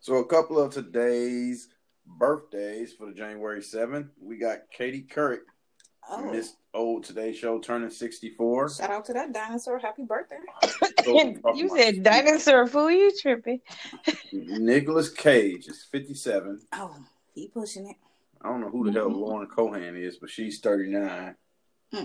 So 0.00 0.16
a 0.16 0.26
couple 0.26 0.58
of 0.58 0.72
today's 0.72 1.68
birthdays 2.06 2.92
for 2.94 3.06
the 3.06 3.12
January 3.12 3.60
7th. 3.60 4.08
We 4.20 4.38
got 4.38 4.70
Katie 4.72 5.06
Couric. 5.08 5.40
Oh. 6.10 6.32
Miss 6.32 6.54
Old 6.72 7.04
Today 7.04 7.34
Show 7.34 7.58
turning 7.58 7.90
64. 7.90 8.70
Shout 8.70 8.90
out 8.90 9.04
to 9.06 9.12
that 9.12 9.32
dinosaur. 9.32 9.78
Happy 9.78 10.04
birthday. 10.04 10.38
you 11.54 11.68
said 11.76 12.02
dinosaur 12.02 12.66
fool, 12.66 12.90
you 12.90 13.12
tripping. 13.20 13.60
Nicolas 14.32 15.10
Cage 15.10 15.66
is 15.68 15.84
57. 15.90 16.62
Oh, 16.72 16.96
he 17.34 17.48
pushing 17.48 17.88
it. 17.88 17.96
I 18.40 18.48
don't 18.48 18.60
know 18.60 18.70
who 18.70 18.84
the 18.84 18.90
mm-hmm. 18.90 19.10
hell 19.10 19.20
Lauren 19.20 19.48
Cohan 19.48 19.96
is, 19.96 20.16
but 20.16 20.30
she's 20.30 20.60
39. 20.60 21.34
Hmm. 21.92 22.04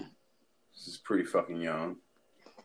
This 0.73 0.88
is 0.88 0.97
pretty 0.97 1.23
fucking 1.23 1.62
young. 1.62 1.97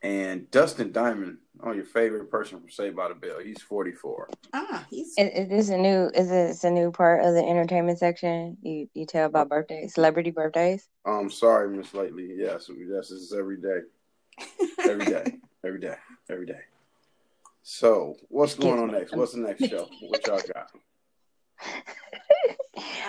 And 0.03 0.49
Dustin 0.51 0.93
Diamond, 0.93 1.39
oh, 1.61 1.73
your 1.73 1.85
favorite 1.85 2.31
person 2.31 2.61
from 2.61 2.71
Saved 2.71 2.95
by 2.95 3.09
the 3.09 3.15
Bell, 3.15 3.41
he's 3.41 3.61
44. 3.63 4.29
Ah, 4.53 4.87
he's. 4.89 5.15
Is, 5.19 5.31
is, 5.35 5.49
this 5.49 5.69
a 5.71 5.77
new? 5.77 6.11
Is 6.15 6.29
this 6.29 6.63
a 6.63 6.71
new 6.71 6.93
part 6.93 7.25
of 7.25 7.35
the 7.35 7.43
entertainment 7.43 7.99
section? 7.99 8.57
You 8.63 8.89
you 8.95 9.07
tell 9.07 9.27
about 9.27 9.49
birthdays, 9.49 9.95
celebrity 9.95 10.31
birthdays. 10.31 10.89
Um, 11.05 11.31
sorry, 11.31 11.77
Miss 11.77 11.93
Lala. 11.95 12.11
Yes, 12.17 12.71
yes, 12.71 13.09
this 13.09 13.11
is 13.11 13.35
every 13.37 13.57
day, 13.57 13.81
every 14.85 15.05
day, 15.05 15.25
every 15.65 15.81
day, 15.81 15.97
every 16.31 16.47
day. 16.47 16.61
So, 17.63 18.15
what's 18.29 18.55
going 18.55 18.79
on 18.79 18.93
next? 18.93 19.17
What's 19.17 19.33
the 19.33 19.41
next 19.41 19.67
show? 19.67 19.89
What 20.01 20.27
y'all 20.27 20.41
got? 20.55 20.71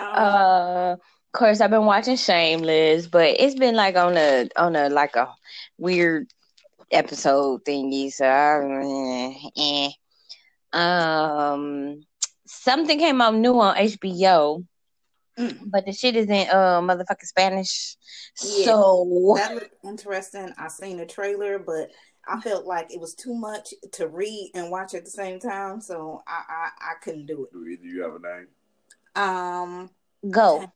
uh 0.00 0.96
of 1.32 1.38
course, 1.38 1.60
I've 1.60 1.70
been 1.70 1.84
watching 1.84 2.16
Shameless, 2.16 3.06
but 3.06 3.36
it's 3.38 3.54
been 3.54 3.76
like 3.76 3.94
on 3.94 4.16
a 4.16 4.48
on 4.56 4.74
a 4.74 4.88
like 4.88 5.14
a 5.14 5.32
weird 5.78 6.26
episode 6.90 7.64
thingy. 7.64 8.12
So, 8.12 8.26
I, 8.26 9.36
eh. 9.56 10.76
um, 10.76 12.02
something 12.46 12.98
came 12.98 13.20
out 13.20 13.36
new 13.36 13.60
on 13.60 13.76
HBO. 13.76 14.66
Mm. 15.38 15.70
But 15.70 15.86
the 15.86 15.92
shit 15.92 16.16
is 16.16 16.26
in 16.26 16.48
uh 16.50 16.80
motherfucking 16.80 17.26
Spanish. 17.26 17.96
Yeah, 18.42 18.64
So 18.64 19.34
that 19.36 19.54
looked 19.54 19.76
interesting. 19.84 20.52
I 20.58 20.66
seen 20.66 20.96
the 20.96 21.06
trailer, 21.06 21.60
but 21.60 21.90
I 22.26 22.40
felt 22.40 22.66
like 22.66 22.92
it 22.92 23.00
was 23.00 23.14
too 23.14 23.34
much 23.34 23.72
to 23.92 24.08
read 24.08 24.50
and 24.54 24.72
watch 24.72 24.94
at 24.94 25.04
the 25.04 25.10
same 25.12 25.38
time, 25.38 25.80
so 25.80 26.22
I 26.26 26.42
I, 26.48 26.90
I 26.90 26.94
couldn't 27.04 27.26
do 27.26 27.44
it. 27.44 27.52
Do 27.52 27.64
either 27.64 27.84
you 27.84 28.02
have 28.02 28.16
a 28.16 28.18
name? 28.18 28.48
Um, 29.14 29.90
go. 30.28 30.72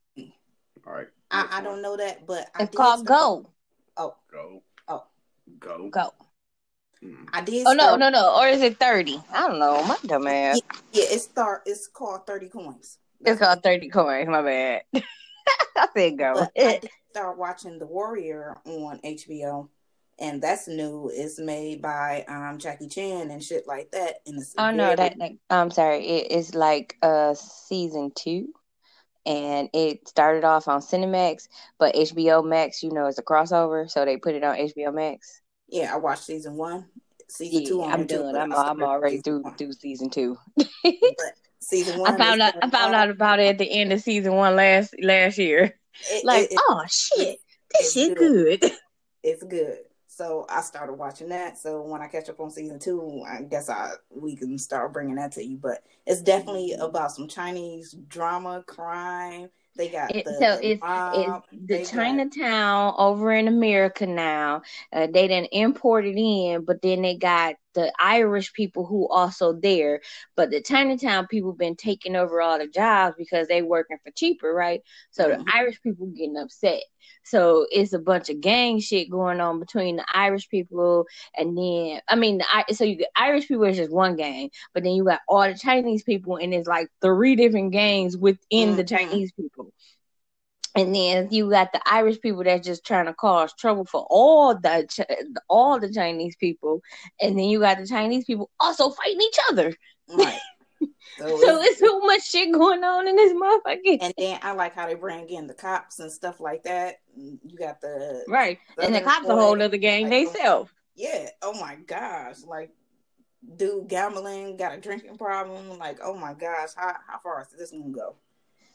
All 0.87 0.93
right. 0.93 1.07
I, 1.31 1.49
I 1.59 1.63
don't 1.63 1.83
know 1.83 1.97
that, 1.97 2.27
but 2.27 2.49
I 2.55 2.63
It's 2.65 2.71
did 2.71 2.77
called 2.77 3.01
start- 3.01 3.19
Go. 3.21 3.51
Oh, 3.97 4.15
Go. 4.31 4.63
oh, 4.89 5.05
Go. 5.59 5.89
Go. 5.91 6.11
I 7.35 7.43
did. 7.43 7.67
Oh 7.67 7.73
no, 7.75 7.97
no, 7.97 8.09
no. 8.09 8.35
Or 8.41 8.49
is 8.49 8.63
it 8.63 8.79
thirty? 8.79 9.21
I 9.31 9.47
don't 9.47 9.59
know. 9.59 9.83
My 9.85 9.97
dumb 10.07 10.27
ass. 10.27 10.59
Yeah, 10.93 11.05
it's 11.09 11.25
start. 11.25 11.63
It's 11.67 11.87
called 11.87 12.27
Thirty 12.27 12.49
Coins. 12.49 12.99
It's 13.25 13.39
called 13.39 13.63
thirty 13.63 13.91
coins. 13.91 14.27
My 14.29 14.41
bad. 14.43 14.83
I 15.77 15.89
said 15.95 16.17
go. 16.17 16.33
But 16.35 16.53
I 16.57 16.79
did 16.79 16.91
start 17.11 17.37
watching 17.37 17.79
The 17.79 17.87
Warrior 17.87 18.57
on 18.65 19.01
HBO, 19.05 19.69
and 20.19 20.41
that's 20.41 20.67
new. 20.67 21.11
It's 21.13 21.39
made 21.39 21.83
by 21.83 22.25
um 22.27 22.57
Jackie 22.59 22.89
Chan 22.89 23.31
and 23.31 23.43
shit 23.45 23.67
like 23.67 23.91
that. 23.91 24.21
And 24.27 24.41
it's 24.41 24.55
Oh 24.57 24.71
no, 24.71 24.85
very- 24.85 24.97
that, 24.97 25.19
that 25.19 25.33
I'm 25.51 25.71
sorry. 25.71 26.07
It 26.07 26.33
is 26.33 26.55
like 26.55 26.97
uh 27.03 27.35
season 27.35 28.13
two, 28.15 28.49
and 29.27 29.69
it 29.73 30.07
started 30.09 30.45
off 30.45 30.69
on 30.69 30.81
Cinemax, 30.81 31.49
but 31.79 31.95
HBO 31.95 32.45
Max, 32.47 32.83
you 32.83 32.91
know, 32.93 33.07
is 33.07 33.19
a 33.19 33.23
crossover, 33.23 33.91
so 33.91 34.05
they 34.05 34.17
put 34.17 34.35
it 34.35 34.45
on 34.45 34.57
HBO 34.57 34.93
Max. 34.95 35.41
yeah, 35.69 35.93
I 35.95 35.97
watched 35.97 36.25
season 36.25 36.57
one, 36.57 36.87
season 37.29 37.63
Yeah, 37.63 37.69
two. 37.69 37.83
I'm 37.83 38.07
too, 38.07 38.19
done. 38.19 38.37
I'm 38.37 38.53
I'm 38.53 38.83
already 38.83 39.19
through 39.19 39.41
one. 39.43 39.57
through 39.57 39.73
season 39.73 40.11
two. 40.11 40.37
Season 41.61 41.99
one. 42.01 42.15
I 42.15 42.19
found 42.19 42.43
out 42.43 42.55
I 42.63 42.69
found 42.71 42.95
out 42.95 43.11
about 43.11 43.41
it 43.41 43.47
at 43.49 43.59
the 43.59 43.71
end 43.71 43.93
of 43.93 44.01
season 44.03 44.35
one 44.35 44.57
last 44.57 44.95
last 45.03 45.39
year. 45.39 45.77
It- 46.11 46.25
Like, 46.25 46.45
it- 46.45 46.53
it- 46.53 46.61
oh 46.69 46.83
shit, 46.91 47.39
this 47.73 47.93
shit 47.93 48.17
good. 48.19 48.65
It's 49.23 49.43
good. 49.43 49.79
So 50.17 50.47
I 50.49 50.61
started 50.63 50.95
watching 50.95 51.29
that. 51.31 51.59
So 51.59 51.83
when 51.83 52.01
I 52.03 52.07
catch 52.09 52.29
up 52.29 52.41
on 52.41 52.51
season 52.51 52.79
two, 52.79 53.23
I 53.27 53.43
guess 53.43 53.69
I 53.69 53.93
we 54.11 54.37
can 54.37 54.59
start 54.59 54.93
bringing 54.93 55.17
that 55.17 55.33
to 55.33 55.45
you. 55.45 55.57
But 55.59 55.83
it's 56.07 56.23
definitely 56.23 56.75
Mm-hmm. 56.75 56.83
about 56.83 57.13
some 57.13 57.29
Chinese 57.29 57.93
drama, 58.09 58.63
crime. 58.67 59.49
They 59.77 59.89
got 59.89 60.15
It, 60.15 60.25
the, 60.25 60.33
so 60.39 60.59
it's 60.63 60.83
mob. 60.83 61.11
it's 61.11 61.45
the 61.69 61.79
got- 61.79 61.87
Chinatown 61.91 62.95
over 62.99 63.33
in 63.33 63.49
America 63.49 64.07
now. 64.07 64.63
Uh, 64.93 65.07
they 65.07 65.27
didn't 65.29 65.49
import 65.53 66.05
it 66.07 66.17
in, 66.19 66.65
but 66.65 66.83
then 66.83 67.03
they 67.03 67.17
got 67.17 67.57
the 67.75 67.93
Irish 68.01 68.53
people 68.53 68.87
who 68.87 69.09
also 69.09 69.53
there. 69.53 70.01
But 70.37 70.51
the 70.51 70.61
Chinatown 70.63 71.27
people 71.27 71.53
been 71.53 71.77
taking 71.77 72.17
over 72.17 72.41
all 72.41 72.59
the 72.59 72.69
jobs 72.69 73.17
because 73.19 73.49
they 73.49 73.63
working 73.63 73.99
for 74.03 74.11
cheaper, 74.13 74.53
right? 74.53 74.83
So 75.11 75.29
the 75.29 75.39
Mhm. 75.39 75.45
Irish 75.53 75.81
people 75.83 76.07
getting 76.07 76.37
upset. 76.37 76.83
So 77.25 77.67
it's 77.71 77.93
a 77.93 77.99
bunch 77.99 78.31
of 78.31 78.41
gang 78.41 78.81
shit 78.81 79.11
going 79.11 79.41
on 79.41 79.59
between 79.61 79.97
the 79.97 80.05
Irish 80.13 80.49
people 80.49 81.07
and 81.37 81.57
then 81.57 82.01
I 82.09 82.17
mean 82.17 82.39
the 82.39 82.75
so 82.75 82.85
you 82.85 82.97
get 82.97 83.09
Irish 83.17 83.49
people 83.49 83.65
is 83.65 83.77
just 83.77 83.93
one 83.93 84.17
gang, 84.17 84.51
but 84.73 84.83
then 84.83 84.93
you 84.93 85.05
got 85.05 85.21
all 85.29 85.43
the 85.43 85.55
Chinese 85.59 86.03
people 86.03 86.37
and 86.37 86.53
it's 86.55 86.69
like 86.69 86.89
three 87.01 87.37
different 87.37 87.73
gangs 87.73 88.17
within 88.17 88.77
the 88.77 88.85
Mhm. 88.85 88.89
Chinese 88.89 89.33
people. 89.33 89.73
And 90.77 90.95
then 90.95 91.29
you 91.31 91.49
got 91.51 91.73
the 91.73 91.81
Irish 91.87 92.21
people 92.21 92.43
that's 92.43 92.67
just 92.67 92.85
trying 92.85 93.07
to 93.07 93.15
cause 93.15 93.53
trouble 93.55 93.85
for 93.85 94.05
all 94.11 94.55
the 94.57 94.89
all 95.49 95.79
the 95.79 95.93
Chinese 95.93 96.35
people, 96.37 96.81
and 97.21 97.39
then 97.39 97.45
you 97.45 97.61
got 97.61 97.79
the 97.79 97.87
Chinese 97.87 98.25
people 98.25 98.51
also 98.59 98.91
fighting 98.91 99.21
each 99.21 99.39
other. 99.51 99.75
Right. 100.09 100.39
So, 101.17 101.29
So 101.29 101.35
it's- 101.37 101.69
it's 101.71 101.79
so 101.81 102.01
much 102.01 102.29
shit 102.29 102.53
going 102.53 102.83
on 102.83 103.07
in 103.07 103.15
this 103.15 103.33
motherfucker. 103.33 103.99
and 104.01 104.13
then 104.19 104.41
I 104.43 104.51
like 104.53 104.75
how 104.75 104.87
they 104.89 104.95
bring 104.97 105.29
in 105.31 105.47
the 105.47 105.55
cops 105.55 106.01
and 106.01 106.11
stuff 106.11 106.41
like 106.41 106.65
that. 106.65 106.97
You 107.17 107.39
got 107.57 107.81
the 107.81 108.25
Right, 108.27 108.59
and 108.83 108.93
the 108.95 109.01
cops 109.01 109.29
a 109.29 109.35
whole 109.35 109.63
other 109.63 109.77
gang 109.77 110.03
like, 110.03 110.11
they 110.11 110.27
self. 110.27 110.75
Yeah. 110.97 111.29
Oh 111.41 111.53
my 111.59 111.77
gosh. 111.87 112.43
Like, 112.45 112.71
dude, 113.57 113.87
gambling, 113.89 114.57
got 114.57 114.75
a 114.77 114.81
drinking 114.81 115.17
problem. 115.17 115.79
Like, 115.79 115.99
oh 116.03 116.15
my 116.15 116.35
gosh, 116.35 116.71
how 116.77 116.97
how 117.07 117.19
far 117.21 117.43
is 117.43 117.49
this 117.57 117.71
gonna 117.71 117.91
go? 117.91 118.17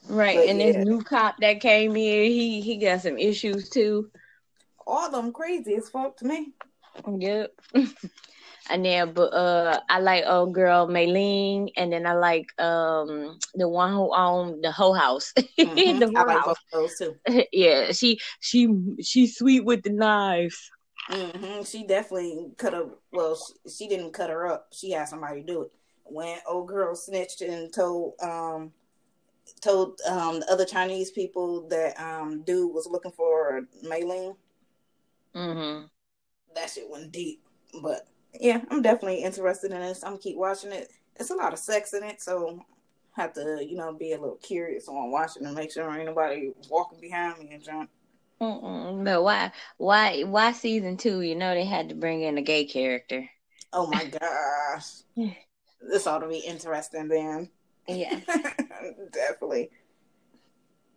Right, 0.07 0.37
But 0.37 0.47
and 0.49 0.59
yeah. 0.59 0.71
this 0.71 0.85
new 0.85 1.01
cop 1.03 1.35
that 1.41 1.59
came 1.59 1.91
in, 1.91 2.31
he 2.31 2.61
he 2.61 2.77
got 2.77 3.01
some 3.01 3.17
issues 3.17 3.69
too. 3.69 4.09
All 4.87 5.11
them 5.11 5.31
crazy 5.31 5.75
as 5.75 5.89
fuck 5.89 6.17
to 6.17 6.25
me. 6.25 6.53
Yep. 7.07 7.51
and 8.71 8.85
then, 8.85 9.13
but 9.13 9.31
uh, 9.33 9.79
I 9.89 9.99
like 9.99 10.23
old 10.25 10.53
girl 10.55 10.87
Mai 10.87 11.05
Ling, 11.05 11.69
and 11.77 11.93
then 11.93 12.07
I 12.07 12.13
like 12.13 12.47
um 12.59 13.37
the 13.53 13.67
one 13.69 13.93
who 13.93 14.13
owned 14.15 14.63
the 14.63 14.71
whole 14.71 14.93
house, 14.93 15.31
Mhm. 15.37 15.99
the 15.99 16.11
I 16.17 16.23
like 16.23 16.43
house. 16.43 16.57
those 16.73 16.97
too. 16.97 17.15
yeah, 17.51 17.91
she 17.91 18.19
she 18.39 18.67
she's 19.01 19.37
sweet 19.37 19.63
with 19.63 19.83
the 19.83 19.91
knives. 19.91 20.71
Mm-hmm. 21.11 21.63
She 21.63 21.85
definitely 21.85 22.51
could 22.57 22.73
have. 22.73 22.89
Well, 23.11 23.35
she, 23.35 23.69
she 23.69 23.87
didn't 23.87 24.13
cut 24.13 24.29
her 24.29 24.47
up. 24.47 24.67
She 24.73 24.91
had 24.91 25.07
somebody 25.07 25.41
do 25.41 25.63
it. 25.63 25.71
When 26.03 26.39
old 26.47 26.67
girl 26.67 26.95
snitched 26.95 27.41
and 27.41 27.71
told 27.73 28.13
um 28.21 28.71
told 29.61 29.99
um 30.07 30.39
the 30.41 30.51
other 30.51 30.65
Chinese 30.65 31.11
people 31.11 31.67
that 31.69 31.99
um 31.99 32.41
dude 32.43 32.73
was 32.73 32.87
looking 32.87 33.11
for 33.11 33.61
Mai 33.83 34.01
Ling, 34.05 34.35
Mm-hmm. 35.35 35.85
that 36.55 36.69
shit 36.69 36.89
went 36.89 37.11
deep. 37.11 37.41
But 37.81 38.07
yeah, 38.39 38.61
I'm 38.69 38.81
definitely 38.81 39.23
interested 39.23 39.71
in 39.71 39.79
this. 39.79 40.03
I'm 40.03 40.11
gonna 40.13 40.21
keep 40.21 40.37
watching 40.37 40.71
it. 40.71 40.89
It's 41.19 41.29
a 41.29 41.35
lot 41.35 41.53
of 41.53 41.59
sex 41.59 41.93
in 41.93 42.03
it, 42.03 42.21
so 42.21 42.63
I 43.17 43.21
have 43.21 43.33
to 43.33 43.63
you 43.63 43.75
know 43.75 43.93
be 43.93 44.13
a 44.13 44.19
little 44.19 44.39
curious 44.41 44.87
on 44.87 45.11
watching 45.11 45.45
and 45.45 45.55
make 45.55 45.71
sure 45.71 45.93
ain't 45.95 46.05
nobody 46.05 46.51
walking 46.69 46.99
behind 46.99 47.39
me 47.39 47.49
and 47.53 47.63
jump. 47.63 47.89
Mm-mm. 48.41 49.03
But 49.03 49.23
why 49.23 49.51
why 49.77 50.23
why 50.23 50.51
season 50.53 50.97
two? 50.97 51.21
You 51.21 51.35
know 51.35 51.53
they 51.53 51.65
had 51.65 51.89
to 51.89 51.95
bring 51.95 52.21
in 52.21 52.37
a 52.37 52.41
gay 52.41 52.65
character. 52.65 53.29
Oh 53.73 53.87
my 53.87 54.05
gosh, 54.05 54.87
this 55.81 56.07
ought 56.07 56.19
to 56.19 56.27
be 56.27 56.39
interesting 56.39 57.07
then. 57.07 57.49
Yeah, 57.87 58.19
definitely. 59.11 59.69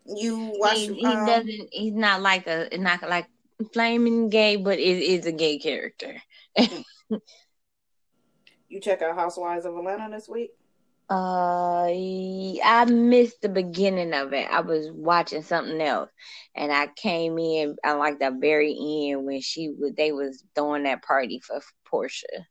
You 0.05 0.53
watch? 0.57 0.79
he, 0.79 0.95
he 0.95 1.07
um, 1.07 1.27
doesn't. 1.27 1.69
He's 1.71 1.95
not 1.95 2.21
like 2.21 2.47
a 2.47 2.69
not 2.77 3.03
like 3.09 3.27
flaming 3.73 4.29
gay, 4.29 4.57
but 4.57 4.79
it 4.79 4.99
is 4.99 5.27
a 5.27 5.33
gay 5.33 5.59
character. 5.59 6.21
You 8.73 8.81
check 8.81 9.03
out 9.03 9.15
Housewives 9.17 9.67
of 9.67 9.77
Atlanta 9.77 10.09
this 10.11 10.31
week? 10.31 10.53
Uh, 11.11 11.89
I 11.89 12.87
missed 12.89 13.43
the 13.43 13.51
beginning 13.51 14.15
of 14.15 14.33
it. 14.33 14.51
I 14.51 14.61
was 14.63 14.91
watching 14.91 15.43
something 15.43 15.79
else, 15.79 16.09
and 16.57 16.73
I 16.73 16.87
came 16.97 17.39
in 17.39 17.77
I 17.85 17.93
like 17.93 18.19
the 18.19 18.35
very 18.41 18.75
end 18.75 19.27
when 19.27 19.43
she 19.43 19.69
was 19.69 19.93
they 19.95 20.11
was 20.11 20.43
throwing 20.55 20.85
that 20.85 21.03
party 21.03 21.39
for 21.41 21.61
Porsha. 21.87 22.45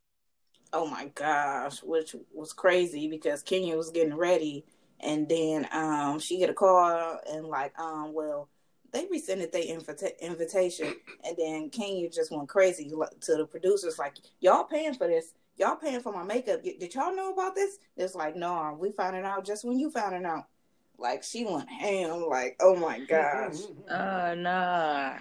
Oh 0.73 0.85
my 0.85 1.07
gosh, 1.15 1.81
which 1.81 2.15
was 2.31 2.53
crazy 2.53 3.07
because 3.07 3.41
Kenya 3.41 3.75
was 3.75 3.89
getting 3.89 4.15
ready, 4.15 4.63
and 5.01 5.27
then 5.27 5.67
um 5.71 6.19
she 6.19 6.37
get 6.37 6.49
a 6.49 6.53
call 6.53 7.19
and 7.29 7.45
like 7.45 7.77
um 7.79 8.13
well 8.13 8.49
they 8.93 9.07
rescinded 9.09 9.51
their 9.51 9.63
invita- 9.63 10.25
invitation, 10.25 10.93
and 11.23 11.35
then 11.37 11.69
Kenya 11.69 12.09
just 12.09 12.31
went 12.31 12.49
crazy 12.49 12.89
like, 12.93 13.19
to 13.21 13.35
the 13.35 13.45
producers 13.45 13.97
like 13.97 14.15
y'all 14.39 14.65
paying 14.65 14.93
for 14.93 15.07
this. 15.07 15.33
Y'all 15.57 15.75
paying 15.75 16.01
for 16.01 16.11
my 16.11 16.23
makeup. 16.23 16.63
Did 16.63 16.93
y'all 16.95 17.15
know 17.15 17.31
about 17.31 17.55
this? 17.55 17.77
It's 17.95 18.15
like, 18.15 18.35
no, 18.35 18.75
we 18.79 18.91
found 18.91 19.15
it 19.15 19.25
out 19.25 19.45
just 19.45 19.63
when 19.63 19.77
you 19.77 19.91
found 19.91 20.15
it 20.15 20.25
out. 20.25 20.45
Like 20.97 21.23
she 21.23 21.45
went 21.45 21.69
ham. 21.69 22.25
Like, 22.27 22.57
oh 22.59 22.75
my 22.75 22.99
gosh. 22.99 23.57
Oh 23.89 24.33
no, 24.35 25.15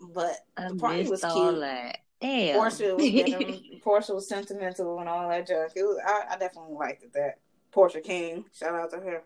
But 0.00 0.36
I 0.56 0.68
the 0.68 0.74
party 0.74 0.98
missed 0.98 1.10
was 1.10 1.24
all 1.24 1.50
cute. 1.50 1.60
that. 1.60 1.98
Damn. 2.20 2.58
Porsha 2.58 2.96
was 2.96 3.10
getting, 3.10 3.80
Porsha 3.84 4.14
was 4.14 4.28
sentimental 4.28 4.98
and 4.98 5.08
all 5.08 5.28
that 5.28 5.46
junk. 5.46 5.72
It 5.74 5.82
was, 5.84 5.98
I, 6.06 6.34
I 6.34 6.38
definitely 6.38 6.74
liked 6.74 7.02
it. 7.02 7.12
That 7.14 7.38
Porsha 7.72 8.02
King, 8.02 8.44
shout 8.52 8.74
out 8.74 8.90
to 8.90 8.96
her. 8.98 9.22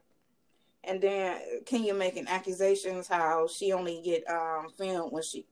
And 0.84 1.00
then 1.00 1.40
Kenya 1.64 1.94
making 1.94 2.28
accusations 2.28 3.08
how 3.08 3.46
she 3.46 3.72
only 3.72 4.02
get 4.04 4.28
um 4.28 4.68
filmed 4.76 5.12
when 5.12 5.22
she 5.22 5.46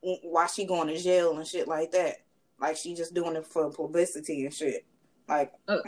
why 0.00 0.46
she 0.46 0.64
going 0.64 0.88
to 0.88 0.98
jail 0.98 1.36
and 1.36 1.46
shit 1.46 1.68
like 1.68 1.92
that. 1.92 2.16
Like 2.60 2.76
she 2.76 2.94
just 2.94 3.14
doing 3.14 3.36
it 3.36 3.46
for 3.46 3.70
publicity 3.70 4.44
and 4.44 4.52
shit. 4.54 4.84
Like 5.28 5.52
Uh, 5.68 5.78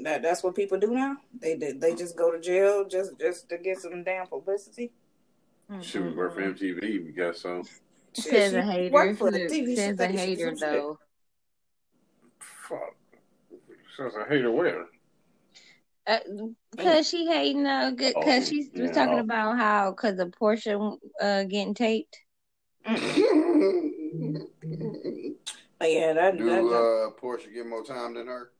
that 0.00 0.22
that's 0.22 0.42
what 0.42 0.54
people 0.54 0.78
do 0.78 0.92
now. 0.92 1.16
They 1.40 1.54
they, 1.56 1.72
they 1.72 1.94
just 1.94 2.16
go 2.16 2.30
to 2.32 2.40
jail 2.40 2.84
just 2.88 3.18
just 3.18 3.48
to 3.48 3.58
get 3.58 3.78
some 3.78 4.02
damn 4.04 4.26
publicity. 4.26 4.92
Should 5.80 6.04
we 6.04 6.12
work 6.12 6.34
for 6.34 6.42
MTV? 6.42 6.80
We 7.06 7.12
got 7.12 7.36
some. 7.36 7.62
Shit, 8.12 8.24
Says 8.24 8.52
she 8.52 8.56
a 8.58 8.62
hater. 8.62 8.92
worked 8.92 9.18
for 9.18 9.30
the 9.30 9.40
TV 9.40 9.74
Says 9.74 9.98
a 9.98 10.06
hater 10.06 10.54
though. 10.54 10.98
Fuck. 12.38 12.94
Says 13.96 14.12
a 14.16 14.28
hater 14.28 14.50
where? 14.50 14.86
Uh, 16.06 16.18
Cause 16.76 17.08
she 17.08 17.26
hating, 17.26 17.66
uh, 17.66 17.92
cause 17.96 18.12
Oh, 18.16 18.40
she 18.40 18.68
was 18.74 18.74
yeah. 18.74 18.92
talking 18.92 19.20
about 19.20 19.56
how, 19.56 19.92
cause 19.92 20.18
of 20.18 20.32
Porsha, 20.32 20.98
uh, 21.20 21.44
getting 21.44 21.74
taped. 21.74 22.18
But 25.78 25.92
yeah, 25.92 26.12
that, 26.12 26.14
that, 26.14 26.38
Do 26.38 26.44
that 26.46 26.64
uh, 26.64 27.10
Porsha 27.20 27.52
get 27.52 27.66
more 27.66 27.84
time 27.84 28.14
than 28.14 28.26
her? 28.26 28.50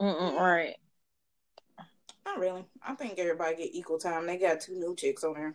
Mm-mm, 0.00 0.38
right. 0.38 0.76
Not 2.26 2.38
really. 2.38 2.64
I 2.86 2.94
think 2.94 3.18
everybody 3.18 3.56
get 3.56 3.74
equal 3.74 3.98
time. 3.98 4.26
They 4.26 4.36
got 4.36 4.60
two 4.60 4.74
new 4.74 4.94
chicks 4.96 5.24
on 5.24 5.34
there. 5.34 5.54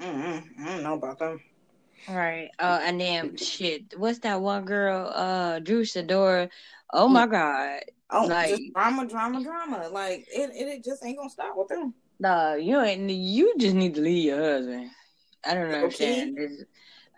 mm 0.00 0.42
I 0.60 0.64
don't 0.64 0.82
know 0.82 0.94
about 0.94 1.18
them. 1.18 1.40
Right. 2.08 2.50
Uh, 2.58 2.80
and 2.84 3.00
then 3.00 3.36
shit. 3.36 3.94
What's 3.96 4.20
that 4.20 4.40
one 4.40 4.64
girl? 4.64 5.10
Uh, 5.12 5.58
Drew 5.58 5.82
Sidora. 5.82 6.48
Oh 6.92 7.08
my 7.08 7.26
god. 7.26 7.80
Oh, 8.10 8.26
like 8.26 8.50
just 8.50 8.72
drama, 8.72 9.06
drama, 9.06 9.42
drama. 9.42 9.88
Like 9.88 10.26
it, 10.32 10.50
it, 10.50 10.68
it 10.68 10.84
just 10.84 11.04
ain't 11.04 11.18
gonna 11.18 11.30
stop 11.30 11.56
with 11.56 11.68
them. 11.68 11.94
Nah, 12.18 12.54
you 12.54 12.80
ain't. 12.80 13.10
You 13.10 13.54
just 13.58 13.74
need 13.74 13.94
to 13.94 14.00
leave 14.00 14.24
your 14.24 14.42
husband. 14.42 14.90
I 15.44 15.54
don't 15.54 15.70
understand. 15.70 16.38
Okay. 16.38 16.64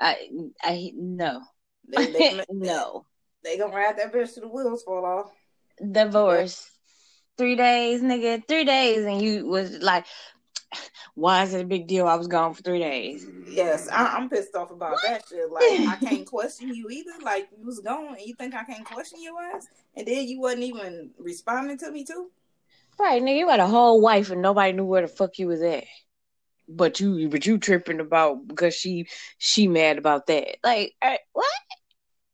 I, 0.00 0.28
I 0.62 0.92
no. 0.94 1.42
They, 1.88 2.12
they, 2.12 2.44
no. 2.50 3.06
They 3.44 3.58
gonna 3.58 3.74
ride 3.74 3.98
that 3.98 4.12
bitch 4.12 4.34
to 4.34 4.40
the 4.40 4.48
wheels 4.48 4.82
fall 4.82 5.04
off. 5.04 5.30
Divorce. 5.92 6.70
Three 7.36 7.54
days, 7.54 8.02
nigga. 8.02 8.46
Three 8.48 8.64
days, 8.64 9.04
and 9.04 9.22
you 9.22 9.46
was 9.46 9.78
like, 9.78 10.06
why 11.18 11.42
is 11.42 11.52
it 11.52 11.62
a 11.62 11.66
big 11.66 11.88
deal? 11.88 12.06
I 12.06 12.14
was 12.14 12.28
gone 12.28 12.54
for 12.54 12.62
three 12.62 12.78
days. 12.78 13.26
Yes, 13.48 13.88
I, 13.88 14.16
am 14.16 14.28
pissed 14.28 14.54
off 14.54 14.70
about 14.70 14.98
that 15.04 15.24
shit. 15.28 15.50
Like, 15.50 15.64
I 15.64 15.96
can't 16.00 16.24
question 16.24 16.72
you 16.72 16.88
either. 16.90 17.10
Like, 17.22 17.48
you 17.58 17.66
was 17.66 17.80
gone, 17.80 18.14
and 18.14 18.20
you 18.24 18.34
think 18.36 18.54
I 18.54 18.62
can't 18.62 18.84
question 18.84 19.20
your 19.20 19.40
ass, 19.42 19.66
and 19.96 20.06
then 20.06 20.28
you 20.28 20.40
wasn't 20.40 20.62
even 20.62 21.10
responding 21.18 21.76
to 21.78 21.90
me 21.90 22.04
too. 22.04 22.30
Right, 23.00 23.20
nigga, 23.20 23.38
you 23.38 23.48
had 23.48 23.58
a 23.58 23.66
whole 23.66 24.00
wife, 24.00 24.30
and 24.30 24.42
nobody 24.42 24.72
knew 24.72 24.84
where 24.84 25.02
the 25.02 25.08
fuck 25.08 25.40
you 25.40 25.48
was 25.48 25.60
at. 25.60 25.84
But 26.68 27.00
you, 27.00 27.28
but 27.28 27.44
you 27.46 27.58
tripping 27.58 27.98
about 27.98 28.46
because 28.46 28.74
she, 28.74 29.08
she 29.38 29.66
mad 29.66 29.98
about 29.98 30.28
that. 30.28 30.58
Like, 30.62 30.94
what? 31.32 31.46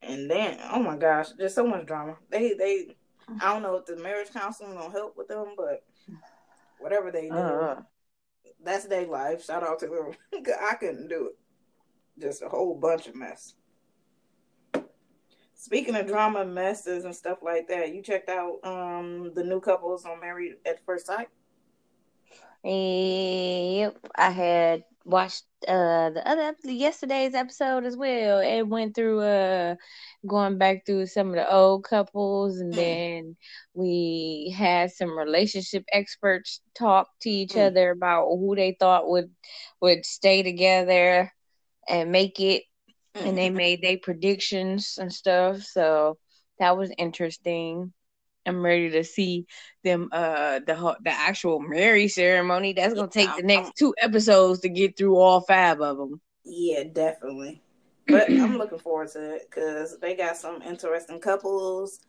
And 0.03 0.31
then, 0.31 0.59
oh 0.71 0.83
my 0.83 0.97
gosh, 0.97 1.29
there's 1.39 1.55
so 1.55 1.67
much 1.67 1.87
drama. 1.87 2.17
They, 2.29 2.53
they, 2.53 2.97
I 3.41 3.55
don't 3.55 3.63
know 3.63 3.77
if 3.77 3.87
the 3.87 3.97
marriage 3.97 4.31
counseling 4.31 4.75
gonna 4.75 4.91
help 4.91 5.17
with 5.17 5.29
them, 5.29 5.55
but 5.57 5.85
whatever 6.81 7.11
they 7.11 7.31
do. 7.31 7.35
Uh-huh 7.35 7.81
that's 8.65 8.87
their 8.87 9.07
life. 9.07 9.45
Shout 9.45 9.63
out 9.63 9.79
to 9.81 9.87
them. 9.87 10.45
I 10.61 10.75
couldn't 10.75 11.09
do 11.09 11.29
it. 11.29 11.39
Just 12.21 12.43
a 12.43 12.49
whole 12.49 12.75
bunch 12.75 13.07
of 13.07 13.15
mess. 13.15 13.55
Speaking 15.55 15.97
of 15.97 16.07
drama 16.07 16.45
messes 16.45 17.05
and 17.05 17.15
stuff 17.15 17.39
like 17.43 17.69
that, 17.69 17.95
you 17.95 18.03
checked 18.03 18.29
out 18.29 18.59
um 18.65 19.33
the 19.35 19.45
new 19.45 19.61
couples 19.61 20.05
on 20.05 20.21
Married 20.21 20.55
at 20.67 20.85
First 20.85 21.07
Sight? 21.07 21.29
Yep, 22.63 23.97
I 24.15 24.31
had 24.31 24.85
watched 25.05 25.45
uh 25.69 26.11
the 26.11 26.23
other 26.27 26.55
yesterday's 26.65 27.35
episode 27.35 27.85
as 27.85 27.97
well. 27.97 28.41
It 28.41 28.63
went 28.63 28.95
through 28.95 29.21
uh 29.21 29.75
going 30.27 30.59
back 30.59 30.87
through 30.87 31.07
some 31.07 31.29
of 31.29 31.35
the 31.35 31.51
old 31.51 31.85
couples 31.85 32.59
and 32.59 32.73
mm. 32.73 32.77
then 32.77 33.37
we 33.75 34.55
had 34.57 34.91
some 34.93 35.17
relationship 35.17 35.85
experts 35.93 36.61
talk 36.75 37.09
to 37.21 37.31
each 37.31 37.53
mm. 37.53 37.67
other 37.67 37.91
about 37.91 38.29
who 38.29 38.55
they 38.57 38.77
thought 38.79 39.09
would 39.09 39.31
would 39.81 40.05
stay 40.07 40.43
together 40.43 41.33
and 41.89 42.11
make 42.13 42.41
it 42.41 42.63
mm. 43.17 43.27
and 43.27 43.37
they 43.37 43.49
mm-hmm. 43.49 43.57
made 43.57 43.83
their 43.83 43.99
predictions 43.99 44.99
and 44.99 45.13
stuff. 45.13 45.63
So 45.63 46.19
that 46.59 46.77
was 46.77 46.91
interesting. 46.99 47.93
I'm 48.47 48.65
ready 48.65 48.91
to 48.91 49.05
see 49.05 49.47
them 49.83 50.09
uh 50.13 50.61
the 50.67 50.97
the 51.03 51.11
actual 51.11 51.61
marriage 51.61 52.13
ceremony. 52.13 52.73
That's 52.73 52.95
gonna 52.95 53.09
take 53.09 53.35
the 53.37 53.43
next 53.43 53.77
two 53.77 53.95
episodes 54.01 54.61
to 54.61 54.69
get 54.69 54.97
through 54.97 55.17
all 55.17 55.41
five 55.41 55.81
of 55.81 55.97
them. 55.97 56.21
Yeah, 56.45 56.85
definitely. 56.85 57.63
But 58.07 58.31
I'm 58.31 58.59
looking 58.59 58.79
forward 58.79 59.09
to 59.13 59.37
it 59.37 59.49
because 59.51 59.99
they 59.99 60.15
got 60.15 60.37
some 60.37 60.63
interesting 60.63 61.21
couples. 61.21 62.01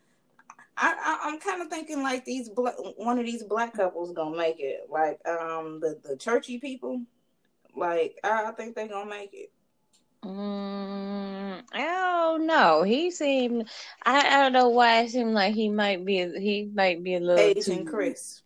I, 0.77 1.19
I 1.23 1.29
am 1.29 1.39
kind 1.39 1.61
of 1.61 1.69
thinking 1.69 2.03
like 2.03 2.25
these 2.25 2.49
black, 2.49 2.75
one 2.97 3.17
of 3.17 3.25
these 3.25 3.43
black 3.43 3.73
couples 3.73 4.11
gonna 4.11 4.35
make 4.35 4.59
it. 4.59 4.87
Like 4.89 5.25
um 5.27 5.79
the 5.79 5.99
the 6.03 6.17
churchy 6.17 6.59
people, 6.59 7.01
like 7.75 8.17
I, 8.23 8.45
I 8.47 8.51
think 8.51 8.75
they 8.75 8.87
gonna 8.87 9.09
make 9.09 9.33
it. 9.33 9.51
Mm, 10.25 11.61
oh 11.75 12.39
no, 12.41 12.81
he 12.81 13.11
seemed. 13.11 13.69
I, 14.03 14.27
I 14.27 14.41
don't 14.41 14.53
know 14.53 14.69
why 14.69 15.01
it 15.01 15.11
seemed 15.11 15.35
like 15.35 15.53
he 15.53 15.69
might 15.69 16.03
be. 16.03 16.17
He 16.39 16.71
might 16.73 17.03
be 17.03 17.15
a 17.15 17.19
little 17.19 17.39
Asian 17.39 17.85
too... 17.85 17.91
Chris. 17.91 18.41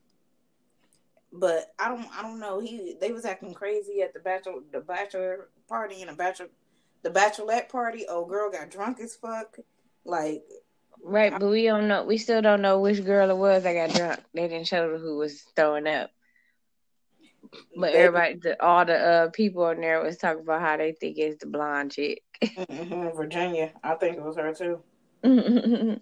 But 1.31 1.73
I 1.79 1.87
don't. 1.87 2.05
I 2.11 2.21
don't 2.21 2.39
know. 2.39 2.59
He 2.59 2.97
they 2.99 3.13
was 3.13 3.23
acting 3.23 3.53
crazy 3.53 4.01
at 4.01 4.13
the 4.13 4.19
bachelor 4.19 4.61
the 4.73 4.81
bachelor 4.81 5.49
party 5.69 6.01
and 6.01 6.09
the 6.09 6.15
bachelor 6.15 6.49
the 7.03 7.11
bachelorette 7.11 7.69
party. 7.69 8.05
Oh, 8.09 8.25
girl 8.25 8.51
got 8.51 8.71
drunk 8.71 8.99
as 8.99 9.15
fuck. 9.15 9.57
Like 10.03 10.43
right, 11.01 11.31
but 11.31 11.47
we 11.47 11.63
don't 11.63 11.87
know. 11.87 12.03
We 12.03 12.17
still 12.17 12.41
don't 12.41 12.61
know 12.61 12.81
which 12.81 13.05
girl 13.05 13.29
it 13.29 13.37
was 13.37 13.63
that 13.63 13.73
got 13.73 13.95
drunk. 13.95 14.19
They 14.33 14.49
didn't 14.49 14.67
show 14.67 14.97
who 14.97 15.17
was 15.17 15.43
throwing 15.55 15.87
up. 15.87 16.09
But 17.75 17.93
everybody, 17.93 18.35
the, 18.35 18.63
all 18.63 18.85
the 18.85 18.97
uh, 18.97 19.29
people 19.29 19.69
in 19.69 19.81
there 19.81 20.01
was 20.01 20.17
talking 20.17 20.43
about 20.43 20.61
how 20.61 20.77
they 20.77 20.91
think 20.93 21.17
it's 21.17 21.37
the 21.39 21.47
blonde 21.47 21.91
chick. 21.91 22.21
mm-hmm, 22.43 23.15
Virginia, 23.17 23.71
I 23.83 23.95
think 23.95 24.17
it 24.17 24.23
was 24.23 24.37
her 24.37 24.53
too. 24.53 24.81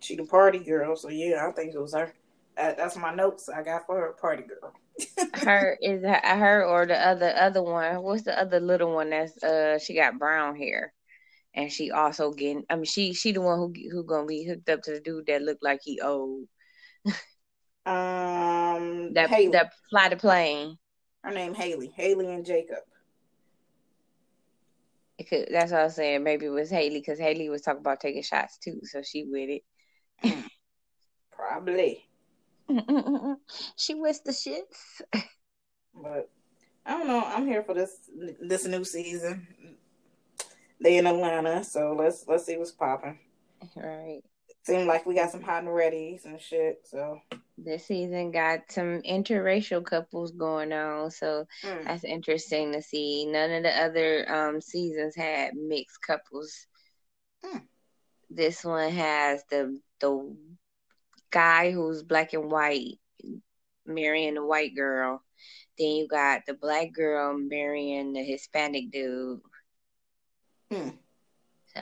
she 0.00 0.16
the 0.16 0.24
party 0.24 0.58
girl, 0.58 0.96
so 0.96 1.08
yeah, 1.08 1.46
I 1.46 1.52
think 1.52 1.74
it 1.74 1.80
was 1.80 1.94
her. 1.94 2.12
That, 2.56 2.76
that's 2.76 2.96
my 2.96 3.14
notes 3.14 3.48
I 3.48 3.62
got 3.62 3.86
for 3.86 3.98
her, 4.00 4.12
party 4.20 4.44
girl. 4.44 4.74
her 5.34 5.78
is 5.80 6.02
her 6.04 6.64
or 6.64 6.86
the 6.86 6.98
other 6.98 7.34
other 7.36 7.62
one. 7.62 8.02
What's 8.02 8.22
the 8.22 8.38
other 8.38 8.60
little 8.60 8.94
one 8.94 9.10
that's 9.10 9.42
uh 9.42 9.78
she 9.78 9.94
got 9.94 10.18
brown 10.18 10.56
hair, 10.56 10.92
and 11.54 11.72
she 11.72 11.90
also 11.90 12.32
getting. 12.32 12.64
I 12.68 12.76
mean, 12.76 12.84
she 12.84 13.14
she 13.14 13.32
the 13.32 13.40
one 13.40 13.58
who 13.58 13.72
who 13.90 14.04
gonna 14.04 14.26
be 14.26 14.44
hooked 14.44 14.68
up 14.68 14.82
to 14.82 14.92
the 14.92 15.00
dude 15.00 15.26
that 15.26 15.42
looked 15.42 15.62
like 15.62 15.80
he 15.82 16.00
old. 16.00 16.46
Um, 17.84 19.12
that 19.14 19.28
Haley. 19.28 19.48
that 19.48 19.72
fly 19.90 20.08
the 20.08 20.16
plane. 20.16 20.78
Her 21.22 21.32
name 21.32 21.54
Haley. 21.54 21.92
Haley 21.94 22.32
and 22.32 22.44
Jacob. 22.46 22.78
It 25.18 25.28
could, 25.28 25.48
that's 25.50 25.72
what 25.72 25.80
I 25.80 25.84
was 25.84 25.94
saying. 25.94 26.22
Maybe 26.22 26.46
it 26.46 26.50
was 26.50 26.70
Haley 26.70 26.98
because 26.98 27.18
Haley 27.18 27.48
was 27.48 27.62
talking 27.62 27.80
about 27.80 28.00
taking 28.00 28.22
shots 28.22 28.58
too, 28.58 28.80
so 28.84 29.02
she 29.02 29.24
with 29.24 29.62
it. 30.22 30.34
Probably. 31.32 32.04
she 33.76 33.94
with 33.94 34.22
the 34.24 34.32
shits. 34.32 35.02
But 35.94 36.30
I 36.86 36.92
don't 36.92 37.06
know. 37.06 37.22
I'm 37.24 37.46
here 37.46 37.62
for 37.62 37.74
this 37.74 38.10
this 38.40 38.66
new 38.66 38.84
season. 38.84 39.46
They 40.80 40.98
in 40.98 41.06
Atlanta, 41.06 41.62
so 41.62 41.94
let's 41.96 42.24
let's 42.26 42.44
see 42.44 42.56
what's 42.56 42.72
popping. 42.72 43.18
Right. 43.76 44.22
Seemed 44.64 44.86
like 44.86 45.06
we 45.06 45.14
got 45.14 45.30
some 45.30 45.42
hot 45.42 45.64
and 45.64 45.72
readies 45.72 46.24
and 46.24 46.40
shit. 46.40 46.82
So 46.84 47.18
this 47.58 47.86
season 47.86 48.30
got 48.30 48.60
some 48.70 49.02
interracial 49.02 49.84
couples 49.84 50.30
going 50.32 50.72
on, 50.72 51.10
so 51.10 51.46
mm. 51.64 51.84
that's 51.84 52.04
interesting 52.04 52.72
to 52.72 52.82
see. 52.82 53.26
None 53.26 53.50
of 53.50 53.62
the 53.64 53.76
other 53.76 54.32
um, 54.32 54.60
seasons 54.60 55.16
had 55.16 55.54
mixed 55.54 56.00
couples. 56.02 56.66
Mm. 57.44 57.62
This 58.30 58.64
one 58.64 58.90
has 58.92 59.42
the 59.50 59.80
the 60.00 60.36
guy 61.30 61.72
who's 61.72 62.02
black 62.02 62.32
and 62.32 62.50
white 62.50 62.98
marrying 63.84 64.34
the 64.34 64.46
white 64.46 64.74
girl. 64.76 65.22
Then 65.78 65.88
you 65.88 66.06
got 66.06 66.42
the 66.46 66.54
black 66.54 66.92
girl 66.92 67.36
marrying 67.36 68.12
the 68.12 68.22
Hispanic 68.22 68.90
dude. 68.90 69.40
Mm. 70.70 70.96
So 71.74 71.80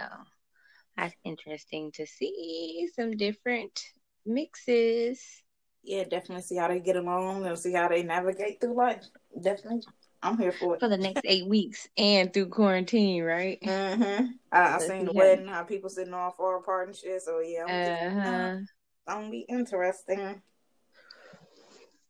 that's 1.01 1.14
interesting 1.24 1.90
to 1.92 2.07
see 2.07 2.88
some 2.94 3.16
different 3.16 3.80
mixes 4.26 5.42
yeah, 5.82 6.05
definitely 6.05 6.42
see 6.42 6.57
how 6.57 6.68
they 6.68 6.80
get 6.80 6.96
along 6.96 7.46
and 7.46 7.59
see 7.59 7.72
how 7.72 7.88
they 7.88 8.03
navigate 8.03 8.61
through 8.61 8.76
life. 8.76 9.05
Definitely. 9.40 9.82
I'm 10.22 10.36
here 10.36 10.53
for 10.53 10.74
it. 10.74 10.80
For 10.80 10.88
the 10.88 10.98
next 10.98 11.22
eight 11.24 11.46
weeks 11.46 11.88
and 11.96 12.32
through 12.32 12.48
quarantine, 12.48 13.22
right? 13.22 13.59
Mm-hmm. 13.62 14.26
I, 14.53 14.74
I 14.74 14.78
seen 14.78 15.07
the 15.07 15.12
wedding, 15.12 15.46
how 15.46 15.62
people 15.62 15.88
sitting 15.88 16.12
all 16.12 16.32
far 16.32 16.59
apart 16.59 16.88
and 16.88 16.96
shit. 16.96 17.22
So 17.22 17.40
yeah, 17.40 17.64
I'm 17.66 18.18
uh-huh. 18.18 18.57
just, 18.59 18.72
uh, 19.07 19.14
gonna 19.14 19.30
be 19.30 19.46
interesting. 19.48 20.42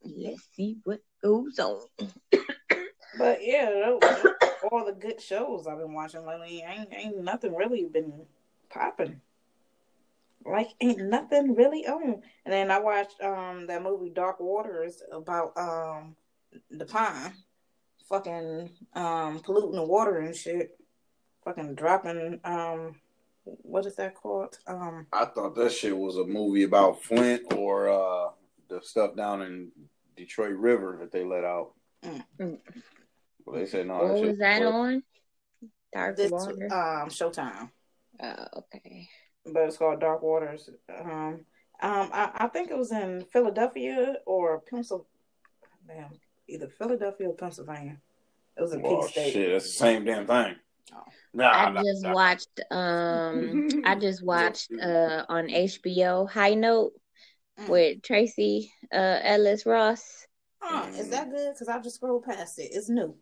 Let's 0.02 0.42
see 0.56 0.78
what 0.82 1.00
goes 1.22 1.58
on. 1.60 1.78
but 3.18 3.38
yeah, 3.42 3.96
all 4.72 4.84
the 4.84 4.96
good 4.98 5.20
shows 5.20 5.68
I've 5.68 5.78
been 5.78 5.94
watching 5.94 6.26
lately, 6.26 6.64
ain't 6.66 6.92
ain't 6.92 7.22
nothing 7.22 7.54
really 7.54 7.84
been 7.84 8.26
popping 8.70 9.20
like 10.44 10.68
ain't 10.80 11.00
nothing 11.00 11.54
really 11.54 11.86
on. 11.86 12.22
And 12.44 12.52
then 12.52 12.70
I 12.70 12.78
watched 12.78 13.20
um 13.22 13.66
that 13.66 13.82
movie 13.82 14.10
Dark 14.10 14.40
Waters 14.40 15.02
about 15.12 15.52
um 15.56 16.16
DuPont 16.76 17.34
fucking 18.08 18.70
um 18.94 19.40
polluting 19.40 19.76
the 19.76 19.84
water 19.84 20.18
and 20.18 20.34
shit. 20.34 20.78
Fucking 21.44 21.74
dropping 21.74 22.40
um 22.44 22.96
what 23.44 23.86
is 23.86 23.96
that 23.96 24.14
called? 24.14 24.58
Um 24.66 25.06
I 25.12 25.26
thought 25.26 25.54
that 25.56 25.72
shit 25.72 25.96
was 25.96 26.16
a 26.16 26.24
movie 26.24 26.64
about 26.64 27.02
Flint 27.02 27.52
or 27.54 27.88
uh 27.88 28.30
the 28.68 28.80
stuff 28.82 29.16
down 29.16 29.42
in 29.42 29.70
Detroit 30.16 30.56
River 30.56 30.96
that 31.00 31.12
they 31.12 31.24
let 31.24 31.44
out. 31.44 31.72
Mm. 32.04 32.58
Well, 33.44 33.58
they 33.58 33.66
said 33.66 33.88
no. 33.88 33.98
What 33.98 34.14
that 34.14 34.26
was 34.26 34.38
that 34.38 34.62
on? 34.62 35.02
Dark 35.92 36.16
this, 36.16 36.30
Water. 36.30 36.66
Um, 36.72 37.08
Showtime. 37.08 37.70
Oh, 38.22 38.46
okay 38.58 39.08
but 39.46 39.62
it's 39.64 39.78
called 39.78 40.00
Dark 40.00 40.22
Waters. 40.22 40.68
Um, 40.88 41.44
Um, 41.82 42.10
I, 42.12 42.30
I 42.34 42.46
think 42.48 42.70
it 42.70 42.76
was 42.76 42.92
in 42.92 43.24
Philadelphia 43.32 44.16
or 44.26 44.60
Pennsylvania. 44.60 45.06
Damn, 45.88 46.10
either 46.46 46.68
Philadelphia 46.68 47.28
or 47.28 47.34
Pennsylvania. 47.34 47.96
It 48.56 48.60
was 48.60 48.74
a 48.74 48.78
Well, 48.78 49.00
Peach 49.00 49.12
State. 49.12 49.32
shit, 49.32 49.50
that's 49.52 49.64
the 49.64 49.70
same 49.72 50.04
damn 50.04 50.26
thing. 50.26 50.56
Oh. 50.94 51.04
Nah, 51.32 51.48
I 51.50 51.70
nah, 51.70 51.82
just 51.82 52.02
nah. 52.04 52.12
watched 52.12 52.60
um 52.70 53.66
I 53.86 53.94
just 53.94 54.22
watched 54.22 54.70
uh 54.72 55.24
on 55.28 55.48
HBO 55.48 56.28
High 56.28 56.54
Note 56.54 56.92
Mm. 57.58 57.68
with 57.68 58.02
Tracee 58.02 58.70
uh 58.92 59.18
Ellis 59.22 59.64
Ross. 59.66 60.26
Huh, 60.60 60.86
is 60.98 61.08
that 61.10 61.30
good? 61.30 61.54
Because 61.54 61.68
I 61.68 61.78
just 61.80 61.96
scrolled 61.96 62.24
past 62.24 62.58
it. 62.58 62.70
It's 62.72 62.88
new. 62.88 63.16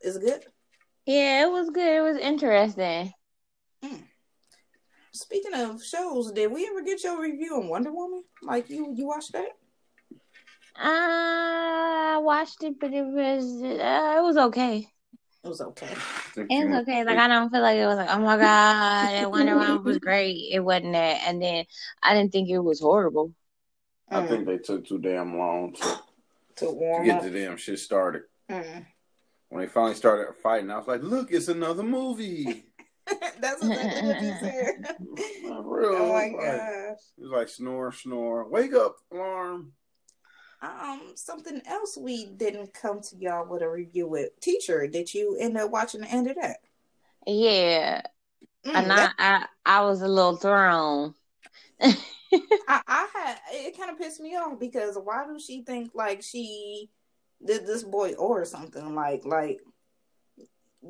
Is 0.00 0.16
it 0.16 0.22
good? 0.22 0.44
Yeah, 1.06 1.46
it 1.46 1.50
was 1.50 1.70
good. 1.70 1.96
It 1.96 2.00
was 2.00 2.16
interesting. 2.16 3.12
Speaking 5.14 5.54
of 5.54 5.80
shows, 5.82 6.32
did 6.32 6.50
we 6.50 6.66
ever 6.66 6.82
get 6.82 7.04
your 7.04 7.22
review 7.22 7.54
on 7.54 7.68
Wonder 7.68 7.92
Woman? 7.92 8.24
Like 8.42 8.68
you, 8.68 8.92
you 8.96 9.06
watched 9.06 9.32
that? 9.32 9.50
I 10.76 12.18
watched 12.20 12.64
it, 12.64 12.80
but 12.80 12.92
it 12.92 13.06
was 13.06 13.44
uh, 13.62 14.18
it 14.18 14.22
was 14.22 14.36
okay. 14.36 14.88
It 15.44 15.48
was 15.48 15.60
okay. 15.60 15.94
Think 16.32 16.50
It 16.50 16.68
was 16.68 16.82
okay. 16.82 17.04
Like 17.04 17.18
I 17.18 17.28
don't 17.28 17.48
feel 17.48 17.60
like 17.60 17.76
it 17.76 17.86
was 17.86 17.96
like, 17.96 18.08
oh 18.10 18.18
my 18.18 18.36
god, 18.36 19.10
that 19.12 19.30
Wonder 19.30 19.54
Woman 19.58 19.84
was 19.84 19.98
great. 19.98 20.48
It 20.50 20.58
wasn't 20.58 20.94
that, 20.94 21.20
and 21.28 21.40
then 21.40 21.64
I 22.02 22.14
didn't 22.14 22.32
think 22.32 22.50
it 22.50 22.58
was 22.58 22.80
horrible. 22.80 23.32
I 24.08 24.26
think 24.26 24.46
they 24.46 24.58
took 24.58 24.84
too 24.84 24.98
damn 24.98 25.38
long 25.38 25.74
to, 25.74 26.00
to 26.56 26.66
to 26.66 27.02
get 27.04 27.18
up. 27.18 27.22
the 27.22 27.30
damn 27.30 27.56
shit 27.56 27.78
started. 27.78 28.22
Mm. 28.50 28.84
When 29.48 29.62
they 29.62 29.68
finally 29.68 29.94
started 29.94 30.34
fighting, 30.42 30.72
I 30.72 30.78
was 30.78 30.88
like, 30.88 31.04
"Look, 31.04 31.30
it's 31.30 31.46
another 31.46 31.84
movie." 31.84 32.64
That's 33.40 33.62
exactly 33.64 34.08
what 34.08 34.22
you 34.22 34.34
said. 34.40 34.96
For 35.42 35.80
real. 35.80 35.94
oh 36.02 36.08
my 36.08 36.14
like- 36.14 36.32
gosh. 36.32 36.98
It 37.18 37.22
was 37.22 37.30
like 37.32 37.48
snore, 37.48 37.92
snore, 37.92 38.48
wake 38.48 38.74
up, 38.74 38.96
alarm. 39.12 39.72
Um, 40.62 41.12
something 41.14 41.60
else 41.66 41.98
we 41.98 42.24
didn't 42.24 42.72
come 42.72 43.02
to 43.02 43.16
y'all 43.18 43.46
with 43.46 43.60
a 43.62 43.68
review 43.68 44.08
with. 44.08 44.38
Teacher, 44.40 44.86
did 44.86 45.12
you 45.12 45.36
end 45.38 45.58
up 45.58 45.70
watching 45.70 46.00
the 46.00 46.10
end 46.10 46.28
of 46.30 46.36
that? 46.36 46.56
Yeah, 47.26 48.00
Mm, 48.66 48.74
and 48.74 48.92
I, 48.92 48.96
that- 48.96 49.14
I 49.18 49.78
I 49.78 49.80
was 49.82 50.00
a 50.00 50.08
little 50.08 50.36
thrown. 50.36 51.14
I, 51.80 51.96
I 52.68 53.08
had 53.14 53.38
it 53.52 53.76
kind 53.76 53.90
of 53.90 53.98
pissed 53.98 54.20
me 54.20 54.34
off 54.36 54.58
because 54.58 54.96
why 55.02 55.26
do 55.26 55.38
she 55.38 55.62
think 55.62 55.90
like 55.94 56.22
she 56.22 56.88
did 57.44 57.66
this 57.66 57.82
boy 57.82 58.14
or 58.14 58.44
something 58.46 58.94
like 58.94 59.24
like 59.26 59.60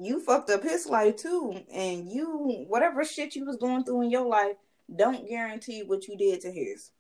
you 0.01 0.21
fucked 0.21 0.51
up 0.51 0.63
his 0.63 0.87
life 0.87 1.17
too 1.17 1.63
and 1.73 2.09
you 2.09 2.65
whatever 2.69 3.05
shit 3.05 3.37
you 3.37 3.45
was 3.45 3.57
going 3.57 3.85
through 3.85 4.03
in 4.03 4.11
your 4.11 4.27
life 4.27 4.57
don't 4.95 5.29
guarantee 5.29 5.83
what 5.83 6.07
you 6.09 6.17
did 6.17 6.41
to 6.43 6.51
his. 6.51 6.91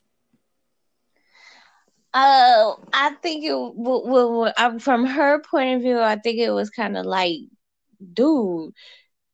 Uh, 2.12 2.74
I 2.92 3.10
think 3.22 3.44
it 3.44 3.48
w- 3.48 3.74
w- 3.74 4.06
w- 4.06 4.52
um, 4.56 4.78
from 4.78 5.04
her 5.04 5.40
point 5.40 5.76
of 5.76 5.82
view, 5.82 5.98
I 5.98 6.16
think 6.16 6.38
it 6.38 6.50
was 6.50 6.70
kind 6.70 6.96
of 6.96 7.04
like, 7.04 7.38
dude, 8.12 8.72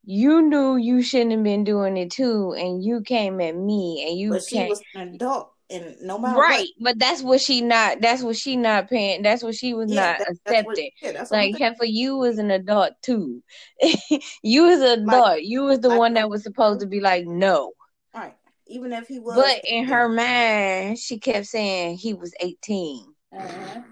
you 0.04 0.40
knew 0.40 0.76
you 0.76 1.02
shouldn't 1.02 1.32
have 1.32 1.42
been 1.42 1.62
doing 1.62 1.98
it 1.98 2.10
too, 2.10 2.54
and 2.54 2.82
you 2.82 3.02
came 3.02 3.38
at 3.42 3.54
me, 3.54 4.06
and 4.08 4.18
you 4.18 4.30
but 4.30 4.42
she 4.42 4.56
came 4.56 4.68
was 4.70 4.82
an 4.94 5.14
adult 5.14 5.52
and 5.70 5.96
no 6.02 6.18
matter 6.18 6.38
right. 6.38 6.68
But 6.80 6.98
that's 6.98 7.22
what 7.22 7.40
she 7.40 7.60
not. 7.60 8.00
That's 8.00 8.22
what 8.22 8.36
she 8.36 8.56
not 8.56 8.88
paying. 8.90 9.22
That's 9.22 9.42
what 9.42 9.54
she 9.54 9.72
was 9.74 9.90
yeah, 9.92 10.12
not 10.12 10.18
that, 10.18 10.36
that's 10.44 10.66
what, 10.66 10.72
accepting. 10.78 10.90
yeah, 11.02 11.12
that's 11.12 11.30
what 11.30 11.36
I'm 11.38 11.42
Like 11.44 11.52
thinking. 11.54 11.66
Heifer, 11.66 11.84
you 11.84 12.16
was 12.16 12.38
an 12.38 12.50
adult 12.50 12.92
too. 13.02 13.42
you 14.42 14.64
was 14.64 14.80
an 14.80 15.06
Like- 15.06 15.16
adult. 15.16 15.42
you 15.42 15.62
was 15.62 15.80
the 15.80 15.88
like- 15.88 15.98
one 15.98 16.14
that 16.14 16.28
was 16.28 16.42
supposed 16.42 16.80
to 16.80 16.86
be 16.86 17.00
like 17.00 17.26
no. 17.26 17.72
right 18.14 18.34
even 18.66 18.92
if 18.92 19.08
he 19.08 19.18
was 19.18 19.34
But 19.34 19.62
in 19.64 19.84
her 19.86 20.08
mind, 20.08 20.96
she 20.98 21.18
kept 21.18 21.46
saying 21.46 21.96
he 21.98 22.14
was 22.14 22.32
eighteen. 22.40 23.04
uh 23.36 23.82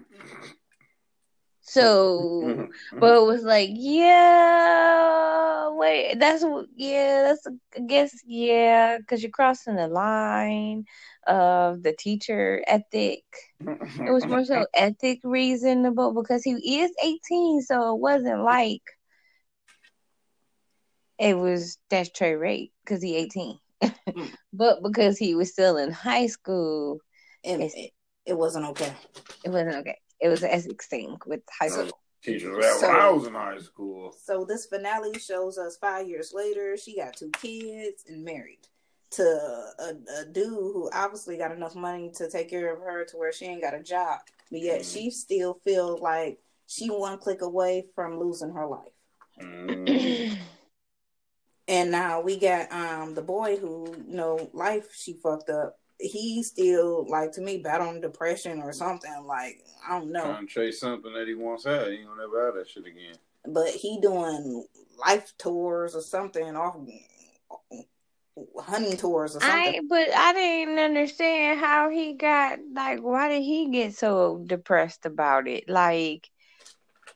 So, 1.61 2.67
but 2.99 3.15
it 3.15 3.25
was 3.25 3.43
like, 3.43 3.69
yeah, 3.73 5.69
wait, 5.71 6.15
that's 6.19 6.43
what, 6.43 6.65
yeah, 6.75 7.23
that's, 7.23 7.45
I 7.77 7.79
guess, 7.81 8.11
yeah, 8.25 8.97
because 8.97 9.21
you're 9.21 9.29
crossing 9.31 9.75
the 9.75 9.87
line 9.87 10.85
of 11.29 11.83
the 11.83 11.93
teacher 11.93 12.61
ethic. 12.67 13.23
It 13.61 14.11
was 14.11 14.25
more 14.25 14.43
so 14.43 14.65
ethic 14.73 15.19
reasonable 15.23 16.13
because 16.13 16.43
he 16.43 16.81
is 16.81 16.91
18, 17.01 17.61
so 17.61 17.95
it 17.95 17.99
wasn't 17.99 18.43
like 18.43 18.81
it 21.17 21.37
was 21.37 21.77
that's 21.89 22.09
statutory 22.09 22.35
rape 22.37 22.73
because 22.83 23.01
he 23.03 23.15
18. 23.15 23.57
Mm. 23.83 24.29
but 24.53 24.81
because 24.83 25.17
he 25.17 25.35
was 25.35 25.51
still 25.51 25.77
in 25.77 25.91
high 25.91 26.27
school, 26.27 26.99
and 27.43 27.61
It's- 27.63 27.73
it, 27.75 27.91
it 28.25 28.37
wasn't 28.37 28.65
okay 28.65 28.93
it 29.43 29.49
wasn't 29.49 29.75
okay. 29.77 29.97
It 30.19 30.27
was 30.27 30.43
an 30.43 30.49
ethics 30.51 30.87
thing 30.87 31.17
with 31.25 31.41
high 31.57 31.69
school. 31.69 31.89
Teachers 32.21 32.57
that 32.61 32.77
So- 32.79 32.87
when 32.87 32.95
I 32.97 33.09
was 33.09 33.27
in 33.27 33.33
high 33.33 33.59
school. 33.59 34.13
So 34.23 34.43
this 34.45 34.65
finale 34.65 35.17
shows 35.19 35.57
us 35.57 35.77
five 35.77 36.07
years 36.07 36.33
later, 36.33 36.75
she 36.77 36.97
got 36.97 37.15
two 37.15 37.31
kids 37.41 38.03
and 38.07 38.23
married 38.25 38.67
to 39.11 39.23
a, 39.23 39.93
a 40.21 40.25
dude 40.25 40.47
who 40.47 40.89
obviously 40.93 41.37
got 41.37 41.51
enough 41.51 41.75
money 41.75 42.11
to 42.15 42.29
take 42.29 42.49
care 42.49 42.73
of 42.73 42.79
her 42.79 43.05
to 43.05 43.17
where 43.17 43.31
she 43.31 43.45
ain't 43.45 43.61
got 43.61 43.73
a 43.73 43.81
job, 43.81 44.19
but 44.51 44.59
yet 44.61 44.85
she 44.85 45.09
still 45.09 45.59
feels 45.63 45.99
like 45.99 46.39
she 46.67 46.89
one 46.89 47.17
click 47.17 47.41
away 47.41 47.85
from 47.95 48.19
losing 48.19 48.51
her 48.51 48.67
life. 48.67 48.93
Mm. 49.41 50.37
And 51.67 51.91
now 51.91 52.19
we 52.21 52.37
got 52.39 52.71
um 52.71 53.13
the 53.13 53.21
boy 53.21 53.57
who 53.57 53.93
you 54.07 54.15
know 54.15 54.49
life 54.53 54.87
she 54.93 55.13
fucked 55.13 55.49
up. 55.51 55.77
He 55.99 56.41
still 56.41 57.05
like 57.07 57.31
to 57.33 57.41
me 57.41 57.57
battling 57.57 58.01
depression 58.01 58.61
or 58.61 58.73
something 58.73 59.23
like 59.25 59.63
I 59.87 59.99
don't 59.99 60.11
know. 60.11 60.23
Trying 60.23 60.47
to 60.47 60.53
chase 60.53 60.79
something 60.79 61.13
that 61.13 61.27
he 61.27 61.35
wants 61.35 61.67
out. 61.67 61.87
He 61.87 61.97
ain't 61.97 62.07
gonna 62.07 62.21
never 62.21 62.45
have 62.45 62.55
that 62.55 62.67
shit 62.67 62.87
again. 62.87 63.15
but 63.47 63.69
he 63.69 63.99
doing 64.01 64.65
life 64.97 65.31
tours 65.37 65.95
or 65.95 66.01
something 66.01 66.55
off 66.55 66.75
hunting 68.59 68.97
tours 68.97 69.35
or 69.35 69.41
something. 69.41 69.59
I 69.59 69.81
but 69.87 70.07
I 70.15 70.33
didn't 70.33 70.79
understand 70.79 71.59
how 71.59 71.89
he 71.89 72.13
got 72.13 72.59
like 72.73 72.99
why 72.99 73.29
did 73.29 73.43
he 73.43 73.69
get 73.69 73.95
so 73.95 74.43
depressed 74.45 75.05
about 75.05 75.47
it? 75.47 75.69
Like 75.69 76.29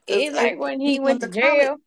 it's 0.07 0.35
like 0.35 0.59
when 0.59 0.79
he, 0.79 0.99
went, 0.99 1.21
to 1.21 1.27
college- 1.27 1.43
jail. 1.43 1.77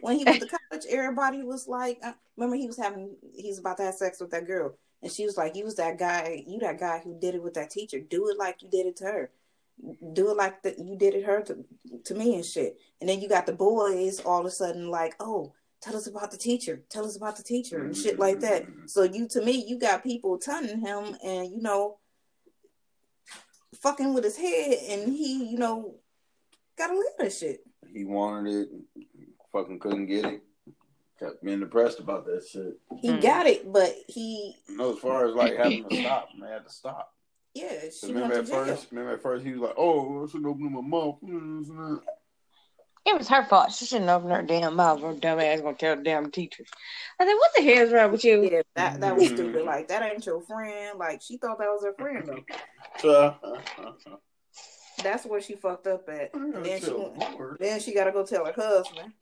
when 0.00 0.18
he 0.18 0.24
went 0.24 0.40
to 0.40 0.48
college, 0.48 0.86
everybody 0.88 1.42
was 1.42 1.66
like, 1.66 1.98
uh, 2.04 2.12
remember 2.36 2.56
he 2.56 2.66
was 2.66 2.76
having, 2.76 3.16
he's 3.34 3.58
about 3.58 3.76
to 3.78 3.82
have 3.82 3.94
sex 3.94 4.20
with 4.20 4.30
that 4.30 4.46
girl, 4.46 4.76
and 5.02 5.10
she 5.10 5.24
was 5.24 5.36
like, 5.36 5.56
"You 5.56 5.64
was 5.64 5.76
that 5.76 5.98
guy, 5.98 6.44
you 6.46 6.60
that 6.60 6.78
guy 6.78 7.00
who 7.02 7.18
did 7.18 7.34
it 7.34 7.42
with 7.42 7.54
that 7.54 7.70
teacher. 7.70 7.98
Do 7.98 8.28
it 8.28 8.38
like 8.38 8.62
you 8.62 8.68
did 8.68 8.86
it 8.86 8.96
to 8.96 9.04
her. 9.04 9.30
Do 10.12 10.30
it 10.30 10.36
like 10.36 10.62
that 10.62 10.78
you 10.78 10.96
did 10.96 11.14
it 11.14 11.24
her 11.24 11.42
to 11.42 11.64
to 12.04 12.14
me 12.14 12.34
and 12.36 12.44
shit." 12.44 12.78
And 13.00 13.10
then 13.10 13.20
you 13.20 13.28
got 13.28 13.46
the 13.46 13.52
boys 13.52 14.20
all 14.20 14.40
of 14.40 14.46
a 14.46 14.50
sudden 14.50 14.90
like, 14.90 15.16
"Oh." 15.18 15.52
Tell 15.86 15.96
us 15.96 16.08
about 16.08 16.32
the 16.32 16.36
teacher. 16.36 16.82
Tell 16.90 17.06
us 17.06 17.16
about 17.16 17.36
the 17.36 17.44
teacher 17.44 17.84
and 17.84 17.96
shit 17.96 18.18
like 18.18 18.40
that. 18.40 18.66
So 18.86 19.04
you, 19.04 19.28
to 19.28 19.40
me, 19.40 19.64
you 19.68 19.78
got 19.78 20.02
people 20.02 20.36
tunning 20.36 20.80
him, 20.80 21.16
and 21.22 21.48
you 21.48 21.62
know, 21.62 21.98
fucking 23.80 24.12
with 24.12 24.24
his 24.24 24.36
head, 24.36 24.78
and 24.88 25.12
he, 25.12 25.48
you 25.48 25.56
know, 25.56 25.94
gotta 26.76 26.94
live 26.94 27.06
that 27.20 27.32
shit. 27.32 27.60
He 27.92 28.02
wanted 28.04 28.66
it, 28.96 29.06
fucking 29.52 29.78
couldn't 29.78 30.06
get 30.06 30.24
it. 30.24 30.42
Kept 31.20 31.44
being 31.44 31.60
depressed 31.60 32.00
about 32.00 32.26
that 32.26 32.44
shit. 32.50 32.80
He 33.00 33.08
Mm. 33.10 33.22
got 33.22 33.46
it, 33.46 33.72
but 33.72 33.94
he, 34.08 34.56
You 34.68 34.76
know, 34.76 34.92
as 34.92 34.98
far 34.98 35.28
as 35.28 35.34
like 35.36 35.54
having 35.56 35.88
to 35.88 35.94
stop, 35.96 36.30
man, 36.36 36.50
I 36.50 36.52
had 36.54 36.64
to 36.64 36.70
stop. 36.70 37.14
yeah, 37.54 37.88
she 37.90 38.08
remember 38.08 38.34
went 38.34 38.34
at 38.34 38.46
jail. 38.46 38.64
first, 38.66 38.90
remember 38.90 39.12
at 39.14 39.22
first 39.22 39.44
he 39.46 39.52
was 39.52 39.60
like, 39.60 39.74
"Oh, 39.78 40.24
I 40.24 40.26
shouldn't 40.26 40.46
open 40.46 40.72
my 40.72 40.80
mouth." 40.80 41.18
It 43.06 43.16
was 43.16 43.28
her 43.28 43.44
fault. 43.44 43.72
She 43.72 43.84
shouldn't 43.86 44.10
open 44.10 44.30
her 44.30 44.42
damn 44.42 44.74
mouth. 44.74 45.00
Her 45.00 45.14
dumb 45.14 45.38
ass 45.38 45.60
gonna 45.60 45.76
tell 45.76 45.94
the 45.96 46.02
damn 46.02 46.30
teachers. 46.30 46.68
I 47.20 47.24
said, 47.24 47.34
"What 47.34 47.50
the 47.56 47.62
hell's 47.62 47.92
wrong 47.92 48.10
with 48.12 48.24
you?" 48.24 48.42
Yeah, 48.50 48.62
that 48.74 49.00
that 49.00 49.14
was 49.16 49.28
Mhm. 49.28 49.34
stupid. 49.34 49.64
Like 49.64 49.86
that 49.88 50.02
ain't 50.02 50.26
your 50.26 50.40
friend. 50.42 50.98
Like 50.98 51.22
she 51.22 51.36
thought 51.38 51.58
that 51.58 51.68
was 51.70 51.84
her 51.84 51.94
friend 51.94 52.44
though. 53.02 53.36
That's 55.02 55.24
where 55.26 55.40
she 55.40 55.54
fucked 55.54 55.86
up 55.86 56.08
at. 56.08 56.30
I 56.34 56.38
And 56.38 56.52
gotta 56.52 56.64
then 56.68 56.80
she 56.80 56.86
tell 56.86 56.98
went, 57.16 57.32
Lord. 57.38 57.56
then 57.60 57.80
she 57.80 57.94
got 57.94 58.04
to 58.04 58.12
go 58.12 58.24
tell 58.24 58.44
her 58.46 58.52
husband. 58.52 59.12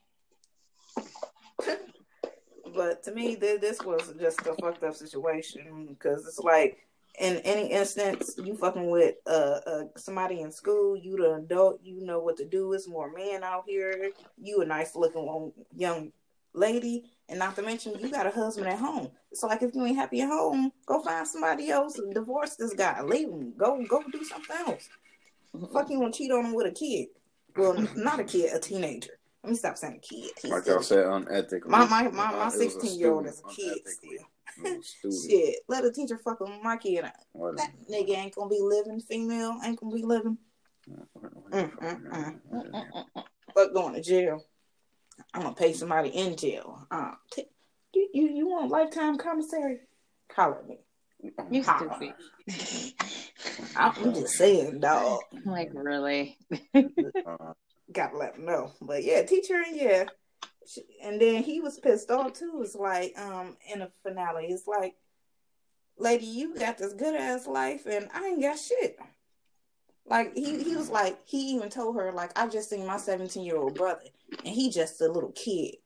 but 2.74 3.02
to 3.02 3.12
me, 3.12 3.36
th- 3.36 3.60
this 3.60 3.82
was 3.82 4.14
just 4.18 4.40
a 4.46 4.54
fucked 4.54 4.82
up 4.84 4.94
situation 4.94 5.86
because 5.98 6.26
it's 6.26 6.38
like 6.38 6.86
in 7.20 7.36
any 7.38 7.70
instance 7.70 8.34
you 8.42 8.56
fucking 8.56 8.90
with 8.90 9.14
uh, 9.26 9.60
uh 9.66 9.82
somebody 9.96 10.40
in 10.40 10.50
school, 10.50 10.96
you 10.96 11.16
the 11.16 11.34
adult, 11.34 11.80
you 11.82 12.04
know 12.04 12.18
what 12.20 12.36
to 12.38 12.44
do. 12.44 12.72
It's 12.72 12.88
more 12.88 13.12
men 13.12 13.42
out 13.44 13.64
here. 13.66 14.10
You 14.40 14.62
a 14.62 14.66
nice 14.66 14.96
looking 14.96 15.52
young 15.76 16.12
lady, 16.54 17.04
and 17.28 17.38
not 17.38 17.56
to 17.56 17.62
mention 17.62 17.98
you 18.00 18.10
got 18.10 18.26
a 18.26 18.30
husband 18.30 18.66
at 18.68 18.78
home. 18.78 19.10
It's 19.30 19.42
like 19.42 19.62
if 19.62 19.74
you 19.74 19.84
ain't 19.86 19.96
happy 19.96 20.20
at 20.22 20.28
home, 20.28 20.70
go 20.86 21.02
find 21.02 21.26
somebody 21.26 21.70
else 21.70 22.00
divorce 22.12 22.56
this 22.56 22.74
guy. 22.74 23.00
Leave 23.02 23.28
him. 23.28 23.52
Go 23.56 23.84
go 23.88 24.02
do 24.10 24.24
something 24.24 24.56
else. 24.66 24.88
Fuck 25.72 25.90
you 25.90 26.00
want 26.00 26.14
to 26.14 26.18
cheat 26.18 26.32
on 26.32 26.46
him 26.46 26.54
with 26.54 26.66
a 26.66 26.72
kid? 26.72 27.08
Well, 27.56 27.74
not 27.94 28.18
a 28.18 28.24
kid, 28.24 28.52
a 28.52 28.58
teenager. 28.58 29.12
Let 29.44 29.50
me 29.50 29.56
stop 29.56 29.76
saying 29.76 30.00
kid. 30.02 30.30
He's 30.42 30.50
Like 30.50 30.62
still- 30.62 30.78
I 30.78 30.82
said, 30.82 31.06
unethical. 31.06 31.70
my 31.70 31.86
my 31.86 32.02
my, 32.04 32.10
my 32.10 32.32
it 32.32 32.44
was 32.46 32.54
a 32.54 32.58
sixteen 32.58 32.98
year 32.98 33.12
old 33.12 33.26
is 33.26 33.40
a 33.44 33.52
kid 33.54 33.78
unethically. 33.86 33.90
still. 33.90 34.26
Shit, 35.02 35.56
let 35.68 35.84
a 35.84 35.92
teacher 35.92 36.18
fuck 36.18 36.40
with 36.40 36.50
my 36.62 36.76
kid. 36.76 37.04
That 37.04 37.72
nigga 37.90 38.16
ain't 38.16 38.34
gonna 38.34 38.48
be 38.48 38.60
living. 38.60 39.00
Female 39.00 39.58
ain't 39.64 39.78
gonna 39.80 39.94
be 39.94 40.02
living. 40.02 40.38
Mm, 41.50 41.76
mm, 41.78 42.38
mm. 42.52 42.94
Fuck 43.54 43.74
going 43.74 43.94
to 43.94 44.02
jail. 44.02 44.44
I'm 45.32 45.42
gonna 45.42 45.54
pay 45.54 45.72
somebody 45.72 46.10
in 46.10 46.36
jail. 46.36 46.86
Um, 46.90 47.16
t- 47.32 47.48
you, 47.94 48.08
you 48.12 48.28
you 48.30 48.48
want 48.48 48.70
lifetime 48.70 49.16
commissary? 49.16 49.78
Call 50.28 50.54
at 50.54 50.68
me. 50.68 50.78
You 51.50 51.62
stupid. 51.62 52.14
I'm 53.76 54.14
just 54.14 54.34
saying, 54.34 54.80
dog. 54.80 55.20
Like 55.44 55.70
really? 55.72 56.36
Gotta 57.92 58.16
let 58.16 58.34
them 58.34 58.46
know. 58.46 58.72
But 58.80 59.04
yeah, 59.04 59.22
teacher, 59.22 59.62
yeah. 59.72 60.04
And 61.02 61.20
then 61.20 61.42
he 61.42 61.60
was 61.60 61.78
pissed 61.78 62.10
off 62.10 62.34
too. 62.34 62.60
It's 62.62 62.74
like, 62.74 63.18
um, 63.18 63.56
in 63.72 63.80
the 63.80 63.90
finale, 64.02 64.46
it's 64.46 64.66
like, 64.66 64.94
lady, 65.98 66.26
you 66.26 66.54
got 66.56 66.78
this 66.78 66.92
good 66.92 67.14
ass 67.14 67.46
life, 67.46 67.86
and 67.86 68.08
I 68.14 68.26
ain't 68.26 68.42
got 68.42 68.58
shit. 68.58 68.98
Like 70.06 70.34
he, 70.34 70.62
he 70.62 70.76
was 70.76 70.90
like, 70.90 71.18
he 71.24 71.54
even 71.54 71.70
told 71.70 71.96
her, 71.96 72.12
like, 72.12 72.38
I 72.38 72.46
just 72.48 72.70
seen 72.70 72.86
my 72.86 72.98
17 72.98 73.44
year 73.44 73.56
old 73.56 73.74
brother, 73.74 74.02
and 74.44 74.54
he 74.54 74.70
just 74.70 75.00
a 75.00 75.10
little 75.10 75.32
kid. 75.32 75.76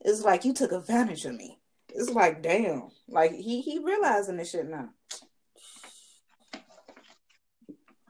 It's 0.00 0.22
like 0.22 0.44
you 0.44 0.52
took 0.52 0.72
advantage 0.72 1.24
of 1.24 1.34
me. 1.34 1.58
It's 1.94 2.10
like, 2.10 2.42
damn. 2.42 2.90
Like 3.08 3.32
he 3.32 3.60
he 3.60 3.78
realizing 3.78 4.36
this 4.36 4.50
shit 4.50 4.68
now. 4.68 4.90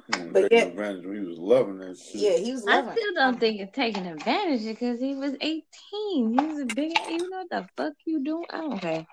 But 0.08 0.52
yeah, 0.52 0.64
advantage 0.64 1.04
he 1.04 1.20
was 1.20 1.38
loving 1.38 1.78
that 1.78 1.98
shit. 1.98 2.20
Yeah, 2.20 2.36
he 2.36 2.52
was 2.52 2.64
loving. 2.64 2.90
I 2.90 2.92
still 2.94 3.14
don't 3.14 3.40
think 3.40 3.60
it's 3.60 3.74
taking 3.74 4.06
advantage 4.06 4.64
because 4.64 5.00
he 5.00 5.14
was 5.14 5.34
18. 5.40 5.64
He 6.02 6.46
was 6.46 6.60
a 6.60 6.66
big. 6.66 6.96
You 7.08 7.28
know 7.28 7.44
what 7.48 7.50
the 7.50 7.68
fuck 7.76 7.92
you 8.04 8.22
doing? 8.22 8.78
care. 8.78 9.06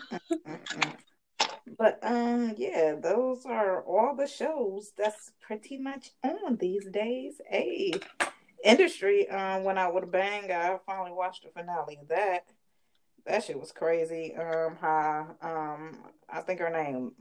but 1.79 1.99
um, 2.03 2.55
yeah, 2.57 2.95
those 3.01 3.45
are 3.45 3.83
all 3.83 4.15
the 4.15 4.27
shows 4.27 4.93
that's 4.97 5.33
pretty 5.41 5.79
much 5.79 6.11
on 6.23 6.57
these 6.57 6.87
days. 6.87 7.41
Hey, 7.49 7.93
industry 8.65 9.29
um 9.29 9.65
went 9.65 9.79
out 9.79 9.95
with 9.95 10.05
a 10.05 10.09
bang. 10.09 10.53
I 10.53 10.79
finally 10.87 11.13
watched 11.13 11.43
the 11.43 11.51
finale 11.51 11.99
of 12.01 12.09
that. 12.09 12.47
That 13.27 13.43
shit 13.43 13.59
was 13.59 13.73
crazy. 13.73 14.35
Um, 14.37 14.77
how 14.81 15.35
um, 15.41 15.99
I 16.29 16.41
think 16.43 16.61
her 16.61 16.71
name 16.71 17.13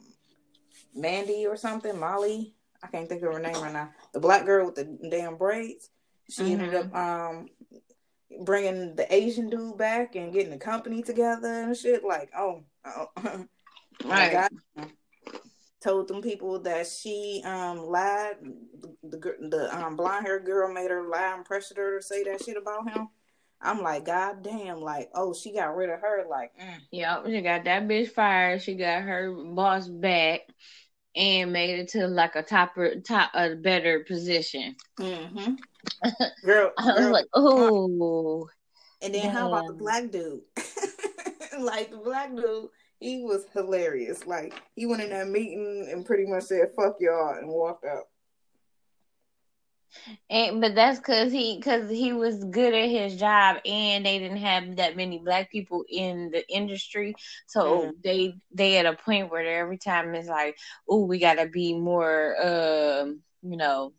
Mandy 0.96 1.46
or 1.46 1.56
something, 1.56 2.00
Molly. 2.00 2.54
I 2.82 2.88
can't 2.88 3.08
think 3.08 3.24
of 3.24 3.34
her 3.34 3.40
name 3.40 3.62
right 3.62 3.74
now. 3.74 3.92
The 4.14 4.20
black 4.20 4.46
girl 4.46 4.66
with 4.66 4.76
the 4.76 5.10
damn 5.10 5.38
braids. 5.38 5.90
She 6.30 6.44
mm-hmm. 6.44 6.62
ended 6.62 6.76
up 6.76 6.96
um 6.96 7.48
bringing 8.44 8.96
the 8.96 9.14
Asian 9.14 9.50
dude 9.50 9.78
back 9.78 10.16
and 10.16 10.34
getting 10.34 10.52
the 10.52 10.58
company 10.58 11.04
together 11.04 11.48
and 11.48 11.78
shit. 11.78 12.04
Like, 12.04 12.30
oh, 12.38 12.64
oh. 12.86 13.10
right. 14.06 14.50
told 15.82 16.08
them 16.08 16.22
people 16.22 16.60
that 16.62 16.88
she 16.88 17.42
um 17.46 17.80
lied. 17.80 18.36
The 19.04 19.18
the 19.18 19.70
um 19.78 19.96
blonde 19.96 20.26
haired 20.26 20.46
girl 20.46 20.74
made 20.74 20.92
her 20.92 21.08
lie 21.08 21.34
and 21.36 21.46
pressured 21.46 21.78
her 21.78 22.00
to 22.00 22.04
say 22.04 22.24
that 22.24 22.44
shit 22.44 22.58
about 22.58 22.92
him. 22.92 23.10
I'm 23.64 23.82
like, 23.82 24.06
God 24.06 24.44
damn, 24.44 24.82
like, 24.82 25.10
oh, 25.16 25.34
she 25.34 25.54
got 25.54 25.76
rid 25.76 25.90
of 25.90 26.02
her. 26.02 26.26
Like, 26.30 26.52
mm. 26.60 26.80
yep, 26.92 27.26
she 27.26 27.42
got 27.42 27.64
that 27.64 27.88
bitch 27.88 28.10
fired. 28.10 28.62
She 28.62 28.76
got 28.76 29.04
her 29.04 29.32
boss 29.32 29.88
back 29.88 30.42
and 31.16 31.54
made 31.54 31.80
it 31.80 31.90
to 31.90 32.08
like 32.08 32.36
a 32.36 32.44
top 32.44 32.76
top 33.06 33.32
a 33.34 33.56
better 33.56 34.02
position. 34.02 34.76
Mm-hmm. 35.00 35.54
Girl, 36.46 36.72
I 36.78 36.86
was 36.86 37.00
girl. 37.00 37.12
like, 37.12 37.26
oh. 37.34 38.50
And 39.02 39.14
then 39.14 39.30
how 39.30 39.50
about 39.50 39.68
the 39.68 39.74
black 39.74 40.12
dude? 40.12 40.42
like 41.60 41.92
the 41.92 41.98
black 41.98 42.36
dude, 42.36 42.70
he 43.00 43.22
was 43.24 43.46
hilarious. 43.54 44.26
Like 44.26 44.62
he 44.76 44.86
went 44.86 45.02
in 45.02 45.10
that 45.10 45.28
meeting 45.28 45.90
and 45.92 46.06
pretty 46.06 46.26
much 46.26 46.44
said 46.44 46.70
"fuck 46.76 46.96
y'all" 47.00 47.38
and 47.38 47.50
walked 47.50 47.86
out. 47.86 48.08
And 50.30 50.62
but 50.62 50.76
that's 50.76 51.00
cause 51.00 51.32
he 51.32 51.60
cause 51.62 51.90
he 51.90 52.14
was 52.14 52.44
good 52.44 52.74
at 52.74 52.90
his 52.90 53.16
job 53.16 53.58
and 53.66 54.06
they 54.06 54.20
didn't 54.20 54.38
have 54.38 54.78
that 54.78 54.98
many 54.98 55.20
black 55.20 55.52
people 55.52 55.84
in 55.90 56.32
the 56.32 56.48
industry. 56.50 57.16
So 57.48 57.82
mm. 57.82 57.92
they 58.04 58.36
they 58.52 58.78
at 58.78 58.86
a 58.86 58.94
point 58.94 59.32
where 59.32 59.62
every 59.62 59.78
time 59.78 60.14
it's 60.16 60.28
like, 60.28 60.58
oh, 60.88 61.06
we 61.06 61.20
gotta 61.20 61.48
be 61.48 61.78
more 61.78 62.36
um, 62.42 63.22
you 63.42 63.58
know, 63.58 63.94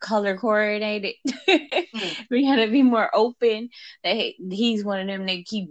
color 0.00 0.36
coordinated. 0.36 1.14
mm. 1.48 2.26
we 2.30 2.44
gotta 2.44 2.68
be 2.68 2.82
more 2.82 3.10
open. 3.14 3.70
That 4.04 4.34
he's 4.50 4.84
one 4.84 5.00
of 5.00 5.06
them 5.06 5.26
they 5.26 5.42
keep 5.42 5.68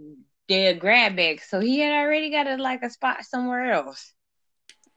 their 0.48 0.74
grab 0.74 1.16
bag. 1.16 1.42
So 1.42 1.60
he 1.60 1.80
had 1.80 1.92
already 1.92 2.30
got 2.30 2.46
a 2.46 2.56
like 2.56 2.82
a 2.82 2.90
spot 2.90 3.24
somewhere 3.24 3.72
else. 3.72 4.12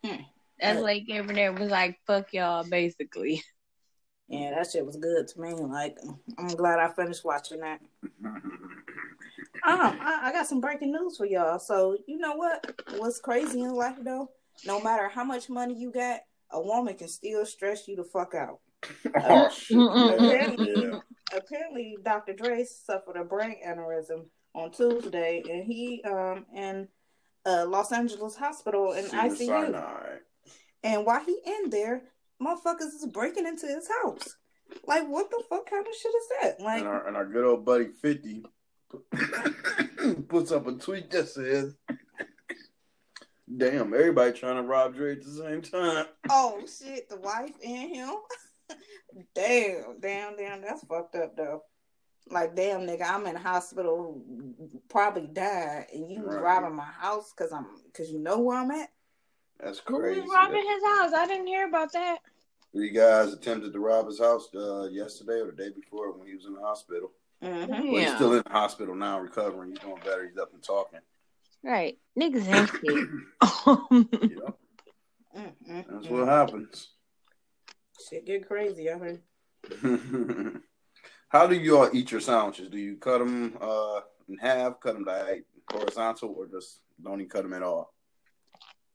Mm. 0.05 0.25
That's 0.59 0.79
like 0.79 1.05
every 1.09 1.35
there 1.35 1.53
was 1.53 1.69
like, 1.69 1.99
fuck 2.05 2.33
y'all, 2.33 2.63
basically. 2.63 3.43
Yeah, 4.31 4.51
that 4.55 4.71
shit 4.71 4.85
was 4.85 4.95
good 4.95 5.27
to 5.27 5.41
me. 5.41 5.51
Like, 5.53 5.97
I'm 6.37 6.47
glad 6.47 6.79
I 6.79 6.87
finished 6.93 7.25
watching 7.25 7.59
that. 7.59 7.81
um, 8.23 8.39
I, 9.63 10.19
I, 10.23 10.31
got 10.31 10.47
some 10.47 10.61
breaking 10.61 10.93
news 10.93 11.17
for 11.17 11.25
y'all. 11.25 11.59
So, 11.59 11.97
you 12.07 12.17
know 12.17 12.35
what? 12.35 12.81
What's 12.95 13.19
crazy 13.19 13.59
in 13.59 13.73
life, 13.73 13.97
though? 14.01 14.29
No 14.65 14.79
matter 14.79 15.09
how 15.09 15.25
much 15.25 15.49
money 15.49 15.73
you 15.77 15.91
got, 15.91 16.21
a 16.49 16.61
woman 16.61 16.95
can 16.95 17.09
still 17.09 17.45
stress 17.45 17.89
you 17.89 17.97
the 17.97 18.05
fuck 18.05 18.33
out. 18.33 18.59
oh, 19.17 20.15
apparently, 20.15 20.75
yeah. 20.77 20.99
apparently, 21.35 21.97
Dr. 22.01 22.31
Dre 22.31 22.63
suffered 22.63 23.17
a 23.17 23.25
brain 23.25 23.57
aneurysm 23.67 24.27
on 24.55 24.71
Tuesday, 24.71 25.43
and 25.49 25.65
he 25.65 26.01
um 26.03 26.45
in 26.55 26.87
a 27.45 27.65
Los 27.65 27.91
Angeles 27.91 28.37
hospital 28.37 28.93
in 28.93 29.05
ICU. 29.05 30.19
And 30.83 31.05
while 31.05 31.23
he 31.23 31.37
in 31.45 31.69
there, 31.69 32.01
motherfuckers 32.41 32.93
is 32.95 33.07
breaking 33.11 33.47
into 33.47 33.67
his 33.67 33.87
house. 34.03 34.37
Like, 34.87 35.07
what 35.07 35.29
the 35.29 35.43
fuck 35.49 35.69
kind 35.69 35.85
of 35.85 35.93
shit 35.93 36.13
is 36.13 36.27
that? 36.41 36.59
Like, 36.61 36.79
and 36.79 36.87
our, 36.87 37.07
and 37.07 37.17
our 37.17 37.25
good 37.25 37.45
old 37.45 37.65
buddy 37.65 37.89
Fifty 38.01 38.43
puts 40.27 40.51
up 40.51 40.67
a 40.67 40.73
tweet 40.73 41.11
that 41.11 41.27
says, 41.27 41.75
"Damn, 43.57 43.93
everybody 43.93 44.31
trying 44.31 44.55
to 44.55 44.63
rob 44.63 44.95
Dre 44.95 45.13
at 45.13 45.23
the 45.23 45.31
same 45.31 45.61
time." 45.61 46.05
Oh 46.29 46.61
shit, 46.61 47.09
the 47.09 47.17
wife 47.17 47.53
and 47.63 47.95
him. 47.95 48.15
damn, 49.35 49.99
damn, 49.99 50.37
damn. 50.37 50.61
That's 50.61 50.83
fucked 50.85 51.15
up 51.15 51.35
though. 51.35 51.63
Like, 52.29 52.55
damn, 52.55 52.81
nigga, 52.81 53.09
I'm 53.09 53.27
in 53.27 53.35
hospital, 53.35 54.23
probably 54.89 55.27
died, 55.27 55.87
and 55.93 56.09
you 56.09 56.23
right. 56.23 56.41
robbing 56.41 56.75
my 56.75 56.83
house 56.85 57.33
because 57.35 57.51
I'm 57.51 57.65
because 57.85 58.09
you 58.09 58.19
know 58.19 58.39
where 58.39 58.57
I'm 58.57 58.71
at. 58.71 58.89
That's 59.63 59.79
crazy. 59.79 60.21
Who 60.21 60.25
was 60.25 60.33
robbing 60.33 60.65
his 60.67 60.83
house? 60.83 61.13
I 61.13 61.25
didn't 61.27 61.47
hear 61.47 61.67
about 61.67 61.91
that. 61.93 62.19
Three 62.71 62.89
guys 62.89 63.33
attempted 63.33 63.73
to 63.73 63.79
rob 63.79 64.07
his 64.07 64.19
house 64.19 64.47
uh, 64.55 64.87
yesterday 64.89 65.41
or 65.41 65.47
the 65.47 65.51
day 65.51 65.69
before 65.69 66.11
when 66.13 66.27
he 66.27 66.35
was 66.35 66.45
in 66.45 66.53
the 66.53 66.61
hospital. 66.61 67.11
Mm-hmm. 67.43 67.71
Well, 67.71 67.83
yeah. 67.85 68.05
he's 68.05 68.15
still 68.15 68.33
in 68.33 68.43
the 68.45 68.51
hospital 68.51 68.95
now, 68.95 69.19
recovering. 69.19 69.71
He's 69.71 69.79
doing 69.79 69.99
better. 70.03 70.27
He's 70.27 70.37
up 70.37 70.53
and 70.53 70.63
talking. 70.63 70.99
Right, 71.63 71.97
Exactly. 72.15 72.95
ain't 72.95 74.09
shit. 74.11 74.31
yep. 74.31 74.57
That's 75.67 76.07
what 76.07 76.27
happens. 76.27 76.89
Shit 78.09 78.25
get 78.25 78.47
crazy 78.47 78.89
I 78.89 78.97
mean. 78.97 79.19
How 81.29 81.47
do 81.47 81.55
you 81.55 81.77
all 81.77 81.89
eat 81.93 82.11
your 82.11 82.19
sandwiches? 82.19 82.69
Do 82.69 82.77
you 82.77 82.95
cut 82.97 83.19
them 83.19 83.57
uh, 83.61 84.01
in 84.27 84.37
half, 84.37 84.79
cut 84.79 84.95
them 84.95 85.05
diagonal, 85.05 85.43
horizontal, 85.71 86.35
or 86.37 86.47
just 86.47 86.79
don't 87.01 87.21
even 87.21 87.29
cut 87.29 87.43
them 87.43 87.53
at 87.53 87.63
all? 87.63 87.93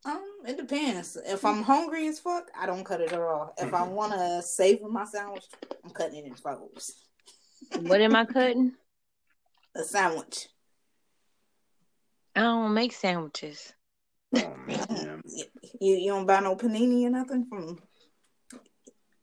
Um, 0.07 0.23
it 0.47 0.57
depends. 0.57 1.17
If 1.27 1.45
I'm 1.45 1.63
hungry 1.63 2.07
as 2.07 2.21
fuck, 2.21 2.49
I 2.57 2.67
don't 2.67 2.85
cut 2.85 3.01
it 3.01 3.13
at 3.13 3.21
all. 3.21 3.53
If 3.59 3.75
I 3.75 3.83
want 3.83 4.13
to 4.13 4.41
savor 4.41 4.89
my 4.89 5.05
sandwich, 5.05 5.45
I'm 5.85 5.91
cutting 5.91 6.19
it 6.19 6.27
in 6.27 6.35
folds. 6.35 6.95
What 7.81 8.01
am 8.01 8.15
I 8.15 8.25
cutting? 8.25 8.73
A 9.75 9.83
sandwich. 9.83 10.47
I 12.37 12.41
don't 12.43 12.73
make 12.73 12.93
sandwiches. 12.93 13.73
Oh, 14.37 14.55
man. 14.65 15.23
you, 15.81 15.97
you 15.97 16.11
don't 16.13 16.27
buy 16.27 16.39
no 16.39 16.55
panini 16.55 17.05
or 17.07 17.11
nothing 17.11 17.47
from. 17.47 17.81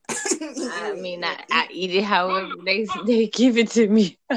I 0.09 0.95
mean, 0.99 1.23
I, 1.23 1.37
I 1.49 1.67
eat 1.71 1.91
it 1.91 2.03
however 2.03 2.49
they 2.65 2.85
they 3.05 3.27
give 3.27 3.57
it 3.57 3.69
to 3.71 3.87
me. 3.87 4.19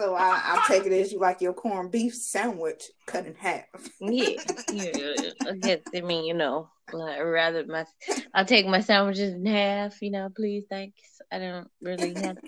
So 0.00 0.14
I, 0.14 0.40
I'll 0.42 0.66
take 0.66 0.86
it 0.86 0.92
as 0.92 1.12
you 1.12 1.18
like 1.18 1.42
your 1.42 1.52
corned 1.52 1.90
beef 1.90 2.14
sandwich 2.14 2.84
cut 3.06 3.26
in 3.26 3.34
half. 3.34 3.66
yeah, 4.00 4.36
yeah. 4.72 5.12
I 5.46 5.52
guess 5.60 5.80
I 5.94 6.00
mean, 6.00 6.24
you 6.24 6.32
know, 6.32 6.70
like, 6.90 7.20
rather 7.22 7.66
my 7.66 7.84
I'll 8.32 8.46
take 8.46 8.66
my 8.66 8.80
sandwiches 8.80 9.34
in 9.34 9.44
half. 9.44 10.00
You 10.00 10.10
know, 10.12 10.30
please, 10.34 10.64
thanks. 10.70 11.02
I 11.30 11.38
don't 11.38 11.68
really 11.82 12.14
have. 12.14 12.38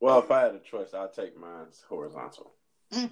Well, 0.00 0.18
if 0.18 0.30
I 0.30 0.42
had 0.42 0.54
a 0.54 0.58
choice, 0.58 0.92
I'd 0.92 1.14
take 1.14 1.34
mine 1.34 1.68
horizontal. 1.88 2.52
Mm. 2.92 3.10